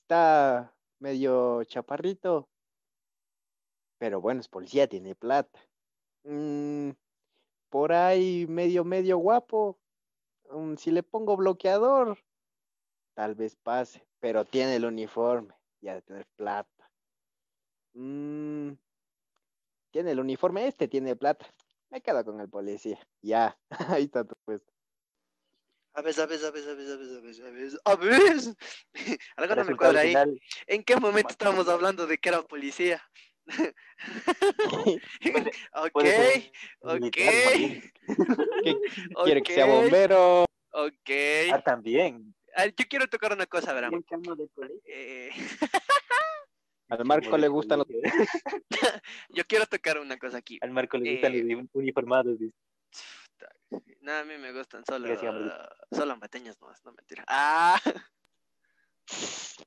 está 0.04 0.74
medio 1.00 1.64
chaparrito, 1.64 2.48
pero 4.02 4.20
bueno, 4.20 4.42
es 4.42 4.48
policía, 4.48 4.88
tiene 4.88 5.14
plata. 5.14 5.60
Mm, 6.24 6.90
por 7.70 7.94
ahí 7.94 8.48
medio, 8.50 8.84
medio 8.84 9.20
guapo. 9.20 9.78
Mm, 10.50 10.74
si 10.78 10.90
le 10.90 11.04
pongo 11.04 11.38
bloqueador, 11.38 12.18
tal 13.14 13.36
vez 13.36 13.56
pase, 13.58 14.04
pero 14.20 14.44
tiene 14.44 14.78
el 14.78 14.86
uniforme 14.86 15.54
y 15.82 15.90
ha 15.90 15.94
de 15.94 16.02
tener 16.02 16.26
plata. 16.36 16.92
Mm, 17.94 18.72
tiene 19.92 20.12
el 20.14 20.20
uniforme, 20.20 20.66
este 20.66 20.88
tiene 20.88 21.16
plata. 21.16 21.46
Me 21.92 22.02
quedo 22.02 22.26
con 22.26 22.42
el 22.42 22.50
policía. 22.50 22.98
Ya, 23.22 23.56
ahí 23.88 24.06
está 24.06 24.24
tu 24.24 24.34
puesto. 24.44 24.74
A 25.94 26.02
ver, 26.02 26.20
a 26.20 26.26
ver, 26.26 26.44
a 26.44 26.50
ver, 26.50 26.70
a 26.70 26.74
ver, 26.74 26.92
a 26.92 26.96
ver, 26.96 27.18
a 27.18 27.22
ver, 27.22 27.42
a 27.46 27.52
ver, 27.52 27.72
a 27.86 27.96
ver. 27.98 28.56
Algo 29.36 29.56
no 29.56 29.66
me 29.66 29.78
cuadra 29.78 30.00
ahí. 30.00 30.16
¿En 30.66 30.84
qué 30.84 30.96
momento 30.96 31.30
estábamos 31.30 31.68
hablando 31.68 32.08
de 32.08 32.18
que 32.18 32.30
era 32.30 32.42
policía? 32.42 33.04
ok, 35.74 35.92
ok. 36.82 37.18
¿Quiere 39.24 39.42
que 39.42 39.54
sea 39.54 39.66
bombero? 39.66 40.46
Ok. 40.72 41.10
Ah, 41.52 41.62
también. 41.62 42.34
yo 42.78 42.86
quiero 42.90 43.08
tocar 43.08 43.34
una 43.34 43.46
cosa, 43.46 43.74
verán. 43.74 43.92
Eh... 44.86 45.30
Al 46.90 47.06
Marco 47.06 47.38
le 47.38 47.48
gustan 47.48 47.80
los. 47.80 47.88
yo 49.30 49.46
quiero 49.48 49.66
tocar 49.66 49.98
una 50.00 50.18
cosa 50.18 50.38
aquí. 50.38 50.58
Al 50.62 50.72
Marco 50.72 50.98
le 50.98 51.14
gustan 51.14 51.32
los 51.32 51.42
eh, 51.42 51.68
uniformados. 51.72 52.38
No, 54.02 54.12
a 54.12 54.26
mí 54.26 54.38
me 54.38 54.52
gustan 54.52 54.84
solo, 54.86 55.08
solo 55.90 56.18
mateños 56.18 56.60
no, 56.60 56.68
no 56.84 56.92
mentira. 56.92 57.24
¡Ah! 57.28 57.80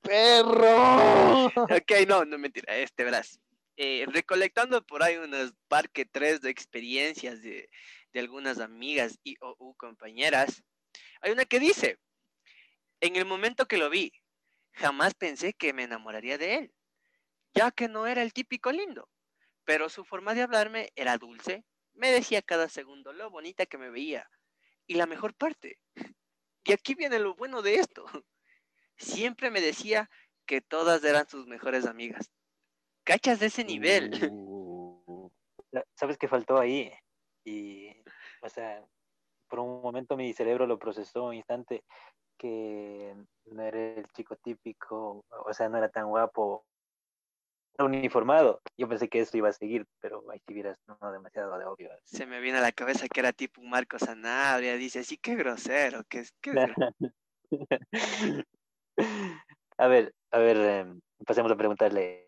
¡Perro! 0.02 1.46
ok, 1.46 1.92
no, 2.06 2.26
no 2.26 2.37
mentira, 2.37 2.76
este, 2.76 3.04
verás. 3.04 3.40
Eh, 3.76 4.06
recolectando 4.06 4.87
por 4.87 5.02
ahí 5.02 5.16
unas 5.16 5.52
parque 5.66 6.04
tres 6.04 6.40
de 6.40 6.50
experiencias 6.50 7.42
de, 7.42 7.68
algunas 8.14 8.60
amigas 8.60 9.18
y 9.24 9.34
compañeras, 9.76 10.62
hay 11.20 11.32
una 11.32 11.44
que 11.44 11.58
dice, 11.58 11.98
en 13.00 13.16
el 13.16 13.24
momento 13.24 13.66
que 13.66 13.76
lo 13.76 13.90
vi, 13.90 14.12
jamás 14.72 15.14
pensé 15.14 15.52
que 15.54 15.72
me 15.72 15.82
enamoraría 15.82 16.38
de 16.38 16.54
él, 16.54 16.74
ya 17.52 17.72
que 17.72 17.88
no 17.88 18.06
era 18.06 18.22
el 18.22 18.32
típico 18.32 18.70
lindo, 18.70 19.10
pero 19.64 19.88
su 19.88 20.04
forma 20.04 20.34
de 20.34 20.42
hablarme 20.42 20.92
era 20.94 21.18
dulce, 21.18 21.64
me 21.94 22.12
decía 22.12 22.42
cada 22.42 22.68
segundo 22.68 23.12
lo 23.12 23.30
bonita 23.30 23.66
que 23.66 23.78
me 23.78 23.90
veía. 23.90 24.30
Y 24.87 24.94
la 24.94 25.06
mejor 25.06 25.34
parte, 25.34 25.80
y 26.64 26.72
aquí 26.72 26.94
viene 26.94 27.18
lo 27.18 27.34
bueno 27.34 27.62
de 27.62 27.76
esto, 27.76 28.06
siempre 28.96 29.50
me 29.50 29.60
decía 29.60 30.08
que 30.46 30.60
todas 30.60 31.02
eran 31.02 31.28
sus 31.28 31.46
mejores 31.46 31.87
amigas. 31.87 32.30
¿Cachas 33.04 33.40
de 33.40 33.46
ese 33.46 33.64
nivel? 33.64 34.30
Uh, 34.30 35.30
¿Sabes 35.94 36.16
qué 36.16 36.26
faltó 36.26 36.58
ahí? 36.58 36.90
Y, 37.44 37.90
o 38.42 38.48
sea, 38.48 38.82
por 39.48 39.60
un 39.60 39.82
momento 39.82 40.16
mi 40.16 40.32
cerebro 40.32 40.66
lo 40.66 40.78
procesó 40.78 41.24
un 41.24 41.34
instante 41.34 41.84
que 42.38 43.14
no 43.46 43.62
era 43.62 43.78
el 43.78 44.08
chico 44.08 44.36
típico, 44.36 45.24
o 45.28 45.52
sea, 45.52 45.68
no 45.68 45.78
era 45.78 45.90
tan 45.90 46.08
guapo, 46.08 46.64
uniformado. 47.78 48.60
Yo 48.76 48.88
pensé 48.88 49.08
que 49.08 49.20
eso 49.20 49.36
iba 49.36 49.48
a 49.48 49.52
seguir, 49.52 49.86
pero 50.00 50.24
ahí 50.30 50.40
si 50.46 50.54
vieras, 50.54 50.78
no, 50.86 51.12
demasiado 51.12 51.58
de 51.58 51.64
obvio. 51.64 51.90
Se 52.04 52.26
me 52.26 52.40
viene 52.40 52.58
a 52.58 52.62
la 52.62 52.72
cabeza 52.72 53.08
que 53.08 53.20
era 53.20 53.32
tipo 53.32 53.60
un 53.60 53.70
Marco 53.70 53.98
Sanabria, 53.98 54.76
dice, 54.76 55.04
sí, 55.04 55.18
qué 55.18 55.34
grosero, 55.34 56.04
que 56.04 56.20
es... 56.20 56.34
a 59.78 59.88
ver, 59.88 60.14
a 60.30 60.38
ver, 60.38 60.56
em, 60.56 61.00
pasemos 61.26 61.52
a 61.52 61.56
preguntarle 61.56 62.23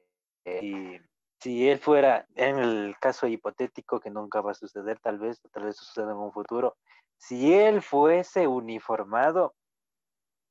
y 0.46 1.00
si 1.40 1.68
él 1.68 1.78
fuera, 1.78 2.26
en 2.34 2.58
el 2.58 2.96
caso 3.00 3.26
hipotético 3.26 4.00
que 4.00 4.10
nunca 4.10 4.40
va 4.40 4.52
a 4.52 4.54
suceder, 4.54 4.98
tal 5.00 5.18
vez, 5.18 5.40
tal 5.52 5.64
vez 5.64 5.76
suceda 5.76 6.12
en 6.12 6.18
un 6.18 6.32
futuro, 6.32 6.76
si 7.18 7.54
él 7.54 7.82
fuese 7.82 8.46
uniformado, 8.46 9.54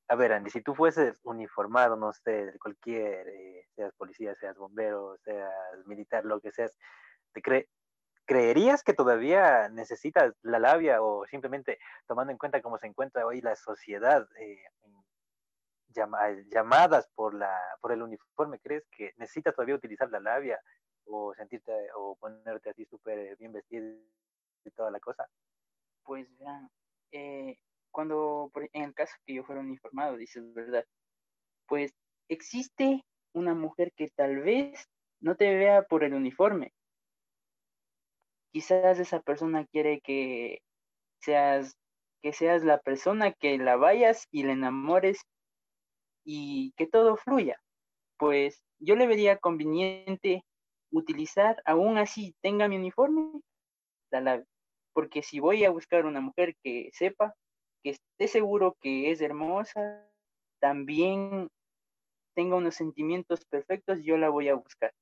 a 0.08 0.14
ver, 0.14 0.32
Andy, 0.32 0.50
si 0.50 0.60
tú 0.60 0.74
fueses 0.74 1.20
uniformado, 1.24 1.96
no 1.96 2.12
sé, 2.12 2.52
cualquier, 2.60 3.28
eh, 3.28 3.66
seas 3.74 3.92
policía, 3.96 4.34
seas 4.36 4.56
bombero, 4.56 5.16
seas 5.24 5.52
militar, 5.86 6.24
lo 6.24 6.40
que 6.40 6.52
seas, 6.52 6.76
¿te 7.32 7.42
¿creerías 8.24 8.82
que 8.82 8.92
todavía 8.92 9.68
necesitas 9.68 10.34
la 10.42 10.58
labia 10.58 11.02
o 11.02 11.26
simplemente 11.26 11.78
tomando 12.06 12.32
en 12.32 12.38
cuenta 12.38 12.60
cómo 12.60 12.78
se 12.78 12.88
encuentra 12.88 13.24
hoy 13.26 13.40
la 13.40 13.54
sociedad 13.54 14.26
eh, 14.40 14.62
llamadas 15.96 17.08
por, 17.14 17.34
la, 17.34 17.58
por 17.80 17.92
el 17.92 18.02
uniforme, 18.02 18.58
¿crees 18.60 18.86
que 18.90 19.12
necesitas 19.16 19.54
todavía 19.54 19.74
utilizar 19.74 20.10
la 20.10 20.20
labia 20.20 20.60
o 21.04 21.34
sentirte 21.34 21.72
o 21.96 22.16
ponerte 22.16 22.70
así 22.70 22.84
súper 22.84 23.36
bien 23.36 23.52
vestido 23.52 23.98
y 24.64 24.70
toda 24.70 24.90
la 24.90 25.00
cosa? 25.00 25.28
Pues 26.04 26.28
eh, 27.12 27.58
cuando 27.90 28.50
en 28.72 28.82
el 28.82 28.94
caso 28.94 29.14
que 29.24 29.34
yo 29.34 29.44
fuera 29.44 29.60
uniformado, 29.60 30.16
dices 30.16 30.52
verdad, 30.54 30.84
pues 31.66 31.92
existe 32.28 33.04
una 33.32 33.54
mujer 33.54 33.92
que 33.96 34.08
tal 34.08 34.38
vez 34.38 34.88
no 35.20 35.36
te 35.36 35.54
vea 35.54 35.82
por 35.82 36.04
el 36.04 36.14
uniforme. 36.14 36.72
Quizás 38.52 38.98
esa 38.98 39.20
persona 39.20 39.66
quiere 39.66 40.00
que 40.00 40.62
seas 41.20 41.76
que 42.22 42.32
seas 42.32 42.64
la 42.64 42.78
persona 42.78 43.32
que 43.32 43.56
la 43.58 43.76
vayas 43.76 44.26
y 44.30 44.42
le 44.42 44.52
enamores 44.52 45.20
y 46.26 46.72
que 46.76 46.86
todo 46.86 47.16
fluya. 47.16 47.58
Pues 48.18 48.62
yo 48.78 48.96
le 48.96 49.06
vería 49.06 49.38
conveniente 49.38 50.44
utilizar, 50.90 51.62
aún 51.64 51.96
así 51.96 52.34
tenga 52.42 52.68
mi 52.68 52.76
uniforme, 52.76 53.40
la 54.10 54.44
Porque 54.92 55.22
si 55.22 55.40
voy 55.40 55.64
a 55.64 55.70
buscar 55.70 56.04
una 56.04 56.20
mujer 56.20 56.54
que 56.62 56.90
sepa, 56.92 57.34
que 57.82 57.90
esté 57.90 58.28
seguro 58.28 58.76
que 58.80 59.10
es 59.10 59.20
hermosa, 59.20 60.06
también 60.60 61.48
tenga 62.34 62.56
unos 62.56 62.74
sentimientos 62.74 63.44
perfectos, 63.46 64.02
yo 64.02 64.16
la 64.16 64.28
voy 64.28 64.48
a 64.48 64.54
buscar. 64.54 64.92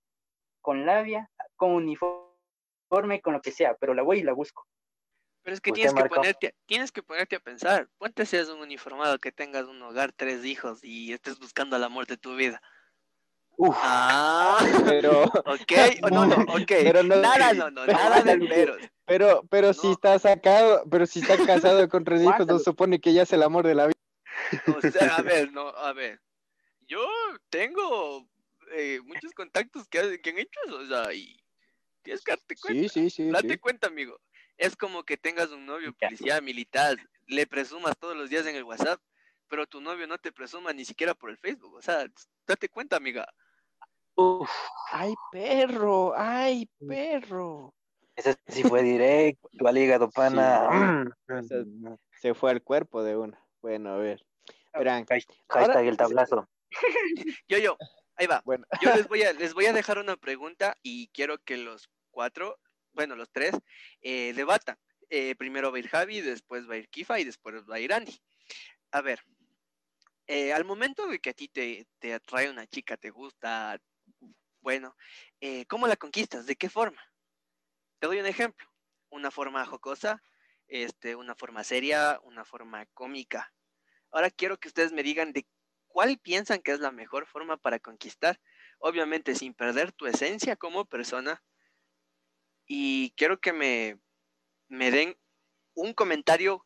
Con 0.61 0.87
labia, 0.87 1.31
con 1.57 1.73
uniforme, 1.73 3.21
con 3.23 3.33
lo 3.33 3.41
que 3.41 3.53
sea, 3.53 3.77
pero 3.77 3.95
la 3.95 4.03
voy 4.03 4.19
y 4.19 4.23
la 4.23 4.33
busco. 4.33 4.67
Pero 5.45 5.55
es 5.55 5.61
que 5.61 5.73
tienes 5.73 5.93
que, 5.93 6.05
ponerte, 6.07 6.55
tienes 6.65 6.91
que 6.91 7.03
ponerte 7.03 7.37
a 7.37 7.41
pensar. 7.41 7.87
Ponte 7.99 8.25
seas 8.25 8.49
un 8.49 8.61
uniformado 8.61 9.19
que 9.19 9.31
tengas 9.31 9.67
un 9.67 9.81
hogar, 9.83 10.11
tres 10.13 10.43
hijos 10.47 10.83
y 10.83 11.13
estés 11.13 11.39
buscando 11.39 11.77
el 11.77 11.85
amor 11.85 12.07
de 12.07 12.17
tu 12.17 12.35
vida. 12.35 12.63
Uf, 13.59 13.77
ah, 13.79 14.59
pero. 14.87 15.25
Ok, 15.45 15.73
no, 16.11 16.25
no, 16.25 16.37
ok. 16.55 16.67
Pero 16.67 17.03
no, 17.03 17.17
nada, 17.17 17.53
no, 17.53 17.71
no, 17.71 17.87
nada 17.87 18.23
de 18.23 18.39
pero. 18.39 18.77
Pero, 19.05 19.43
pero 19.51 19.75
si 19.75 19.91
está 19.91 20.19
sacado, 20.19 20.83
pero 20.91 21.05
si 21.05 21.21
está 21.21 21.37
casado 21.45 21.87
con 21.91 22.05
tres 22.05 22.23
hijos, 22.23 22.47
no 22.47 22.59
supone 22.59 22.99
que 22.99 23.13
ya 23.13 23.23
es 23.23 23.33
el 23.35 23.43
amor 23.43 23.67
de 23.67 23.75
la 23.75 23.87
vida. 23.89 24.75
O 24.75 24.81
sea, 24.81 25.17
a 25.17 25.23
ver, 25.23 25.53
no, 25.53 25.69
a 25.69 25.93
ver. 25.93 26.23
Yo 26.89 27.07
tengo 27.51 28.27
eh, 28.73 28.99
muchos 29.05 29.33
contactos 29.33 29.87
que, 29.89 30.21
que 30.23 30.31
han 30.31 30.39
hecho 30.39 30.59
eso, 30.67 30.77
o 30.79 30.87
sea, 30.87 31.13
y 31.13 31.39
tienes 32.03 32.25
que 32.25 32.33
darte 32.33 32.57
cuenta. 32.57 32.83
Sí, 32.83 32.89
sí, 32.89 33.11
sí. 33.11 33.31
Date 33.31 33.59
cuenta, 33.59 33.89
amigo 33.89 34.19
Es 34.57 34.77
como 34.77 35.05
que 35.05 35.17
tengas 35.17 35.51
un 35.51 35.67
novio 35.67 35.95
policía 35.95 36.41
militar, 36.41 36.97
le 37.27 37.47
presumas 37.47 37.97
todos 37.99 38.17
los 38.17 38.31
días 38.31 38.47
en 38.47 38.57
el 38.57 38.65
WhatsApp, 38.65 39.01
pero 39.49 39.67
tu 39.67 39.81
novio 39.81 40.07
no 40.07 40.19
te 40.19 40.33
presuma 40.33 40.73
ni 40.73 40.85
siquiera 40.85 41.15
por 41.15 41.31
el 41.31 41.39
Facebook. 41.39 41.75
O 41.75 41.83
sea, 41.83 42.07
date 42.47 42.69
cuenta, 42.69 42.97
amiga. 42.97 43.27
Uf. 44.17 44.51
Ay, 44.93 45.15
perro, 45.33 46.15
ay, 46.17 46.69
perro. 46.87 47.75
Ese 48.17 48.37
sí 48.47 48.63
fue 48.63 48.83
directo 48.83 49.67
al 49.67 49.77
hígado, 49.77 50.09
pana. 50.11 51.11
se 52.21 52.35
fue 52.35 52.53
al 52.53 52.63
cuerpo 52.63 53.03
de 53.03 53.17
uno. 53.17 53.37
Bueno, 53.61 53.95
a 53.95 53.97
ver. 53.97 54.25
Verán. 54.73 55.07
Ahí 55.09 55.89
el 55.89 55.97
tablazo. 55.97 56.49
Yo, 57.49 57.59
yo, 57.59 57.77
ahí 58.17 58.27
va. 58.27 58.43
Bueno. 58.45 58.67
Yo 58.81 58.95
les 58.95 59.07
voy, 59.07 59.23
a, 59.23 59.33
les 59.33 59.55
voy 59.55 59.67
a 59.67 59.73
dejar 59.73 59.99
una 59.99 60.17
pregunta 60.17 60.77
y 60.83 61.09
quiero 61.09 61.39
que 61.39 61.57
los 61.57 61.89
cuatro, 62.11 62.59
bueno, 62.95 63.17
los 63.17 63.31
tres, 63.31 63.55
eh. 64.01 64.35
Eh, 65.11 65.35
primero 65.37 65.71
va 65.71 65.77
a 65.77 65.81
ir 65.81 65.89
Javi, 65.89 66.21
después 66.23 66.69
va 66.69 66.75
a 66.75 66.77
ir 66.79 66.89
Kifa 66.89 67.21
y 67.21 67.25
después 67.25 67.55
va 67.71 67.77
a 67.77 67.81
ir 67.81 67.93
Andy. 67.93 68.19
A 68.91 69.03
ver, 69.03 69.21
eh, 70.27 70.53
al 70.53 70.65
momento 70.65 71.07
de 71.07 71.19
que 71.21 71.31
a 71.31 71.35
ti 71.35 71.49
te, 71.49 71.87
te 71.99 72.15
atrae 72.15 72.49
una 72.51 72.67
chica, 72.67 72.97
te 72.97 73.11
gusta, 73.11 73.79
bueno, 74.61 74.97
¿cómo 75.69 75.87
la 75.87 75.97
conquistas? 75.97 76.47
¿De 76.47 76.57
qué 76.57 76.71
forma? 76.71 77.03
Te 77.99 78.07
doy 78.07 78.19
un 78.19 78.27
ejemplo. 78.27 78.67
Una 79.11 79.31
forma 79.31 79.65
jocosa, 79.67 80.23
este, 80.67 81.15
una 81.15 81.35
forma 81.35 81.63
seria, 81.63 82.19
una 82.25 82.45
forma 82.45 82.87
cómica. 82.87 83.53
Ahora 84.11 84.31
quiero 84.31 84.59
que 84.59 84.69
ustedes 84.69 84.93
me 84.93 85.03
digan 85.03 85.33
de 85.33 85.47
cuál 85.87 86.19
piensan 86.19 86.61
que 86.63 86.73
es 86.73 86.81
la 86.81 86.91
mejor 86.91 87.27
forma 87.27 87.57
para 87.57 87.79
conquistar. 87.79 88.41
Obviamente 88.79 89.35
sin 89.35 89.55
perder 89.55 89.93
tu 89.93 90.07
esencia 90.07 90.57
como 90.57 90.85
persona. 90.85 91.43
Y 92.67 93.13
quiero 93.17 93.41
que 93.41 93.53
me, 93.53 93.99
me 94.69 94.91
den 94.91 95.17
un 95.75 95.93
comentario 95.93 96.65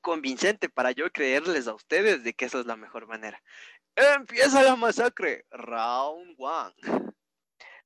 convincente 0.00 0.68
para 0.68 0.92
yo 0.92 1.10
creerles 1.10 1.66
a 1.66 1.74
ustedes 1.74 2.22
de 2.22 2.34
que 2.34 2.44
esa 2.44 2.60
es 2.60 2.66
la 2.66 2.76
mejor 2.76 3.06
manera. 3.06 3.42
Empieza 3.96 4.62
la 4.62 4.76
masacre. 4.76 5.46
Round 5.50 6.36
one. 6.38 6.74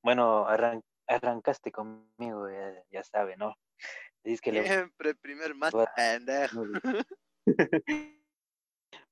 Bueno, 0.03 0.47
arran 0.47 0.83
arrancaste 1.07 1.73
conmigo, 1.73 2.51
ya, 2.51 2.85
ya 2.91 3.03
sabe, 3.03 3.37
¿no? 3.37 3.57
Dices 4.23 4.41
que 4.41 4.63
Siempre 4.63 5.15
primer 5.15 5.55
más 5.55 5.73
pendejo. 5.97 6.65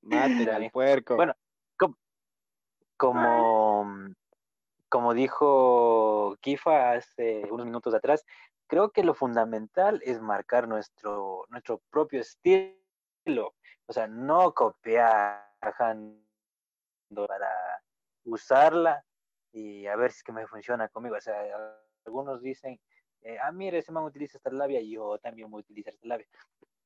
Mate 0.03 0.51
al 0.53 0.71
puerco. 0.71 1.17
Bueno, 1.17 1.35
como, 1.79 1.97
como 2.99 4.15
dijo 5.15 6.37
Kifa 6.41 6.93
hace 6.93 7.47
unos 7.51 7.67
minutos 7.67 7.95
atrás, 7.95 8.25
creo 8.67 8.91
que 8.91 9.05
lo 9.05 9.15
fundamental 9.15 10.01
es 10.05 10.21
marcar 10.21 10.69
nuestro, 10.69 11.45
nuestro 11.49 11.83
propio 11.91 12.21
estilo. 12.21 13.55
O 13.87 13.93
sea, 13.93 14.07
no 14.07 14.53
copiar 14.53 15.47
para 17.11 17.83
usarla 18.25 19.05
y 19.53 19.87
a 19.87 19.97
ver 19.97 20.11
si 20.11 20.19
es 20.19 20.23
que 20.25 20.33
me 20.33 20.47
funciona 20.47 20.89
conmigo. 20.89 21.17
O 21.17 21.21
sea, 21.21 21.41
algunos 22.05 22.43
dicen, 22.43 22.81
eh, 23.23 23.39
ah, 23.41 23.53
mire, 23.53 23.79
ese 23.79 23.93
man 23.93 24.05
utiliza 24.05 24.39
esta 24.39 24.51
labia, 24.51 24.81
yo 24.81 25.19
también 25.19 25.51
voy 25.51 25.61
a 25.61 25.63
utilizar 25.63 25.95
esta 25.95 26.09
labia. 26.09 26.27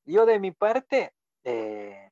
Yo 0.05 0.25
de 0.25 0.39
mi 0.39 0.51
parte, 0.51 1.13
eh, 1.43 2.11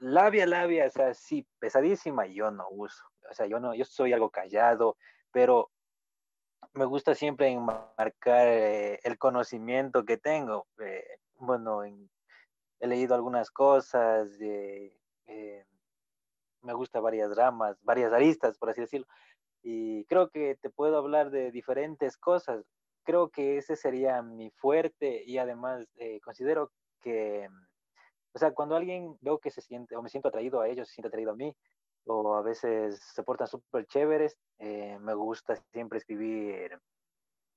labia, 0.00 0.46
labia, 0.46 0.86
o 0.86 0.90
sea, 0.90 1.14
sí, 1.14 1.46
pesadísima, 1.58 2.26
yo 2.26 2.50
no 2.50 2.68
uso. 2.70 3.04
O 3.30 3.34
sea, 3.34 3.46
yo 3.46 3.60
no, 3.60 3.74
yo 3.74 3.84
soy 3.84 4.12
algo 4.12 4.30
callado, 4.30 4.96
pero 5.32 5.70
me 6.72 6.84
gusta 6.84 7.14
siempre 7.14 7.48
enmarcar 7.48 8.46
eh, 8.48 9.00
el 9.04 9.18
conocimiento 9.18 10.04
que 10.04 10.16
tengo. 10.16 10.66
bueno, 11.38 11.82
he 11.84 12.86
leído 12.86 13.14
algunas 13.14 13.50
cosas, 13.50 14.28
me 16.62 16.72
gusta 16.72 17.00
varias 17.00 17.36
ramas, 17.36 17.76
varias 17.82 18.12
aristas, 18.12 18.58
por 18.58 18.70
así 18.70 18.80
decirlo 18.80 19.06
y 19.64 20.04
creo 20.04 20.28
que 20.28 20.56
te 20.60 20.68
puedo 20.68 20.98
hablar 20.98 21.30
de 21.30 21.50
diferentes 21.50 22.18
cosas. 22.18 22.66
Creo 23.02 23.30
que 23.30 23.56
ese 23.56 23.76
sería 23.76 24.20
mi 24.20 24.50
fuerte 24.50 25.24
y 25.24 25.38
además 25.38 25.88
eh, 25.96 26.20
considero 26.20 26.70
que, 27.00 27.48
o 28.34 28.38
sea, 28.38 28.52
cuando 28.52 28.76
alguien 28.76 29.16
veo 29.22 29.38
que 29.38 29.50
se 29.50 29.62
siente 29.62 29.96
o 29.96 30.02
me 30.02 30.10
siento 30.10 30.28
atraído 30.28 30.60
a 30.60 30.68
ellos, 30.68 30.88
se 30.88 30.94
siente 30.94 31.08
atraído 31.08 31.32
a 31.32 31.36
mí, 31.36 31.56
o 32.06 32.34
a 32.36 32.42
veces 32.42 33.00
se 33.00 33.22
portan 33.22 33.46
súper 33.46 33.86
chéveres, 33.86 34.36
eh, 34.58 34.98
me 35.00 35.14
gusta 35.14 35.56
siempre 35.72 35.98
escribir 35.98 36.78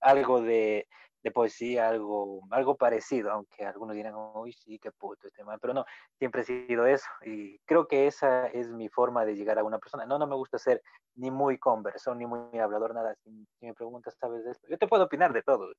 algo 0.02 0.42
de, 0.42 0.88
de 1.24 1.32
poesía, 1.32 1.90
algo, 1.90 2.42
algo 2.52 2.76
parecido, 2.76 3.32
aunque 3.32 3.66
algunos 3.66 3.96
dirán, 3.96 4.14
uy, 4.16 4.54
sí, 4.54 4.80
qué 4.80 4.92
puto 4.92 5.28
este 5.28 5.44
man, 5.44 5.60
pero 5.62 5.74
no, 5.74 5.86
siempre 6.18 6.42
he 6.42 6.46
sido 6.46 6.86
eso 6.86 7.08
y 7.26 7.60
creo 7.60 7.88
que 7.88 8.08
esa 8.08 8.48
es 8.48 8.70
mi 8.70 8.90
forma 8.90 9.26
de 9.26 9.36
llegar 9.36 9.60
a 9.60 9.64
una 9.64 9.80
persona. 9.80 10.06
No, 10.06 10.18
no 10.18 10.28
me 10.28 10.36
gusta 10.36 10.58
ser 10.58 10.82
ni 11.16 11.32
muy 11.32 11.58
converso, 11.58 12.14
ni 12.16 12.26
muy 12.26 12.58
hablador, 12.60 12.94
nada. 12.94 13.16
Si, 13.24 13.30
me 13.62 13.74
preguntas, 13.74 14.16
¿sabes 14.20 14.44
de 14.46 14.52
esto? 14.52 14.68
Yo 14.70 14.78
te 14.78 14.88
puedo 14.88 15.04
opinar 15.04 15.34
de 15.34 15.44
todo, 15.44 15.74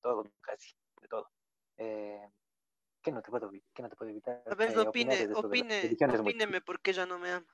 todo, 0.00 0.24
casi, 0.40 0.72
de 1.00 1.08
todo. 1.08 1.28
Eh, 1.78 2.28
¿Qué 3.02 3.10
no 3.10 3.20
te 3.20 3.30
puedo, 3.30 3.50
qué 3.74 3.82
no 3.82 3.88
te 3.88 3.96
puedo 3.96 4.10
evitar? 4.10 4.42
A 4.46 4.54
ver, 4.54 4.70
eh, 4.70 4.78
opine, 4.78 5.28
opine, 5.34 5.96
opíneme 6.20 6.60
por 6.60 6.80
qué 6.80 6.92
ella 6.92 7.06
no 7.06 7.18
me 7.18 7.32
ama. 7.32 7.46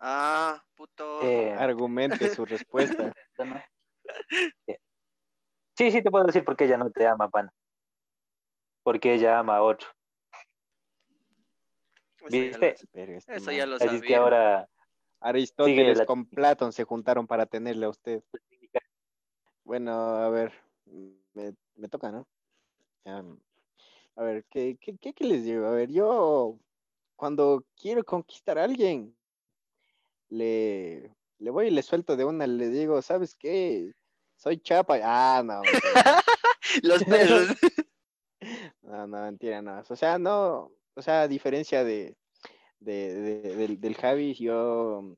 Ah, 0.00 0.62
puto. 0.74 1.22
Eh, 1.22 1.52
argumente 1.52 2.34
su 2.34 2.44
respuesta. 2.44 3.12
Sí, 5.76 5.90
sí 5.90 6.02
te 6.02 6.10
puedo 6.10 6.26
decir 6.26 6.44
por 6.44 6.58
qué 6.58 6.64
ella 6.64 6.76
no 6.76 6.90
te 6.90 7.06
ama, 7.06 7.30
pan. 7.30 7.50
Porque 8.82 9.14
ella 9.14 9.38
ama 9.38 9.56
a 9.56 9.62
otro. 9.62 9.88
¿Viste? 12.28 12.76
Eso 12.92 13.50
ya 13.50 13.64
lo 13.64 13.78
sabía. 13.78 13.92
Así 13.94 14.06
que 14.06 14.14
ahora 14.14 14.68
Aristóteles 15.20 16.02
con 16.02 16.26
Platón 16.26 16.72
se 16.72 16.84
juntaron 16.84 17.26
para 17.26 17.46
tenerle 17.46 17.86
a 17.86 17.90
usted. 17.90 18.22
Bueno, 19.64 19.92
a 19.92 20.28
ver, 20.28 20.52
me, 21.34 21.88
toca, 21.88 22.10
¿no? 22.10 22.26
a 24.16 24.22
ver, 24.22 24.44
¿qué, 24.50 24.76
¿qué, 24.80 24.98
qué, 24.98 25.24
les 25.24 25.44
digo? 25.44 25.66
A 25.66 25.70
ver, 25.70 25.90
yo 25.90 26.58
cuando 27.16 27.64
quiero 27.76 28.04
conquistar 28.04 28.58
a 28.58 28.64
alguien, 28.64 29.16
le, 30.30 31.14
le 31.38 31.50
voy 31.50 31.66
y 31.66 31.70
le 31.70 31.82
suelto 31.82 32.16
de 32.16 32.24
una, 32.24 32.46
le 32.46 32.68
digo, 32.68 33.02
¿sabes 33.02 33.34
qué? 33.34 33.92
Soy 34.36 34.58
chapa. 34.58 34.98
Ah, 35.02 35.42
no. 35.44 35.60
Los 36.82 37.04
perros. 37.04 37.48
no, 38.82 39.06
no, 39.06 39.22
mentira, 39.22 39.60
no. 39.60 39.82
O 39.88 39.96
sea, 39.96 40.18
no, 40.18 40.72
o 40.94 41.02
sea, 41.02 41.22
a 41.22 41.28
diferencia 41.28 41.84
de, 41.84 42.16
de, 42.78 43.76
del, 43.76 43.96
Javi, 43.96 44.34
yo, 44.34 45.16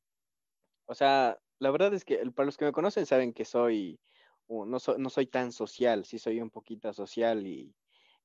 o 0.86 0.94
sea, 0.94 1.38
la 1.58 1.70
verdad 1.70 1.94
es 1.94 2.04
que 2.04 2.18
para 2.32 2.46
los 2.46 2.56
que 2.56 2.64
me 2.64 2.72
conocen 2.72 3.06
saben 3.06 3.32
que 3.32 3.44
soy, 3.44 4.00
no, 4.48 4.64
no 4.64 5.10
soy 5.10 5.26
tan 5.26 5.52
social, 5.52 6.04
sí 6.04 6.18
soy 6.18 6.40
un 6.40 6.50
poquito 6.50 6.92
social 6.92 7.46
y, 7.46 7.74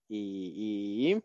y, 0.07 1.21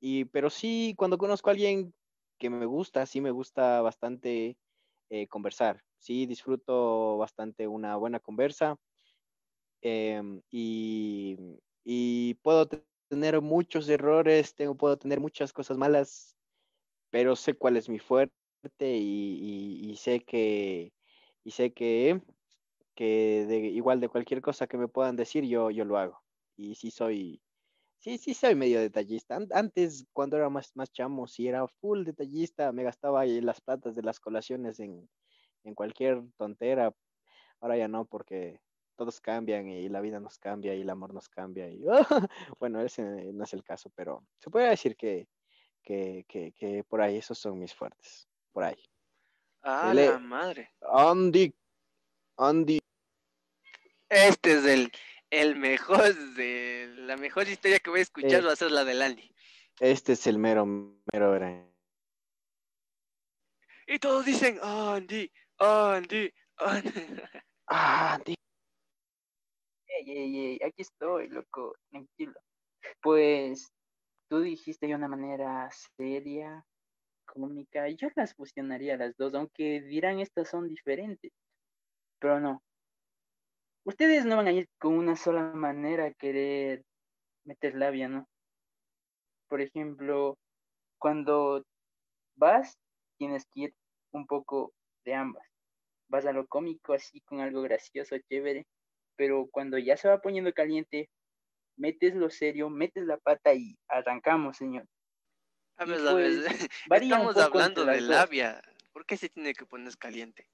y, 0.00 0.24
pero 0.26 0.50
sí, 0.50 0.94
cuando 0.96 1.18
conozco 1.18 1.50
a 1.50 1.52
alguien 1.52 1.92
que 2.38 2.50
me 2.50 2.66
gusta, 2.66 3.06
sí 3.06 3.20
me 3.20 3.30
gusta 3.30 3.80
bastante 3.82 4.56
eh, 5.10 5.26
conversar, 5.28 5.82
sí 5.98 6.26
disfruto 6.26 7.18
bastante 7.18 7.66
una 7.66 7.96
buena 7.96 8.20
conversa 8.20 8.78
Em, 9.82 10.42
y, 10.50 12.34
puedo 12.42 12.68
tener 13.08 13.40
muchos 13.40 13.88
errores, 13.88 14.54
tengo, 14.54 14.76
puedo 14.76 14.98
tener 14.98 15.20
muchas 15.20 15.52
cosas 15.52 15.78
malas, 15.78 16.36
pero 17.10 17.36
sé 17.36 17.54
cuál 17.54 17.76
es 17.76 17.88
mi 17.88 17.98
fuerte 17.98 18.32
y, 18.80 19.94
sé 19.98 20.20
que, 20.24 20.92
y 21.44 21.50
sé 21.52 21.72
que, 21.72 22.20
que 22.94 23.46
de, 23.48 23.58
igual 23.58 24.00
de 24.00 24.08
cualquier 24.08 24.42
cosa 24.42 24.66
que 24.66 24.78
me 24.78 24.88
puedan 24.88 25.16
decir, 25.16 25.44
yo, 25.44 25.70
yo 25.70 25.84
lo 25.84 25.98
hago. 25.98 26.22
Y 26.56 26.74
sí 26.74 26.90
soy, 26.90 27.40
sí, 27.98 28.18
sí 28.18 28.34
soy 28.34 28.54
medio 28.54 28.80
detallista. 28.80 29.38
Antes, 29.52 30.06
cuando 30.12 30.36
era 30.36 30.48
más, 30.48 30.74
más 30.74 30.90
chamo, 30.92 31.26
sí 31.26 31.48
era 31.48 31.66
full 31.66 32.04
detallista, 32.04 32.72
me 32.72 32.84
gastaba 32.84 33.20
ahí 33.20 33.40
las 33.40 33.60
platas 33.60 33.94
de 33.94 34.02
las 34.02 34.20
colaciones 34.20 34.80
en, 34.80 35.08
en 35.64 35.74
cualquier 35.74 36.22
tontera. 36.36 36.94
Ahora 37.60 37.76
ya 37.76 37.88
no, 37.88 38.04
porque 38.04 38.60
todos 38.96 39.20
cambian 39.20 39.68
y 39.68 39.88
la 39.88 40.00
vida 40.00 40.18
nos 40.20 40.38
cambia 40.38 40.74
y 40.74 40.82
el 40.82 40.90
amor 40.90 41.14
nos 41.14 41.28
cambia. 41.28 41.68
Y, 41.68 41.84
bueno, 42.58 42.80
ese 42.80 43.02
no 43.02 43.44
es 43.44 43.52
el 43.52 43.62
caso, 43.62 43.90
pero 43.94 44.24
se 44.38 44.50
puede 44.50 44.68
decir 44.68 44.96
que, 44.96 45.28
que, 45.82 46.24
que, 46.28 46.84
por 46.88 47.00
ahí 47.00 47.16
esos 47.16 47.38
son 47.38 47.58
mis 47.58 47.74
fuertes. 47.74 48.28
Por 48.52 48.64
ahí. 48.64 48.82
Ah, 49.62 49.92
la 49.94 50.18
madre. 50.18 50.70
Andy. 50.82 51.54
Andy. 52.36 52.78
Este 54.08 54.52
es 54.52 54.64
el, 54.64 54.90
el 55.30 55.56
mejor, 55.56 56.14
de, 56.34 56.92
la 56.96 57.16
mejor 57.16 57.48
historia 57.48 57.78
que 57.78 57.90
voy 57.90 58.00
a 58.00 58.02
escuchar 58.02 58.46
va 58.46 58.52
a 58.52 58.56
ser 58.56 58.70
la 58.70 58.84
del 58.84 59.02
Andy. 59.02 59.30
Este 59.80 60.12
es 60.12 60.26
el 60.26 60.38
mero, 60.38 60.66
mero 60.66 61.38
Y 63.86 63.98
todos 63.98 64.24
dicen, 64.24 64.58
Andy, 64.62 65.30
Andy, 65.58 66.32
Andy. 66.56 67.22
Andy 67.66 68.34
ey, 70.06 70.46
ey, 70.46 70.58
aquí 70.64 70.82
estoy, 70.82 71.28
loco, 71.28 71.76
tranquilo. 71.90 72.34
Pues 73.02 73.72
tú 74.28 74.40
dijiste 74.40 74.86
de 74.86 74.94
una 74.94 75.08
manera 75.08 75.68
seria, 75.96 76.64
cómica, 77.26 77.88
yo 77.90 78.08
las 78.16 78.34
fusionaría 78.34 78.96
las 78.96 79.16
dos, 79.16 79.34
aunque 79.34 79.80
dirán 79.82 80.20
estas 80.20 80.48
son 80.48 80.68
diferentes, 80.68 81.32
pero 82.18 82.40
no. 82.40 82.62
Ustedes 83.84 84.24
no 84.24 84.36
van 84.36 84.48
a 84.48 84.52
ir 84.52 84.68
con 84.78 84.94
una 84.94 85.16
sola 85.16 85.52
manera 85.54 86.06
a 86.06 86.12
querer 86.12 86.84
meter 87.44 87.74
labia, 87.74 88.08
¿no? 88.08 88.28
Por 89.48 89.60
ejemplo, 89.60 90.36
cuando 90.98 91.64
vas, 92.36 92.76
tienes 93.18 93.46
que 93.52 93.60
ir 93.60 93.74
un 94.12 94.26
poco 94.26 94.72
de 95.04 95.14
ambas. 95.14 95.46
Vas 96.08 96.26
a 96.26 96.32
lo 96.32 96.46
cómico 96.46 96.92
así 96.92 97.20
con 97.22 97.40
algo 97.40 97.62
gracioso, 97.62 98.16
chévere, 98.28 98.66
pero 99.16 99.48
cuando 99.50 99.78
ya 99.78 99.96
se 99.96 100.08
va 100.08 100.20
poniendo 100.20 100.52
caliente, 100.52 101.08
metes 101.76 102.14
lo 102.14 102.30
serio, 102.30 102.70
metes 102.70 103.04
la 103.04 103.16
pata 103.18 103.54
y 103.54 103.76
arrancamos, 103.88 104.56
señor. 104.56 104.86
A 105.76 105.84
ver, 105.84 106.06
a 106.06 106.12
ver, 106.12 106.42
pues, 106.88 107.02
estamos 107.02 107.36
hablando 107.36 107.84
de 107.84 108.00
labia. 108.00 108.60
¿Por 108.92 109.06
qué 109.06 109.16
se 109.16 109.28
tiene 109.28 109.54
que 109.54 109.64
poner 109.64 109.96
caliente? 109.96 110.48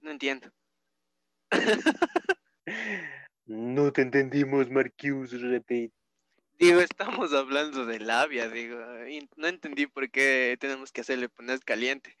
No 0.00 0.10
entiendo. 0.10 0.50
no 3.46 3.92
te 3.92 4.02
entendimos, 4.02 4.70
Marcus, 4.70 5.40
repite. 5.40 5.94
Digo, 6.58 6.80
estamos 6.80 7.32
hablando 7.32 7.86
de 7.86 8.00
labia, 8.00 8.48
digo, 8.48 8.78
no 9.36 9.46
entendí 9.46 9.86
por 9.86 10.10
qué 10.10 10.56
tenemos 10.58 10.90
que 10.90 11.02
hacerle 11.02 11.28
poner 11.28 11.60
caliente. 11.60 12.16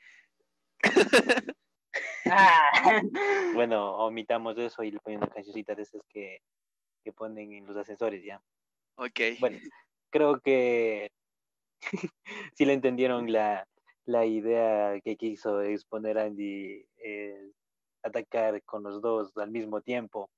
Ah. 2.30 3.02
bueno, 3.54 3.96
omitamos 3.96 4.56
eso 4.58 4.82
y 4.82 4.92
le 4.92 5.00
ponemos 5.00 5.26
una 5.26 5.34
cancioncita 5.34 5.74
de 5.74 5.82
esas 5.82 6.02
que, 6.08 6.42
que 7.02 7.12
ponen 7.12 7.52
en 7.52 7.66
los 7.66 7.76
ascensores 7.76 8.22
ya. 8.22 8.40
Ok. 8.96 9.20
Bueno, 9.40 9.58
creo 10.10 10.40
que 10.40 11.10
si 12.54 12.64
le 12.64 12.74
entendieron 12.74 13.32
la, 13.32 13.66
la 14.04 14.24
idea 14.26 15.00
que 15.00 15.16
quiso 15.16 15.62
exponer 15.62 16.18
Andy, 16.18 16.86
eh, 16.98 17.50
atacar 18.02 18.62
con 18.64 18.82
los 18.82 19.00
dos 19.00 19.36
al 19.36 19.50
mismo 19.50 19.80
tiempo. 19.80 20.30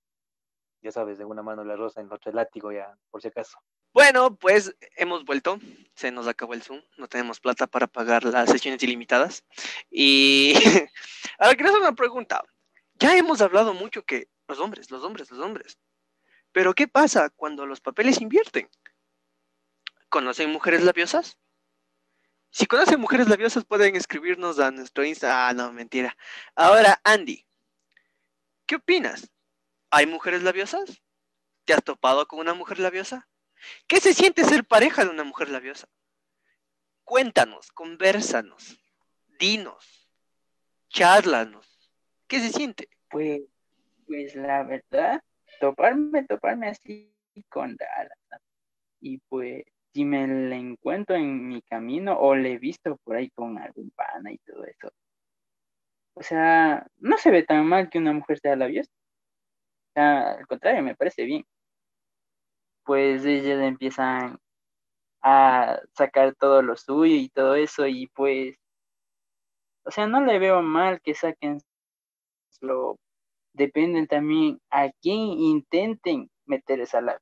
Ya 0.83 0.93
sabes, 0.93 1.19
de 1.19 1.25
una 1.25 1.43
mano 1.43 1.63
la 1.65 1.77
rosa, 1.77 2.01
en 2.01 2.09
la 2.09 2.15
otra 2.15 2.31
el 2.31 2.37
látigo, 2.37 2.73
ya, 2.73 2.97
por 3.11 3.21
si 3.21 3.29
acaso. 3.29 3.59
Bueno, 3.93 4.37
pues 4.37 4.75
hemos 4.97 5.25
vuelto, 5.25 5.59
se 5.95 6.11
nos 6.11 6.27
acabó 6.27 6.55
el 6.55 6.63
Zoom, 6.63 6.81
no 6.97 7.09
tenemos 7.09 7.41
plata 7.41 7.67
para 7.67 7.87
pagar 7.87 8.25
las 8.25 8.49
sesiones 8.49 8.83
ilimitadas. 8.83 9.45
Y 9.91 10.55
ahora 11.39 11.55
quiero 11.55 11.71
hacer 11.71 11.83
una 11.83 11.95
pregunta. 11.95 12.43
Ya 12.95 13.17
hemos 13.17 13.41
hablado 13.43 13.75
mucho 13.75 14.05
que 14.05 14.29
los 14.49 14.59
hombres, 14.59 14.91
los 14.91 15.03
hombres, 15.03 15.31
los 15.31 15.41
hombres. 15.41 15.79
Pero 16.53 16.75
¿qué 16.75 16.89
pasa 16.89 17.31
cuando 17.31 17.67
los 17.67 17.81
papeles 17.81 18.21
invierten? 18.21 18.69
¿Conocen 20.09 20.51
mujeres 20.51 20.83
labiosas? 20.83 21.39
Si 22.51 22.67
conocen 22.67 23.01
mujeres 23.01 23.29
labiosas 23.29 23.65
pueden 23.65 23.95
escribirnos 23.95 24.59
a 24.59 24.71
nuestro 24.71 25.05
Insta. 25.05 25.49
Ah, 25.49 25.53
no, 25.53 25.73
mentira. 25.73 26.17
Ahora, 26.57 27.01
Andy, 27.05 27.47
¿qué 28.67 28.77
opinas? 28.77 29.31
¿Hay 29.91 30.07
mujeres 30.07 30.43
labiosas? 30.43 31.03
¿Te 31.65 31.73
has 31.73 31.83
topado 31.83 32.27
con 32.27 32.39
una 32.39 32.55
mujer 32.55 32.79
labiosa? 32.79 33.29
¿Qué 33.89 34.01
se 34.01 34.15
siente 34.15 34.45
ser 34.45 34.65
pareja 34.65 35.05
de 35.05 35.11
una 35.11 35.25
mujer 35.25 35.51
labiosa? 35.51 35.89
Cuéntanos, 37.05 37.73
conversanos, 37.73 38.81
dinos, 39.41 40.09
charlanos. 40.89 41.91
¿Qué 42.29 42.39
se 42.39 42.51
siente? 42.51 42.89
Pues, 43.11 43.43
pues 44.07 44.37
la 44.37 44.63
verdad, 44.63 45.23
toparme, 45.61 46.25
toparme 46.25 46.69
así 46.69 47.13
con 47.49 47.77
Dallas. 47.77 48.43
Y 49.01 49.19
pues, 49.29 49.65
si 49.93 50.05
me 50.05 50.27
la 50.27 50.55
encuentro 50.55 51.17
en 51.17 51.49
mi 51.49 51.63
camino 51.63 52.17
o 52.17 52.37
le 52.37 52.53
he 52.53 52.59
visto 52.59 52.97
por 52.99 53.17
ahí 53.17 53.31
con 53.31 53.59
algún 53.59 53.91
pana 53.91 54.31
y 54.31 54.39
todo 54.39 54.65
eso. 54.65 54.93
O 56.15 56.23
sea, 56.23 56.87
no 56.99 57.19
se 57.19 57.33
ve 57.33 57.43
tan 57.43 57.67
mal 57.67 57.91
que 57.91 57.99
una 57.99 58.13
mujer 58.13 58.39
sea 58.39 58.55
labiosa. 58.55 58.93
Sea, 59.95 60.33
al 60.33 60.47
contrario, 60.47 60.83
me 60.83 60.95
parece 60.97 61.25
bien 61.25 61.45
pues 62.91 63.25
ellas 63.25 63.61
empiezan 63.63 64.39
a 65.23 65.81
sacar 65.97 66.35
todo 66.35 66.63
lo 66.63 66.77
suyo 66.77 67.15
y 67.15 67.29
todo 67.29 67.55
eso 67.55 67.87
y 67.87 68.09
pues, 68.09 68.57
o 69.85 69.91
sea, 69.93 70.09
no 70.09 70.21
le 70.25 70.41
veo 70.41 70.63
mal 70.63 71.01
que 71.01 71.15
saquen 71.15 71.59
lo 72.63 72.97
dependen 73.55 74.09
también 74.09 74.61
a 74.71 74.91
quién 75.01 75.19
intenten 75.19 76.31
meter 76.47 76.81
esa 76.81 77.01
labia. 77.01 77.21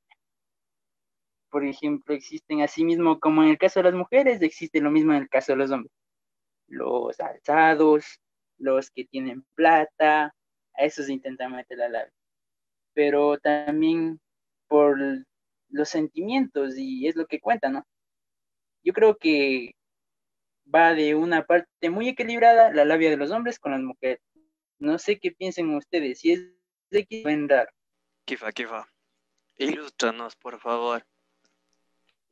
Por 1.51 1.65
ejemplo, 1.67 2.15
existen 2.15 2.63
así 2.63 2.85
mismo 2.85 3.21
como 3.21 3.43
en 3.43 3.51
el 3.51 3.59
caso 3.59 3.81
de 3.81 3.85
las 3.85 3.95
mujeres, 3.95 4.41
existe 4.43 4.81
lo 4.81 4.91
mismo 4.91 5.13
en 5.13 5.23
el 5.23 5.29
caso 5.29 5.53
de 5.53 5.59
los 5.59 5.71
hombres. 5.71 5.93
Los 6.67 7.21
alzados, 7.21 8.21
los 8.59 8.91
que 8.91 9.05
tienen 9.05 9.45
plata, 9.55 10.35
a 10.75 10.85
esos 10.85 11.11
intentan 11.11 11.53
meter 11.53 11.79
la 11.79 11.91
labia. 11.91 12.18
Pero 12.99 13.39
también 13.39 14.19
por 14.67 14.99
los 15.69 15.89
sentimientos 15.89 16.77
y 16.77 17.07
es 17.07 17.15
lo 17.15 17.27
que 17.27 17.39
cuenta, 17.39 17.69
¿no? 17.69 17.87
Yo 18.83 18.93
creo 18.93 19.17
que 19.17 19.77
va 20.75 20.95
de 20.95 21.15
una 21.15 21.47
parte 21.47 21.91
muy 21.91 22.09
equilibrada 22.09 22.73
la 22.73 22.85
labia 22.85 23.09
de 23.09 23.17
los 23.17 23.31
hombres 23.31 23.61
con 23.61 23.71
las 23.71 23.83
mujeres. 23.83 24.19
No 24.81 24.99
sé 24.99 25.21
qué 25.21 25.31
piensen 25.31 25.73
ustedes, 25.77 26.19
si 26.19 26.33
es 26.33 26.41
de 26.91 27.07
que 27.07 27.23
pueden 27.23 27.47
dar. 27.47 27.69
Kifa, 28.25 28.51
Kifa, 28.51 28.89
ilústranos, 29.59 30.35
por 30.35 30.59
favor. 30.59 31.07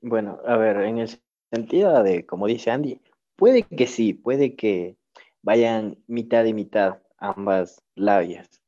Bueno, 0.00 0.40
a 0.44 0.56
ver, 0.56 0.78
en 0.78 0.98
el 0.98 1.08
sentido 1.52 2.02
de, 2.02 2.26
como 2.26 2.48
dice 2.48 2.72
Andy, 2.72 3.00
puede 3.36 3.62
que 3.62 3.86
sí, 3.86 4.14
puede 4.14 4.56
que 4.56 4.96
vayan 5.42 6.02
mitad 6.08 6.44
y 6.44 6.54
mitad 6.54 7.00
ambas 7.18 7.84
labias, 7.94 8.65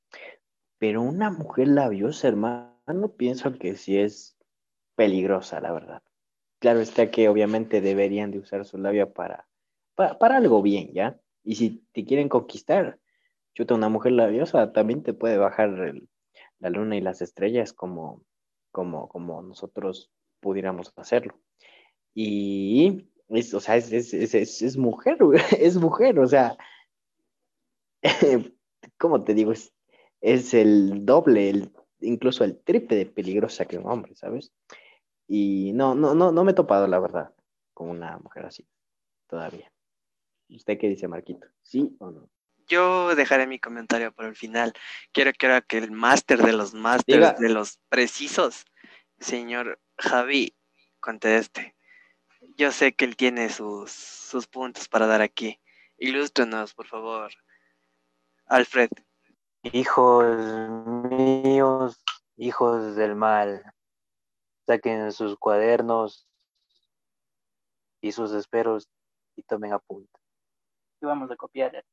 pero 0.78 1.02
una 1.02 1.30
mujer 1.30 1.68
labiosa, 1.68 2.28
hermano, 2.28 3.12
pienso 3.16 3.52
que 3.58 3.76
sí 3.76 3.98
es 3.98 4.36
peligrosa, 4.94 5.60
la 5.60 5.72
verdad. 5.72 6.02
Claro 6.60 6.80
está 6.80 7.10
que 7.10 7.28
obviamente 7.28 7.80
deberían 7.80 8.30
de 8.30 8.38
usar 8.38 8.64
su 8.64 8.78
labia 8.78 9.12
para, 9.12 9.46
para, 9.94 10.36
algo 10.36 10.62
bien, 10.62 10.92
¿ya? 10.92 11.20
Y 11.44 11.56
si 11.56 11.84
te 11.92 12.04
quieren 12.04 12.28
conquistar, 12.28 12.98
chuta, 13.54 13.74
una 13.74 13.88
mujer 13.88 14.12
labiosa 14.12 14.72
también 14.72 15.02
te 15.02 15.14
puede 15.14 15.38
bajar 15.38 15.94
la 16.58 16.70
luna 16.70 16.96
y 16.96 17.00
las 17.00 17.22
estrellas 17.22 17.72
como, 17.72 18.24
como, 18.72 19.08
como 19.08 19.42
nosotros 19.42 20.10
pudiéramos 20.40 20.92
hacerlo. 20.96 21.38
Y, 22.14 23.08
es, 23.28 23.54
o 23.54 23.60
sea, 23.60 23.76
es, 23.76 23.92
es, 23.92 24.34
es 24.34 24.76
mujer, 24.76 25.18
es 25.58 25.76
mujer, 25.76 26.18
o 26.18 26.26
sea, 26.26 26.56
¿cómo 28.98 29.24
te 29.24 29.34
digo? 29.34 29.52
El 30.20 31.04
doble, 31.04 31.70
incluso 32.00 32.44
el 32.44 32.58
triple 32.58 32.96
de 32.96 33.06
peligrosa 33.06 33.64
que 33.64 33.78
un 33.78 33.86
hombre, 33.86 34.14
¿sabes? 34.14 34.52
Y 35.26 35.72
no, 35.74 35.94
no, 35.94 36.14
no, 36.14 36.32
no 36.32 36.44
me 36.44 36.52
he 36.52 36.54
topado, 36.54 36.86
la 36.86 36.98
verdad, 36.98 37.34
con 37.74 37.90
una 37.90 38.18
mujer 38.18 38.46
así, 38.46 38.66
todavía. 39.26 39.70
¿Usted 40.48 40.78
qué 40.78 40.88
dice, 40.88 41.08
Marquito? 41.08 41.46
¿Sí 41.62 41.94
o 41.98 42.10
no? 42.10 42.30
Yo 42.66 43.14
dejaré 43.14 43.46
mi 43.46 43.58
comentario 43.58 44.12
por 44.12 44.26
el 44.26 44.34
final. 44.34 44.72
Quiero, 45.12 45.32
quiero 45.32 45.60
que 45.66 45.78
el 45.78 45.90
máster 45.90 46.42
de 46.42 46.52
los 46.52 46.74
másters, 46.74 47.38
de 47.38 47.48
los 47.48 47.78
precisos, 47.88 48.66
señor 49.18 49.80
Javi, 49.96 50.54
conteste. 51.00 51.74
Yo 52.56 52.72
sé 52.72 52.94
que 52.94 53.04
él 53.04 53.16
tiene 53.16 53.48
sus, 53.48 53.90
sus 53.90 54.46
puntos 54.46 54.88
para 54.88 55.06
dar 55.06 55.22
aquí. 55.22 55.60
Ilústrenos, 55.96 56.74
por 56.74 56.86
favor. 56.86 57.32
Alfred. 58.46 58.90
Hijos 59.62 60.26
míos, 61.10 62.02
hijos 62.36 62.96
del 62.96 63.16
mal, 63.16 63.62
saquen 64.66 65.10
sus 65.12 65.36
cuadernos 65.36 66.28
y 68.00 68.12
sus 68.12 68.32
esperos 68.32 68.88
y 69.36 69.42
tomen 69.42 69.72
apunte. 69.72 70.18
Y 71.00 71.06
vamos 71.06 71.30
a 71.30 71.36
copiar. 71.36 71.84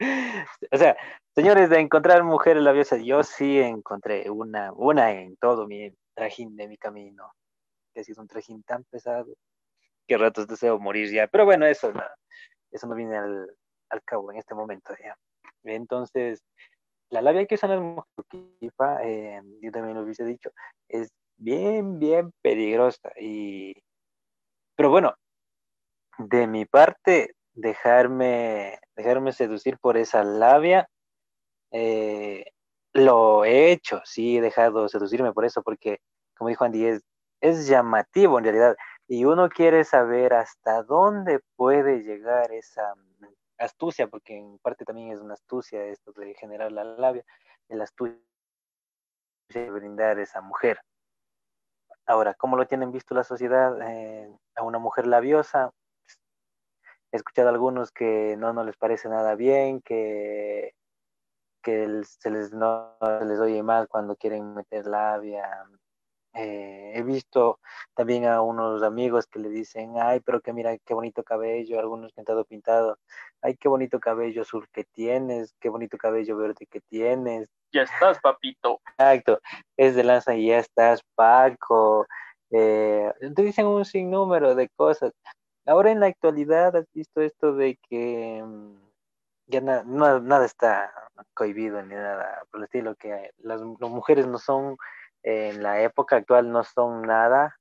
o 0.72 0.76
sea, 0.76 0.96
señores, 1.34 1.70
de 1.70 1.80
encontrar 1.80 2.24
mujeres 2.24 2.62
labiosas, 2.62 3.02
yo 3.04 3.22
sí 3.22 3.58
encontré 3.60 4.30
una, 4.30 4.72
una 4.72 5.12
en 5.12 5.36
todo 5.36 5.66
mi 5.66 5.92
trajín 6.14 6.56
de 6.56 6.68
mi 6.68 6.76
camino, 6.76 7.32
que 7.92 8.00
ha 8.00 8.04
sido 8.04 8.22
un 8.22 8.28
trajín 8.28 8.62
tan 8.64 8.84
pesado 8.84 9.34
que 10.08 10.18
ratos 10.18 10.48
deseo 10.48 10.78
morir 10.78 11.12
ya. 11.12 11.28
Pero 11.28 11.44
bueno, 11.44 11.66
eso 11.66 11.92
no, 11.92 12.02
eso 12.70 12.86
no 12.86 12.94
viene 12.94 13.16
al, 13.16 13.54
cabo 14.04 14.32
en 14.32 14.38
este 14.38 14.54
momento 14.54 14.94
ya. 15.02 15.16
Entonces, 15.64 16.42
la 17.10 17.22
labia 17.22 17.46
que 17.46 17.56
las 17.56 17.80
mujeres, 17.80 18.72
eh, 19.02 19.40
yo 19.60 19.72
también 19.72 19.96
lo 19.96 20.02
hubiese 20.02 20.24
dicho, 20.24 20.50
es 20.88 21.10
bien, 21.36 21.98
bien 21.98 22.32
peligrosa. 22.42 23.12
Y, 23.20 23.74
pero 24.76 24.90
bueno, 24.90 25.14
de 26.18 26.46
mi 26.46 26.64
parte, 26.66 27.34
dejarme, 27.54 28.78
dejarme 28.96 29.32
seducir 29.32 29.78
por 29.78 29.96
esa 29.96 30.24
labia, 30.24 30.88
eh, 31.70 32.44
lo 32.92 33.44
he 33.44 33.72
hecho, 33.72 34.00
sí 34.04 34.38
he 34.38 34.40
dejado 34.40 34.88
seducirme 34.88 35.32
por 35.32 35.44
eso, 35.44 35.62
porque 35.62 36.00
como 36.36 36.48
dijo 36.48 36.64
Andy, 36.64 36.86
es, 36.86 37.02
es 37.40 37.66
llamativo 37.66 38.38
en 38.38 38.44
realidad. 38.44 38.76
Y 39.08 39.24
uno 39.24 39.48
quiere 39.48 39.84
saber 39.84 40.34
hasta 40.34 40.82
dónde 40.82 41.40
puede 41.56 42.02
llegar 42.02 42.52
esa 42.52 42.94
astucia, 43.58 44.06
porque 44.08 44.36
en 44.36 44.58
parte 44.58 44.84
también 44.84 45.12
es 45.12 45.20
una 45.20 45.34
astucia 45.34 45.84
esto 45.84 46.12
de 46.12 46.34
generar 46.34 46.72
la 46.72 46.84
labia, 46.84 47.24
el 47.68 47.80
astucia 47.80 48.18
de 49.50 49.70
brindar 49.70 50.18
esa 50.18 50.40
mujer. 50.40 50.80
Ahora, 52.06 52.34
¿cómo 52.34 52.56
lo 52.56 52.66
tienen 52.66 52.92
visto 52.92 53.14
la 53.14 53.24
sociedad 53.24 53.76
eh, 53.82 54.30
a 54.54 54.62
una 54.62 54.78
mujer 54.78 55.06
labiosa? 55.06 55.72
He 57.12 57.16
escuchado 57.16 57.48
a 57.48 57.52
algunos 57.52 57.90
que 57.90 58.36
no, 58.38 58.52
no 58.52 58.64
les 58.64 58.76
parece 58.76 59.08
nada 59.08 59.34
bien, 59.34 59.80
que, 59.82 60.74
que 61.62 62.02
se 62.04 62.30
les, 62.30 62.52
no 62.52 62.96
les 63.26 63.38
oye 63.40 63.62
mal 63.62 63.88
cuando 63.88 64.16
quieren 64.16 64.54
meter 64.54 64.86
labia, 64.86 65.66
eh, 66.38 66.92
he 66.94 67.02
visto 67.02 67.58
también 67.94 68.24
a 68.24 68.42
unos 68.42 68.84
amigos 68.84 69.26
que 69.26 69.40
le 69.40 69.48
dicen, 69.48 69.94
ay, 70.00 70.20
pero 70.20 70.40
que 70.40 70.52
mira 70.52 70.78
qué 70.78 70.94
bonito 70.94 71.24
cabello, 71.24 71.80
algunos 71.80 72.12
que 72.12 72.20
han 72.20 72.22
estado 72.22 72.44
pintados, 72.44 72.96
ay, 73.42 73.56
qué 73.56 73.68
bonito 73.68 73.98
cabello 73.98 74.42
azul 74.42 74.68
que 74.72 74.84
tienes, 74.84 75.52
qué 75.58 75.68
bonito 75.68 75.98
cabello 75.98 76.36
verde 76.36 76.66
que 76.70 76.80
tienes. 76.80 77.50
Ya 77.72 77.82
estás, 77.82 78.20
papito. 78.20 78.80
Exacto, 78.92 79.40
es 79.76 79.96
de 79.96 80.04
lanza 80.04 80.36
y 80.36 80.46
ya 80.46 80.58
estás, 80.58 81.02
Paco. 81.16 82.06
Eh, 82.50 83.12
te 83.34 83.42
dicen 83.42 83.66
un 83.66 83.84
sinnúmero 83.84 84.54
de 84.54 84.68
cosas. 84.68 85.12
Ahora 85.66 85.90
en 85.90 85.98
la 85.98 86.06
actualidad 86.06 86.76
has 86.76 86.86
visto 86.94 87.20
esto 87.20 87.52
de 87.52 87.78
que 87.90 88.42
mm, 88.44 88.76
ya 89.48 89.60
nada 89.60 90.44
está 90.44 90.92
cohibido 91.34 91.82
ni 91.82 91.96
nada 91.96 92.44
por 92.50 92.60
el 92.60 92.64
estilo, 92.64 92.94
que 92.94 93.32
las 93.38 93.60
mujeres 93.60 94.28
no 94.28 94.38
son 94.38 94.76
en 95.28 95.62
la 95.62 95.82
época 95.82 96.16
actual 96.16 96.50
no 96.50 96.64
son 96.64 97.02
nada 97.02 97.58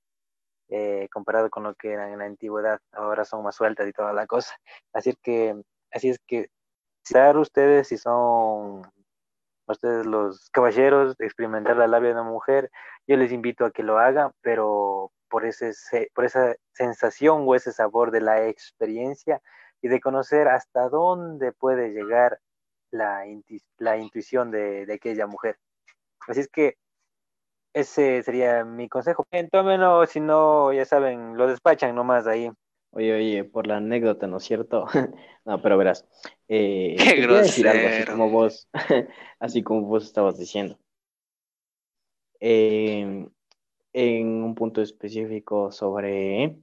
eh, 0.69 1.09
comparado 1.11 1.49
con 1.49 1.63
lo 1.63 1.75
que 1.75 1.91
eran 1.91 2.11
en 2.11 2.19
la 2.19 2.25
antigüedad. 2.25 2.79
Ahora 2.93 3.25
son 3.25 3.43
más 3.43 3.55
sueltas 3.55 3.85
y 3.87 3.91
toda 3.91 4.13
la 4.13 4.25
cosa. 4.25 4.55
Así 4.93 5.13
que, 5.21 5.53
así 5.91 6.09
es 6.09 6.19
que, 6.25 6.49
si 7.03 7.15
ustedes 7.35 7.89
si 7.89 7.97
son 7.97 8.83
ustedes 9.67 10.05
los 10.05 10.49
caballeros 10.51 11.19
experimentar 11.19 11.75
la 11.75 11.87
labia 11.87 12.09
de 12.09 12.21
una 12.21 12.23
mujer, 12.23 12.71
yo 13.05 13.17
les 13.17 13.33
invito 13.33 13.65
a 13.65 13.71
que 13.71 13.83
lo 13.83 13.99
hagan, 13.99 14.31
pero 14.41 15.11
por, 15.29 15.45
ese, 15.45 15.73
por 16.13 16.23
esa 16.23 16.55
sensación 16.73 17.43
o 17.45 17.55
ese 17.55 17.73
sabor 17.73 18.11
de 18.11 18.21
la 18.21 18.47
experiencia 18.47 19.41
y 19.81 19.89
de 19.89 19.99
conocer 19.99 20.47
hasta 20.47 20.87
dónde 20.87 21.51
puede 21.51 21.89
llegar 21.89 22.39
la, 22.91 23.25
la 23.77 23.97
intuición 23.97 24.51
de, 24.51 24.85
de 24.85 24.93
aquella 24.93 25.27
mujer. 25.27 25.57
Así 26.27 26.39
es 26.39 26.47
que 26.47 26.77
ese 27.79 28.23
sería 28.23 28.65
mi 28.65 28.89
consejo. 28.89 29.25
Tómenlo, 29.51 30.05
si 30.05 30.19
no, 30.19 30.73
ya 30.73 30.85
saben, 30.85 31.37
lo 31.37 31.47
despachan 31.47 31.95
nomás 31.95 32.27
ahí. 32.27 32.49
Oye, 32.91 33.13
oye, 33.13 33.43
por 33.43 33.67
la 33.67 33.77
anécdota, 33.77 34.27
¿no 34.27 34.37
es 34.37 34.43
cierto? 34.43 34.85
no, 35.45 35.61
pero 35.61 35.77
verás. 35.77 36.07
Eh, 36.47 36.95
Qué 36.97 37.21
grosero. 37.21 37.69
así 37.69 38.05
como 38.05 38.29
vos, 38.29 38.67
así 39.39 39.63
como 39.63 39.81
vos 39.81 40.05
estabas 40.05 40.37
diciendo. 40.37 40.79
Em, 42.39 43.29
en 43.93 44.27
un 44.43 44.55
punto 44.55 44.81
específico 44.81 45.71
sobre 45.71 46.57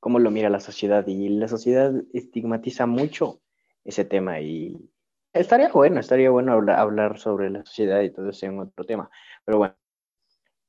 cómo 0.00 0.18
lo 0.18 0.30
mira 0.30 0.48
la 0.50 0.60
sociedad 0.60 1.06
y 1.06 1.28
la 1.28 1.48
sociedad 1.48 1.92
estigmatiza 2.12 2.86
mucho 2.86 3.40
ese 3.84 4.04
tema 4.04 4.40
y 4.40 4.90
estaría 5.32 5.70
bueno, 5.70 6.00
estaría 6.00 6.30
bueno 6.30 6.52
hablar 6.52 7.18
sobre 7.18 7.50
la 7.50 7.64
sociedad 7.64 8.00
y 8.02 8.10
todo 8.10 8.30
eso 8.30 8.46
en 8.46 8.58
otro 8.60 8.84
tema. 8.84 9.10
Pero 9.44 9.58
bueno, 9.58 9.77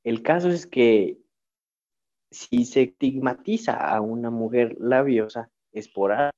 el 0.03 0.21
caso 0.23 0.49
es 0.49 0.67
que 0.67 1.17
si 2.31 2.65
se 2.65 2.83
estigmatiza 2.83 3.73
a 3.73 4.01
una 4.01 4.29
mujer 4.29 4.75
labiosa, 4.79 5.49
es 5.71 5.89
por 5.89 6.11
algo. 6.11 6.31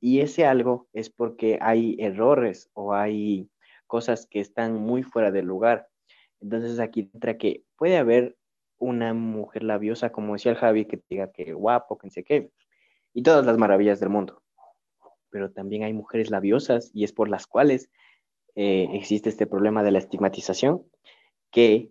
Y 0.00 0.20
ese 0.20 0.46
algo 0.46 0.88
es 0.92 1.10
porque 1.10 1.58
hay 1.60 1.96
errores 1.98 2.70
o 2.72 2.94
hay 2.94 3.50
cosas 3.86 4.26
que 4.26 4.40
están 4.40 4.74
muy 4.76 5.02
fuera 5.02 5.30
del 5.30 5.46
lugar. 5.46 5.88
Entonces 6.40 6.80
aquí 6.80 7.10
entra 7.12 7.36
que 7.36 7.64
puede 7.76 7.98
haber 7.98 8.36
una 8.78 9.12
mujer 9.12 9.62
labiosa, 9.62 10.10
como 10.10 10.32
decía 10.32 10.52
el 10.52 10.58
Javi, 10.58 10.86
que 10.86 11.02
diga 11.10 11.30
que 11.32 11.52
guapo, 11.52 11.98
que 11.98 12.06
no 12.06 12.10
sé 12.10 12.24
qué, 12.24 12.50
y 13.12 13.22
todas 13.22 13.44
las 13.44 13.58
maravillas 13.58 14.00
del 14.00 14.08
mundo. 14.08 14.42
Pero 15.28 15.52
también 15.52 15.82
hay 15.82 15.92
mujeres 15.92 16.30
labiosas 16.30 16.90
y 16.94 17.04
es 17.04 17.12
por 17.12 17.28
las 17.28 17.46
cuales 17.46 17.90
eh, 18.54 18.88
existe 18.94 19.28
este 19.28 19.46
problema 19.46 19.82
de 19.82 19.90
la 19.90 19.98
estigmatización, 19.98 20.82
que 21.50 21.90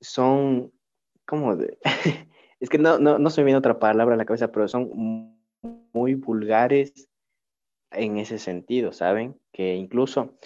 son 0.00 0.72
como 1.26 1.56
de, 1.56 1.78
es 2.60 2.68
que 2.68 2.78
no, 2.78 2.98
no, 2.98 3.18
no 3.18 3.30
se 3.30 3.40
me 3.40 3.46
viene 3.46 3.58
otra 3.58 3.78
palabra 3.78 4.14
a 4.14 4.18
la 4.18 4.24
cabeza, 4.24 4.52
pero 4.52 4.68
son 4.68 5.36
muy 5.92 6.14
vulgares 6.14 7.08
en 7.90 8.18
ese 8.18 8.38
sentido, 8.38 8.92
¿saben? 8.92 9.40
Que 9.52 9.74
incluso 9.74 10.36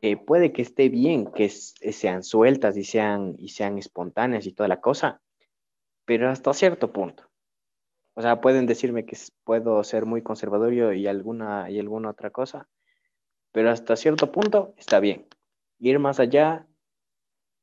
eh, 0.00 0.16
puede 0.16 0.52
que 0.52 0.62
esté 0.62 0.88
bien 0.88 1.26
que 1.32 1.48
sean 1.48 2.22
sueltas 2.22 2.76
y 2.76 2.84
sean, 2.84 3.34
y 3.38 3.48
sean 3.48 3.78
espontáneas 3.78 4.46
y 4.46 4.52
toda 4.52 4.68
la 4.68 4.80
cosa, 4.80 5.20
pero 6.04 6.28
hasta 6.30 6.52
cierto 6.54 6.92
punto. 6.92 7.24
O 8.14 8.22
sea, 8.22 8.40
pueden 8.40 8.66
decirme 8.66 9.06
que 9.06 9.16
puedo 9.44 9.82
ser 9.84 10.04
muy 10.04 10.22
conservador 10.22 10.74
y 10.74 11.06
alguna, 11.06 11.70
y 11.70 11.78
alguna 11.78 12.10
otra 12.10 12.30
cosa, 12.30 12.68
pero 13.52 13.70
hasta 13.70 13.96
cierto 13.96 14.32
punto 14.32 14.74
está 14.76 15.00
bien. 15.00 15.26
Ir 15.78 15.98
más 15.98 16.18
allá, 16.18 16.66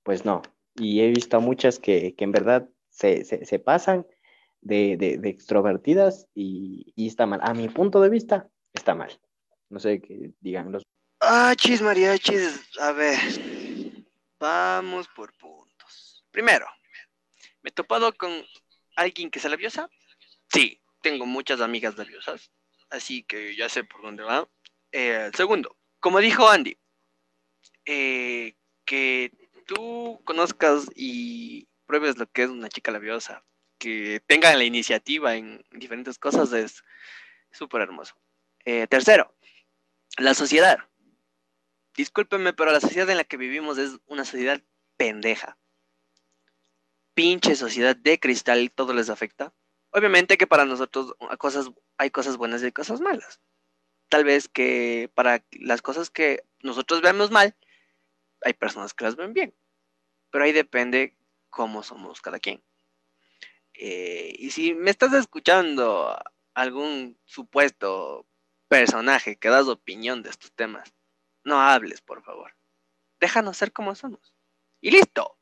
pues 0.03 0.23
no, 0.25 0.41
y 0.76 1.01
he 1.01 1.07
visto 1.09 1.39
muchas 1.39 1.80
que, 1.80 2.15
en 2.17 2.32
verdad 2.32 2.69
se, 2.89 3.59
pasan 3.59 4.05
de, 4.61 5.19
extrovertidas 5.23 6.28
y, 6.34 6.93
está 6.95 7.26
mal. 7.26 7.39
A 7.43 7.53
mi 7.53 7.69
punto 7.69 8.01
de 8.01 8.09
vista, 8.09 8.49
está 8.73 8.95
mal. 8.95 9.19
No 9.69 9.80
sé 9.80 10.01
qué 10.01 10.32
digan 10.41 10.71
los. 10.71 10.84
Ah, 11.21 11.53
chis, 11.55 11.82
mariachis. 11.82 12.61
A 12.80 12.91
ver, 12.91 13.17
vamos 14.39 15.07
por 15.15 15.34
puntos. 15.38 16.23
Primero, 16.32 16.67
¿me 17.63 17.69
he 17.69 17.73
topado 17.73 18.13
con 18.13 18.32
alguien 18.95 19.32
que 19.32 19.39
sea 19.39 19.49
labiosa? 19.49 19.89
Sí, 20.51 20.82
tengo 21.01 21.26
muchas 21.26 21.61
amigas 21.61 21.97
labiosas, 21.97 22.51
así 22.89 23.23
que 23.23 23.55
ya 23.55 23.69
sé 23.69 23.84
por 23.84 24.01
dónde 24.01 24.23
va. 24.23 24.47
Eh, 24.91 25.32
segundo, 25.34 25.76
como 25.99 26.19
dijo 26.19 26.47
Andy, 26.47 26.78
eh, 27.86 28.55
que 28.86 29.32
tú 29.66 30.22
conozcas 30.24 30.86
y 30.95 31.68
pruebes 31.86 32.18
lo 32.18 32.28
que 32.28 32.43
es 32.43 32.49
una 32.49 32.70
chica 32.70 32.91
labiosa, 32.91 33.43
que 33.78 34.22
tenga 34.26 34.55
la 34.55 34.63
iniciativa 34.63 35.36
en 35.36 35.63
diferentes 35.72 36.18
cosas, 36.18 36.53
es 36.53 36.84
súper 37.51 37.82
hermoso. 37.82 38.16
Eh, 38.63 38.88
tercero, 38.88 39.36
la 40.18 40.34
sociedad. 40.34 40.80
Discúlpenme, 41.95 42.53
pero 42.53 42.72
la 42.72 42.82
sociedad 42.82 43.09
en 43.09 43.18
la 43.18 43.24
que 43.24 43.38
vivimos 43.38 43.78
es 43.78 43.97
una 44.07 44.26
sociedad 44.26 44.61
pendeja. 44.97 45.57
Pinche 47.13 47.55
sociedad 47.55 47.95
de 47.95 48.20
cristal, 48.20 48.72
todo 48.72 48.93
les 48.93 49.09
afecta. 49.09 49.53
Obviamente 49.91 50.38
que 50.38 50.47
para 50.47 50.66
nosotros 50.66 51.13
hay 51.97 52.09
cosas 52.09 52.38
buenas 52.38 52.61
y 52.63 52.72
cosas 52.72 52.99
malas. 52.99 53.39
Tal 54.09 54.26
vez 54.26 54.49
que 54.49 55.09
para 55.13 55.45
las 55.51 55.82
cosas 55.82 56.09
que 56.09 56.43
nosotros 56.59 57.01
vemos 57.01 57.32
mal, 57.32 57.55
hay 58.41 58.53
personas 58.53 58.93
que 58.93 59.05
las 59.05 59.15
ven 59.15 59.33
bien, 59.33 59.55
pero 60.29 60.43
ahí 60.43 60.51
depende 60.51 61.15
cómo 61.49 61.83
somos 61.83 62.21
cada 62.21 62.39
quien. 62.39 62.63
Eh, 63.73 64.33
y 64.38 64.51
si 64.51 64.73
me 64.73 64.91
estás 64.91 65.13
escuchando 65.13 66.17
algún 66.53 67.19
supuesto 67.25 68.25
personaje 68.67 69.38
que 69.38 69.49
das 69.49 69.67
opinión 69.67 70.23
de 70.23 70.29
estos 70.29 70.51
temas, 70.53 70.93
no 71.43 71.61
hables, 71.61 72.01
por 72.01 72.23
favor. 72.23 72.55
Déjanos 73.19 73.57
ser 73.57 73.71
como 73.71 73.95
somos. 73.95 74.33
Y 74.81 74.91
listo. 74.91 75.38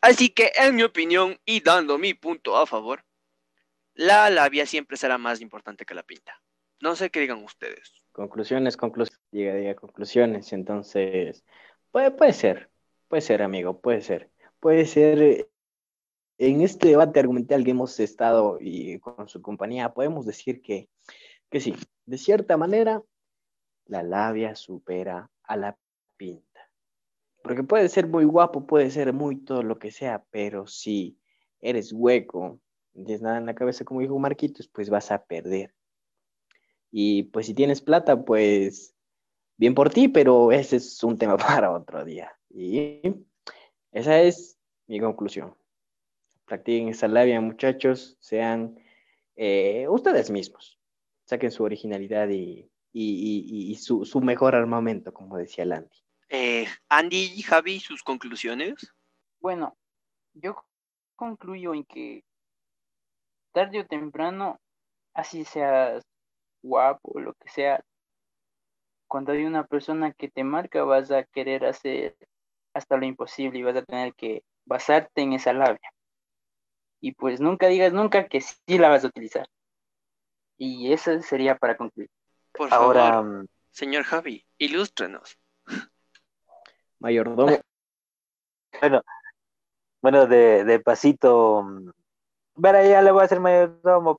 Así 0.00 0.30
que, 0.30 0.52
en 0.56 0.76
mi 0.76 0.82
opinión, 0.82 1.40
y 1.44 1.60
dando 1.60 1.98
mi 1.98 2.14
punto 2.14 2.56
a 2.56 2.66
favor, 2.66 3.04
la 3.94 4.30
labia 4.30 4.66
siempre 4.66 4.96
será 4.96 5.18
más 5.18 5.40
importante 5.40 5.84
que 5.84 5.94
la 5.94 6.02
pinta. 6.02 6.42
No 6.80 6.94
sé 6.96 7.10
qué 7.10 7.20
digan 7.20 7.42
ustedes. 7.42 8.05
Conclusiones, 8.16 8.78
conclusiones. 8.78 9.20
Diga, 9.30 9.54
diga, 9.54 9.74
conclusiones. 9.74 10.54
Entonces, 10.54 11.44
Puede, 11.90 12.10
puede 12.10 12.32
ser, 12.32 12.70
puede 13.08 13.20
ser, 13.20 13.42
amigo, 13.42 13.80
puede 13.80 14.00
ser. 14.00 14.30
Puede 14.58 14.86
ser. 14.86 15.22
Eh, 15.22 15.48
en 16.38 16.60
este 16.62 16.88
debate 16.88 17.20
argumental 17.20 17.64
que 17.64 17.70
hemos 17.70 17.98
estado 18.00 18.58
y 18.60 18.98
con 19.00 19.28
su 19.28 19.40
compañía, 19.40 19.94
podemos 19.94 20.26
decir 20.26 20.60
que, 20.60 20.90
que 21.50 21.60
sí, 21.60 21.74
de 22.04 22.18
cierta 22.18 22.58
manera, 22.58 23.02
la 23.86 24.02
labia 24.02 24.54
supera 24.54 25.30
a 25.42 25.56
la 25.56 25.78
pinta. 26.16 26.70
Porque 27.42 27.62
puede 27.62 27.88
ser 27.88 28.06
muy 28.08 28.24
guapo, 28.24 28.66
puede 28.66 28.90
ser 28.90 29.12
muy 29.12 29.36
todo 29.36 29.62
lo 29.62 29.78
que 29.78 29.90
sea, 29.90 30.24
pero 30.30 30.66
si 30.66 31.18
eres 31.60 31.92
hueco, 31.92 32.60
no 32.94 33.04
tienes 33.04 33.22
nada 33.22 33.38
en 33.38 33.46
la 33.46 33.54
cabeza, 33.54 33.84
como 33.84 34.00
dijo 34.00 34.18
Marquitos, 34.18 34.68
pues 34.68 34.90
vas 34.90 35.10
a 35.10 35.24
perder. 35.24 35.75
Y 36.98 37.24
pues 37.24 37.44
si 37.44 37.52
tienes 37.52 37.82
plata, 37.82 38.24
pues 38.24 38.96
bien 39.58 39.74
por 39.74 39.90
ti, 39.90 40.08
pero 40.08 40.50
ese 40.50 40.76
es 40.76 41.04
un 41.04 41.18
tema 41.18 41.36
para 41.60 41.70
otro 41.70 42.06
día. 42.06 42.34
Y 42.48 43.02
esa 43.92 44.22
es 44.22 44.58
mi 44.86 44.98
conclusión. 44.98 45.54
practiquen 46.46 46.88
esa 46.88 47.06
labia, 47.06 47.38
muchachos, 47.42 48.16
sean 48.18 48.80
eh, 49.34 49.86
ustedes 49.90 50.30
mismos. 50.30 50.80
Saquen 51.26 51.50
su 51.50 51.64
originalidad 51.64 52.30
y, 52.30 53.74
su, 53.74 54.20
mejor 54.22 54.54
armamento, 54.54 55.12
como 55.12 55.36
decía 55.36 55.66
Landy. 55.66 56.02
Eh, 56.30 56.66
Andy 56.88 57.30
y 57.36 57.42
Javi, 57.42 57.78
sus 57.78 58.02
conclusiones. 58.02 58.90
Bueno, 59.38 59.76
yo 60.32 60.64
concluyo 61.14 61.74
en 61.74 61.84
que 61.84 62.24
tarde 63.52 63.80
o 63.80 63.86
temprano, 63.86 64.58
así 65.12 65.44
seas 65.44 66.02
guapo 66.66 67.12
o 67.14 67.20
lo 67.20 67.34
que 67.34 67.48
sea, 67.48 67.84
cuando 69.08 69.32
hay 69.32 69.44
una 69.44 69.66
persona 69.66 70.12
que 70.12 70.28
te 70.28 70.44
marca, 70.44 70.84
vas 70.84 71.10
a 71.10 71.24
querer 71.24 71.64
hacer 71.64 72.16
hasta 72.74 72.96
lo 72.96 73.06
imposible 73.06 73.58
y 73.58 73.62
vas 73.62 73.76
a 73.76 73.84
tener 73.84 74.14
que 74.14 74.42
basarte 74.64 75.22
en 75.22 75.32
esa 75.32 75.52
labia. 75.52 75.90
Y 77.00 77.12
pues 77.12 77.40
nunca 77.40 77.68
digas 77.68 77.92
nunca 77.92 78.26
que 78.28 78.40
sí 78.40 78.78
la 78.78 78.88
vas 78.88 79.04
a 79.04 79.08
utilizar. 79.08 79.46
Y 80.58 80.92
eso 80.92 81.20
sería 81.22 81.56
para 81.56 81.76
concluir. 81.76 82.10
Por 82.52 82.72
Ahora, 82.72 83.12
favor, 83.12 83.24
mm, 83.24 83.46
señor 83.70 84.04
Javi, 84.04 84.44
ilústrenos. 84.58 85.38
Mayordomo. 86.98 87.58
bueno, 88.80 89.02
bueno, 90.00 90.26
de, 90.26 90.64
de 90.64 90.80
pasito. 90.80 91.62
Mm, 91.62 91.90
bueno, 92.54 92.84
ya 92.84 93.02
le 93.02 93.10
voy 93.10 93.22
a 93.22 93.24
hacer 93.24 93.40
mayordomo. 93.40 94.18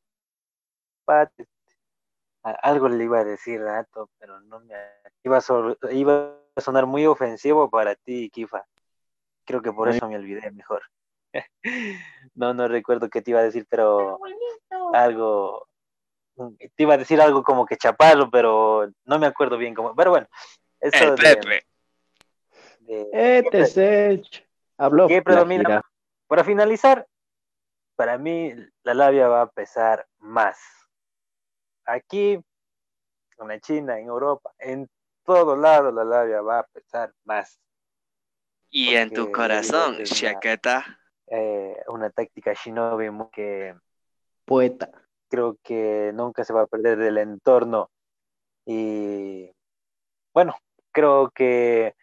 Algo 2.52 2.90
le 2.90 3.04
iba 3.04 3.20
a 3.20 3.24
decir 3.24 3.62
rato, 3.62 4.10
pero 4.20 4.40
no 4.42 4.60
me 4.62 4.76
iba 5.24 5.38
a, 5.38 5.94
iba 5.94 6.34
a 6.56 6.62
sonar 6.62 6.86
muy 6.86 7.06
ofensivo 7.06 7.70
para 7.70 7.96
ti, 7.96 8.30
Kifa. 8.30 8.66
Creo 9.46 9.62
que 9.62 9.72
por 9.72 9.90
eso 9.90 10.08
me 10.08 10.16
olvidé 10.16 10.52
mejor. 10.52 10.84
no, 12.36 12.54
no 12.54 12.68
recuerdo 12.68 13.10
qué 13.10 13.22
te 13.22 13.32
iba 13.32 13.40
a 13.40 13.44
decir, 13.44 13.66
pero 13.70 14.20
algo, 14.94 15.68
mm, 16.36 16.56
te 16.76 16.84
iba 16.84 16.96
a 16.96 16.98
decir 16.98 17.22
algo 17.22 17.44
como 17.44 17.66
que 17.66 17.78
chaparro, 17.78 18.30
pero 18.30 18.90
no 19.06 19.20
me 19.20 19.28
acuerdo 19.28 19.58
bien 19.58 19.74
cómo. 19.74 19.96
Pero 19.96 20.12
bueno, 20.12 20.28
eso 20.80 21.16
de, 21.16 21.62
de, 22.80 24.24
Habló. 24.78 25.08
¿Qué 25.08 25.22
predomina? 25.22 25.82
Para 26.28 26.44
finalizar, 26.44 27.08
para 27.96 28.18
mí 28.18 28.54
la 28.84 28.94
labia 28.94 29.28
va 29.28 29.42
a 29.42 29.50
pesar 29.50 30.08
más. 30.20 30.58
Aquí, 31.88 32.34
en 32.34 33.48
la 33.48 33.60
China, 33.60 33.98
en 33.98 34.08
Europa, 34.08 34.52
en 34.60 34.90
todos 35.24 35.58
lados 35.58 35.94
la 35.94 36.04
labia 36.04 36.42
va 36.42 36.60
a 36.60 36.68
pesar 36.68 37.14
más. 37.24 37.60
Y 38.70 38.96
en 38.96 39.12
tu 39.12 39.32
corazón, 39.32 40.04
chaqueta. 40.04 40.86
Eh, 41.28 41.78
una 41.88 42.10
táctica 42.10 42.54
shinobi 42.54 43.10
que 43.32 43.76
poeta. 44.46 44.90
Creo 45.30 45.58
que 45.64 46.12
nunca 46.14 46.44
se 46.44 46.54
va 46.54 46.64
a 46.64 46.68
perder 46.68 46.98
del 46.98 47.18
entorno. 47.18 47.90
Y 48.66 49.50
bueno, 50.34 50.56
creo 50.92 51.30
que 51.32 51.96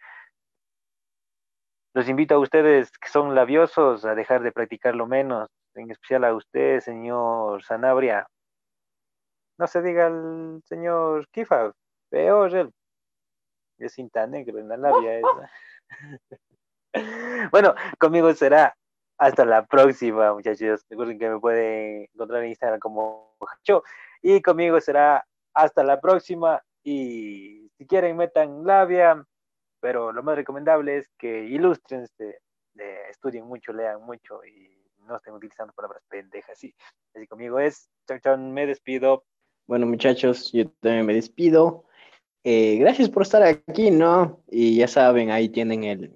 los 1.93 2.09
invito 2.09 2.35
a 2.35 2.39
ustedes 2.39 2.91
que 2.97 3.09
son 3.09 3.35
labiosos 3.35 4.03
a 4.05 4.15
dejar 4.15 4.41
de 4.41 4.51
practicarlo 4.51 5.07
menos, 5.07 5.49
en 5.75 5.91
especial 5.91 6.23
a 6.25 6.35
usted, 6.35 6.81
señor 6.81 7.63
Sanabria. 7.63 8.27
No 9.57 9.67
se 9.67 9.81
diga 9.81 10.07
al 10.07 10.61
señor 10.65 11.27
Kifa, 11.29 11.71
peor 12.09 12.55
él. 12.55 12.73
Es 13.77 13.93
cinta 13.93 14.25
negro 14.27 14.59
en 14.59 14.69
la 14.69 14.77
labia. 14.77 15.21
bueno, 17.51 17.75
conmigo 17.99 18.33
será 18.33 18.75
hasta 19.17 19.45
la 19.45 19.65
próxima, 19.65 20.33
muchachos. 20.33 20.85
Recuerden 20.89 21.19
que 21.19 21.29
me 21.29 21.39
pueden 21.39 22.09
encontrar 22.13 22.43
en 22.43 22.49
Instagram 22.49 22.79
como 22.79 23.35
Hacho. 23.39 23.83
Y 24.21 24.41
conmigo 24.41 24.79
será 24.81 25.25
hasta 25.53 25.83
la 25.83 25.99
próxima. 25.99 26.61
Y 26.83 27.69
si 27.77 27.85
quieren, 27.87 28.17
metan 28.17 28.65
labia. 28.65 29.25
Pero 29.79 30.11
lo 30.11 30.23
más 30.23 30.35
recomendable 30.35 30.97
es 30.97 31.09
que 31.17 31.43
ilustren, 31.45 32.01
este, 32.01 32.41
estudien 33.09 33.45
mucho, 33.45 33.71
lean 33.71 34.01
mucho 34.01 34.43
y 34.43 34.83
no 34.99 35.17
estén 35.17 35.33
utilizando 35.33 35.73
palabras 35.73 36.03
pendejas. 36.07 36.57
Sí. 36.57 36.73
Así 37.13 37.27
conmigo 37.27 37.59
es. 37.59 37.89
Chau, 38.07 38.19
chau, 38.19 38.37
me 38.37 38.65
despido. 38.65 39.23
Bueno, 39.67 39.87
muchachos, 39.87 40.51
yo 40.51 40.69
también 40.79 41.07
me 41.07 41.15
despido. 41.15 41.85
Eh, 42.43 42.77
gracias 42.77 43.09
por 43.09 43.23
estar 43.23 43.41
aquí, 43.41 43.89
¿no? 43.89 44.43
Y 44.47 44.77
ya 44.77 44.87
saben, 44.87 45.31
ahí 45.31 45.49
tienen 45.49 45.83
el, 45.83 46.15